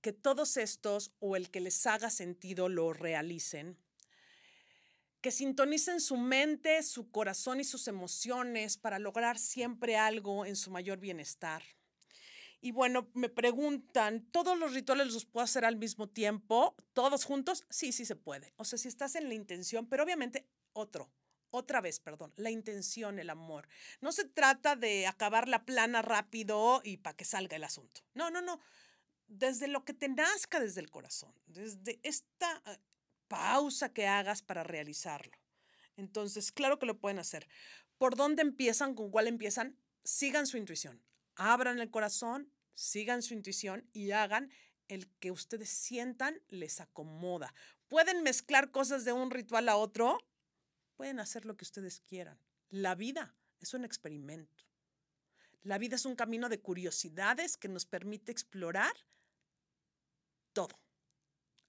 que 0.00 0.12
todos 0.12 0.56
estos 0.56 1.12
o 1.18 1.36
el 1.36 1.50
que 1.50 1.60
les 1.60 1.86
haga 1.86 2.10
sentido 2.10 2.68
lo 2.68 2.92
realicen, 2.92 3.78
que 5.20 5.30
sintonicen 5.30 6.00
su 6.00 6.16
mente, 6.16 6.82
su 6.82 7.10
corazón 7.10 7.60
y 7.60 7.64
sus 7.64 7.88
emociones 7.88 8.76
para 8.76 8.98
lograr 8.98 9.38
siempre 9.38 9.96
algo 9.96 10.46
en 10.46 10.56
su 10.56 10.70
mayor 10.70 10.98
bienestar 10.98 11.62
y 12.60 12.72
bueno, 12.72 13.08
me 13.14 13.28
preguntan, 13.28 14.24
¿todos 14.32 14.58
los 14.58 14.74
rituales 14.74 15.12
los 15.12 15.24
puedo 15.24 15.44
hacer 15.44 15.64
al 15.64 15.76
mismo 15.76 16.08
tiempo? 16.08 16.74
¿Todos 16.92 17.24
juntos? 17.24 17.64
Sí, 17.70 17.92
sí 17.92 18.04
se 18.04 18.16
puede. 18.16 18.52
O 18.56 18.64
sea, 18.64 18.78
si 18.78 18.88
estás 18.88 19.14
en 19.14 19.28
la 19.28 19.34
intención, 19.34 19.86
pero 19.86 20.02
obviamente 20.02 20.48
otro, 20.72 21.08
otra 21.50 21.80
vez, 21.80 22.00
perdón, 22.00 22.32
la 22.36 22.50
intención, 22.50 23.18
el 23.20 23.30
amor. 23.30 23.68
No 24.00 24.10
se 24.10 24.24
trata 24.24 24.74
de 24.74 25.06
acabar 25.06 25.48
la 25.48 25.64
plana 25.64 26.02
rápido 26.02 26.80
y 26.84 26.96
para 26.96 27.16
que 27.16 27.24
salga 27.24 27.56
el 27.56 27.64
asunto. 27.64 28.02
No, 28.14 28.30
no, 28.30 28.42
no. 28.42 28.60
Desde 29.28 29.68
lo 29.68 29.84
que 29.84 29.94
te 29.94 30.08
nazca 30.08 30.58
desde 30.58 30.80
el 30.80 30.90
corazón, 30.90 31.32
desde 31.46 32.00
esta 32.02 32.62
eh, 32.66 32.78
pausa 33.28 33.92
que 33.92 34.06
hagas 34.06 34.42
para 34.42 34.64
realizarlo. 34.64 35.36
Entonces, 35.96 36.50
claro 36.50 36.78
que 36.78 36.86
lo 36.86 36.98
pueden 36.98 37.18
hacer. 37.18 37.46
¿Por 37.98 38.16
dónde 38.16 38.42
empiezan? 38.42 38.94
¿Con 38.94 39.10
cuál 39.10 39.26
empiezan? 39.26 39.78
Sigan 40.02 40.46
su 40.46 40.56
intuición 40.56 41.02
abran 41.38 41.78
el 41.78 41.90
corazón, 41.90 42.52
sigan 42.74 43.22
su 43.22 43.32
intuición 43.32 43.88
y 43.92 44.10
hagan 44.10 44.50
el 44.88 45.08
que 45.20 45.30
ustedes 45.30 45.70
sientan 45.70 46.42
les 46.48 46.80
acomoda. 46.80 47.54
Pueden 47.86 48.22
mezclar 48.22 48.70
cosas 48.70 49.04
de 49.04 49.12
un 49.12 49.30
ritual 49.30 49.68
a 49.68 49.76
otro, 49.76 50.18
pueden 50.96 51.20
hacer 51.20 51.46
lo 51.46 51.56
que 51.56 51.64
ustedes 51.64 52.00
quieran. 52.00 52.38
La 52.68 52.94
vida 52.94 53.34
es 53.60 53.72
un 53.72 53.84
experimento. 53.84 54.64
La 55.62 55.78
vida 55.78 55.96
es 55.96 56.04
un 56.04 56.16
camino 56.16 56.48
de 56.48 56.60
curiosidades 56.60 57.56
que 57.56 57.68
nos 57.68 57.86
permite 57.86 58.32
explorar 58.32 58.92
todo. 60.58 60.76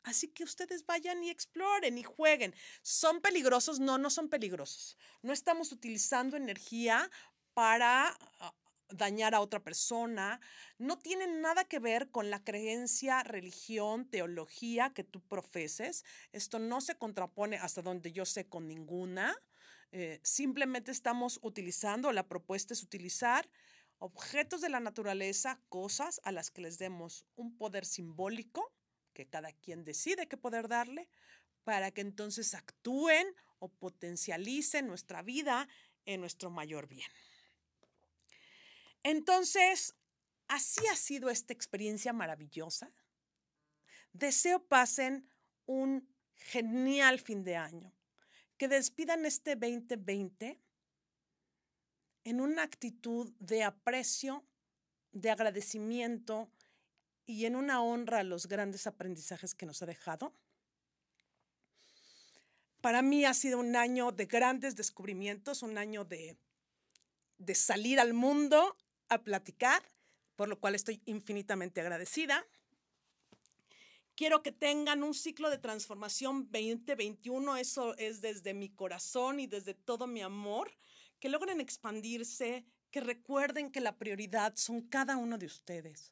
Así 0.04 0.30
que 0.30 0.44
ustedes 0.44 0.84
vayan 0.88 1.24
y 1.24 1.30
exploren 1.30 1.96
y 2.00 2.04
jueguen. 2.04 2.56
¿Son 2.82 3.22
peligrosos? 3.22 3.80
No, 3.80 4.00
no 4.00 4.10
son 4.10 4.30
peligrosos. 4.30 4.98
No 5.22 5.32
estamos 5.32 5.72
utilizando 5.72 6.38
energía 6.38 7.12
para 7.54 8.18
ah, 8.40 8.56
dañar 8.90 9.36
a 9.36 9.42
otra 9.42 9.64
persona, 9.64 10.40
no 10.80 10.98
tiene 10.98 11.28
nada 11.28 11.66
que 11.66 11.78
ver 11.78 12.10
con 12.10 12.32
la 12.32 12.44
creencia, 12.44 13.22
religión, 13.22 14.10
teología 14.10 14.92
que 14.96 15.04
tú 15.04 15.22
profeses. 15.22 16.04
Esto 16.32 16.58
no 16.58 16.82
se 16.82 16.96
contrapone 16.96 17.58
hasta 17.58 17.84
donde 17.84 18.12
yo 18.12 18.26
sé 18.26 18.48
con 18.48 18.68
ninguna. 18.68 19.36
Eh, 19.92 20.20
simplemente 20.24 20.92
estamos 20.92 21.40
utilizando, 21.44 22.12
la 22.12 22.28
propuesta 22.28 22.74
es 22.74 22.82
utilizar 22.82 23.48
objetos 24.00 24.62
de 24.62 24.70
la 24.70 24.80
naturaleza, 24.80 25.60
cosas 25.70 26.22
a 26.24 26.32
las 26.32 26.50
que 26.50 26.62
les 26.62 26.80
demos 26.80 27.26
un 27.36 27.56
poder 27.58 27.86
simbólico, 27.86 28.74
que 29.20 29.28
cada 29.28 29.52
quien 29.52 29.84
decide 29.84 30.30
qué 30.30 30.38
poder 30.38 30.70
darle, 30.70 31.10
para 31.66 31.92
que 31.92 32.00
entonces 32.00 32.54
actúen 32.54 33.28
o 33.60 33.68
potencialicen 33.68 34.88
nuestra 34.88 35.22
vida 35.22 35.68
en 36.06 36.22
nuestro 36.22 36.50
mayor 36.50 36.88
bien. 36.88 37.12
Entonces, 39.04 39.94
así 40.48 40.88
ha 40.88 40.96
sido 40.96 41.30
esta 41.30 41.52
experiencia 41.52 42.14
maravillosa. 42.14 42.94
Deseo 44.14 44.66
pasen 44.66 45.30
un 45.66 46.08
genial 46.36 47.20
fin 47.20 47.44
de 47.44 47.58
año, 47.58 47.94
que 48.56 48.70
despidan 48.70 49.26
este 49.26 49.58
2020 49.58 50.62
en 52.24 52.40
una 52.40 52.64
actitud 52.64 53.34
de 53.38 53.64
aprecio, 53.64 54.48
de 55.12 55.30
agradecimiento 55.30 56.50
y 57.30 57.46
en 57.46 57.56
una 57.56 57.84
honra 57.84 58.22
a 58.22 58.24
los 58.24 58.48
grandes 58.48 58.88
aprendizajes 58.88 59.54
que 59.54 59.68
nos 59.68 59.84
ha 59.84 59.86
dejado. 59.86 60.34
Para 62.82 63.04
mí 63.04 63.24
ha 63.24 63.36
sido 63.36 63.60
un 63.60 63.76
año 63.76 64.12
de 64.12 64.26
grandes 64.26 64.76
descubrimientos, 64.76 65.62
un 65.62 65.78
año 65.78 66.06
de, 66.06 66.40
de 67.38 67.54
salir 67.54 68.00
al 68.00 68.16
mundo 68.16 68.76
a 69.10 69.22
platicar, 69.22 69.84
por 70.36 70.50
lo 70.50 70.60
cual 70.60 70.74
estoy 70.74 71.04
infinitamente 71.06 71.82
agradecida. 71.82 72.48
Quiero 74.16 74.42
que 74.42 74.52
tengan 74.52 75.04
un 75.04 75.14
ciclo 75.14 75.52
de 75.52 75.60
transformación 75.60 76.50
2021, 76.52 77.58
eso 77.58 77.96
es 78.00 78.22
desde 78.22 78.56
mi 78.56 78.70
corazón 78.70 79.40
y 79.40 79.46
desde 79.46 79.76
todo 79.76 80.08
mi 80.08 80.24
amor, 80.24 80.76
que 81.20 81.30
logren 81.30 81.62
expandirse, 81.62 82.66
que 82.90 83.02
recuerden 83.02 83.72
que 83.72 83.82
la 83.82 84.00
prioridad 84.00 84.56
son 84.56 84.82
cada 84.82 85.16
uno 85.16 85.38
de 85.38 85.46
ustedes. 85.46 86.12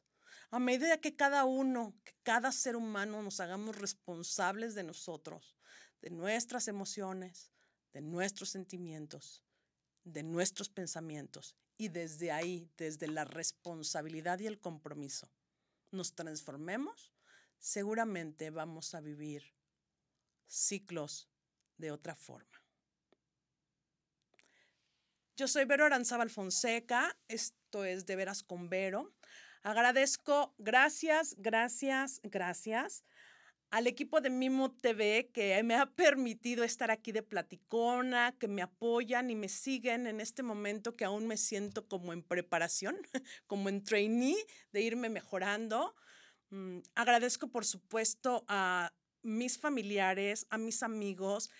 A 0.50 0.58
medida 0.58 1.00
que 1.00 1.14
cada 1.14 1.44
uno, 1.44 1.94
que 2.04 2.14
cada 2.22 2.52
ser 2.52 2.76
humano 2.76 3.22
nos 3.22 3.40
hagamos 3.40 3.76
responsables 3.76 4.74
de 4.74 4.82
nosotros, 4.82 5.56
de 6.00 6.10
nuestras 6.10 6.68
emociones, 6.68 7.50
de 7.92 8.00
nuestros 8.00 8.48
sentimientos, 8.48 9.44
de 10.04 10.22
nuestros 10.22 10.70
pensamientos 10.70 11.56
y 11.76 11.88
desde 11.88 12.32
ahí, 12.32 12.70
desde 12.76 13.08
la 13.08 13.24
responsabilidad 13.24 14.38
y 14.40 14.46
el 14.46 14.58
compromiso, 14.58 15.30
nos 15.90 16.14
transformemos, 16.14 17.12
seguramente 17.58 18.50
vamos 18.50 18.94
a 18.94 19.00
vivir 19.00 19.54
ciclos 20.46 21.28
de 21.76 21.90
otra 21.92 22.14
forma. 22.14 22.58
Yo 25.36 25.46
soy 25.46 25.66
Vero 25.66 25.84
Aranzábal 25.84 26.30
Fonseca, 26.30 27.16
esto 27.28 27.84
es 27.84 28.06
De 28.06 28.16
Veras 28.16 28.42
con 28.42 28.68
Vero. 28.68 29.14
Agradezco, 29.68 30.54
gracias, 30.56 31.36
gracias, 31.36 32.22
gracias 32.22 33.04
al 33.70 33.86
equipo 33.86 34.22
de 34.22 34.30
Mimo 34.30 34.70
TV 34.70 35.28
que 35.30 35.62
me 35.62 35.74
ha 35.74 35.84
permitido 35.84 36.64
estar 36.64 36.90
aquí 36.90 37.12
de 37.12 37.22
platicona, 37.22 38.34
que 38.38 38.48
me 38.48 38.62
apoyan 38.62 39.28
y 39.28 39.36
me 39.36 39.50
siguen 39.50 40.06
en 40.06 40.22
este 40.22 40.42
momento 40.42 40.96
que 40.96 41.04
aún 41.04 41.26
me 41.26 41.36
siento 41.36 41.86
como 41.86 42.14
en 42.14 42.22
preparación, 42.22 42.96
como 43.46 43.68
en 43.68 43.84
trainee 43.84 44.42
de 44.72 44.80
irme 44.80 45.10
mejorando. 45.10 45.94
Mm, 46.48 46.78
agradezco, 46.94 47.48
por 47.48 47.66
supuesto, 47.66 48.46
a 48.48 48.94
mis 49.22 49.58
familiares, 49.58 50.46
a 50.48 50.56
mis 50.56 50.82
amigos 50.82 51.50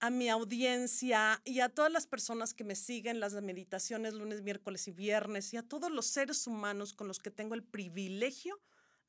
a 0.00 0.08
mi 0.08 0.30
audiencia 0.30 1.42
y 1.44 1.60
a 1.60 1.68
todas 1.68 1.92
las 1.92 2.06
personas 2.06 2.54
que 2.54 2.64
me 2.64 2.74
siguen 2.74 3.20
las 3.20 3.34
meditaciones 3.34 4.14
lunes, 4.14 4.42
miércoles 4.42 4.88
y 4.88 4.92
viernes 4.92 5.52
y 5.52 5.58
a 5.58 5.62
todos 5.62 5.90
los 5.90 6.06
seres 6.06 6.46
humanos 6.46 6.94
con 6.94 7.06
los 7.06 7.18
que 7.18 7.30
tengo 7.30 7.54
el 7.54 7.62
privilegio 7.62 8.58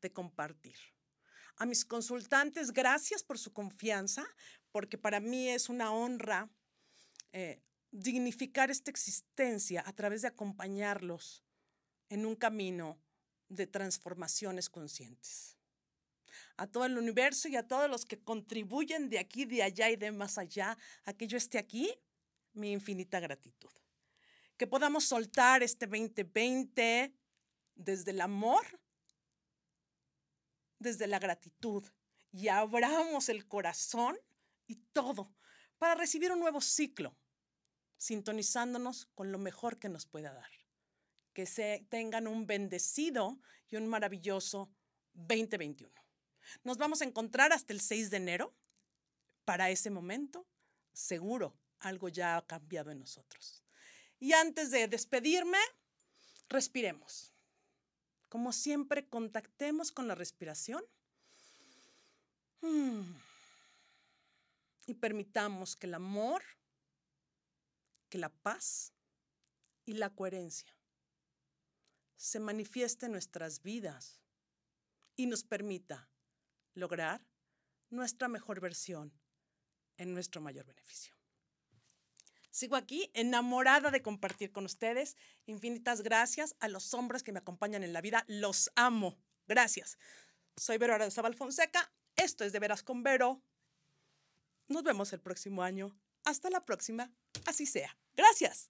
de 0.02 0.12
compartir. 0.12 0.76
A 1.56 1.66
mis 1.66 1.86
consultantes, 1.86 2.72
gracias 2.72 3.24
por 3.24 3.38
su 3.38 3.54
confianza, 3.54 4.26
porque 4.72 4.98
para 4.98 5.22
mí 5.22 5.48
es 5.48 5.70
una 5.70 5.94
honra 5.94 6.50
eh, 7.32 7.62
dignificar 7.92 8.70
esta 8.70 8.92
existencia 8.92 9.84
a 9.86 9.94
través 9.94 10.24
de 10.24 10.28
acompañarlos 10.28 11.46
en 12.10 12.26
un 12.26 12.36
camino 12.36 13.00
de 13.48 13.66
transformaciones 13.68 14.70
conscientes 14.70 15.61
a 16.58 16.68
todo 16.68 16.86
el 16.86 16.98
universo 16.98 17.48
y 17.48 17.56
a 17.56 17.68
todos 17.68 17.90
los 17.90 18.06
que 18.06 18.20
contribuyen 18.20 19.10
de 19.10 19.20
aquí, 19.20 19.46
de 19.46 19.64
allá 19.64 19.90
y 19.90 19.96
de 19.96 20.12
más 20.12 20.38
allá 20.38 20.78
a 21.06 21.14
que 21.14 21.28
yo 21.28 21.38
esté 21.38 21.58
aquí, 21.58 21.94
mi 22.54 22.72
infinita 22.72 23.20
gratitud. 23.20 23.72
Que 24.58 24.68
podamos 24.68 25.06
soltar 25.06 25.64
este 25.64 25.88
2020 25.88 27.14
desde 27.76 28.12
el 28.12 28.22
amor, 28.22 28.66
desde 30.80 31.08
la 31.08 31.20
gratitud 31.20 31.84
y 32.32 32.48
abramos 32.48 33.30
el 33.30 33.48
corazón 33.48 34.18
y 34.68 34.76
todo 34.94 35.34
para 35.78 35.96
recibir 35.96 36.32
un 36.32 36.40
nuevo 36.40 36.62
ciclo, 36.62 37.16
sintonizándonos 37.98 39.08
con 39.16 39.32
lo 39.32 39.38
mejor 39.38 39.80
que 39.80 39.90
nos 39.90 40.06
pueda 40.06 40.34
dar. 40.34 40.50
Que 41.34 41.46
se 41.46 41.86
tengan 41.90 42.28
un 42.28 42.46
bendecido 42.46 43.40
y 43.70 43.78
un 43.78 43.88
maravilloso 43.88 44.70
2021. 45.14 45.92
Nos 46.64 46.78
vamos 46.78 47.02
a 47.02 47.06
encontrar 47.06 47.54
hasta 47.54 47.74
el 47.74 47.82
6 47.82 48.10
de 48.10 48.18
enero. 48.18 48.54
Para 49.46 49.70
ese 49.70 49.89
momento, 49.89 50.46
seguro, 50.94 51.56
algo 51.80 52.10
ya 52.10 52.38
ha 52.38 52.46
cambiado 52.46 52.92
en 52.92 53.00
nosotros. 53.00 53.64
Y 54.20 54.34
antes 54.34 54.70
de 54.72 54.88
despedirme, 54.88 55.58
respiremos. 56.48 57.34
Como 58.30 58.54
siempre, 58.54 59.08
contactemos 59.08 59.92
con 59.92 60.08
la 60.08 60.16
respiración. 60.16 60.84
Hmm. 62.62 63.02
Y 64.86 64.94
permitamos 64.94 65.76
que 65.76 65.88
el 65.88 65.96
amor, 65.96 66.44
que 68.10 68.18
la 68.18 68.30
paz 68.30 68.94
y 69.86 69.94
la 69.94 70.10
coherencia 70.10 70.76
se 72.22 72.39
manifieste 72.39 73.08
en 73.08 73.14
nuestras 73.14 73.64
vidas 73.64 74.22
y 75.16 75.26
nos 75.26 75.44
permita 75.44 76.08
lograr 76.74 77.26
nuestra 77.90 78.28
mejor 78.28 78.60
versión 78.60 79.14
en 79.98 80.14
nuestro 80.14 80.42
mayor 80.42 80.66
beneficio. 80.66 81.16
Sigo 82.50 82.76
aquí 82.76 83.10
enamorada 83.14 83.92
de 83.92 84.02
compartir 84.02 84.52
con 84.52 84.66
ustedes. 84.66 85.16
Infinitas 85.46 86.02
gracias 86.02 86.56
a 86.60 86.68
los 86.68 86.94
hombres 86.94 87.24
que 87.24 87.32
me 87.32 87.40
acompañan 87.40 87.84
en 87.84 87.94
la 87.94 88.02
vida. 88.02 88.26
Los 88.28 88.72
amo. 88.76 89.18
Gracias. 89.48 89.98
Soy 90.58 90.78
Vero 90.78 90.94
Aranzabal 90.94 91.34
Fonseca. 91.34 91.94
Esto 92.18 92.44
es 92.44 92.52
De 92.52 92.60
Veras 92.60 92.84
con 92.84 93.04
Vero. 93.04 93.42
Nos 94.68 94.84
vemos 94.84 95.14
el 95.14 95.22
próximo 95.22 95.64
año. 95.64 95.98
Hasta 96.26 96.50
la 96.50 96.66
próxima. 96.66 97.12
Así 97.46 97.66
sea. 97.66 97.98
Gracias. 98.16 98.70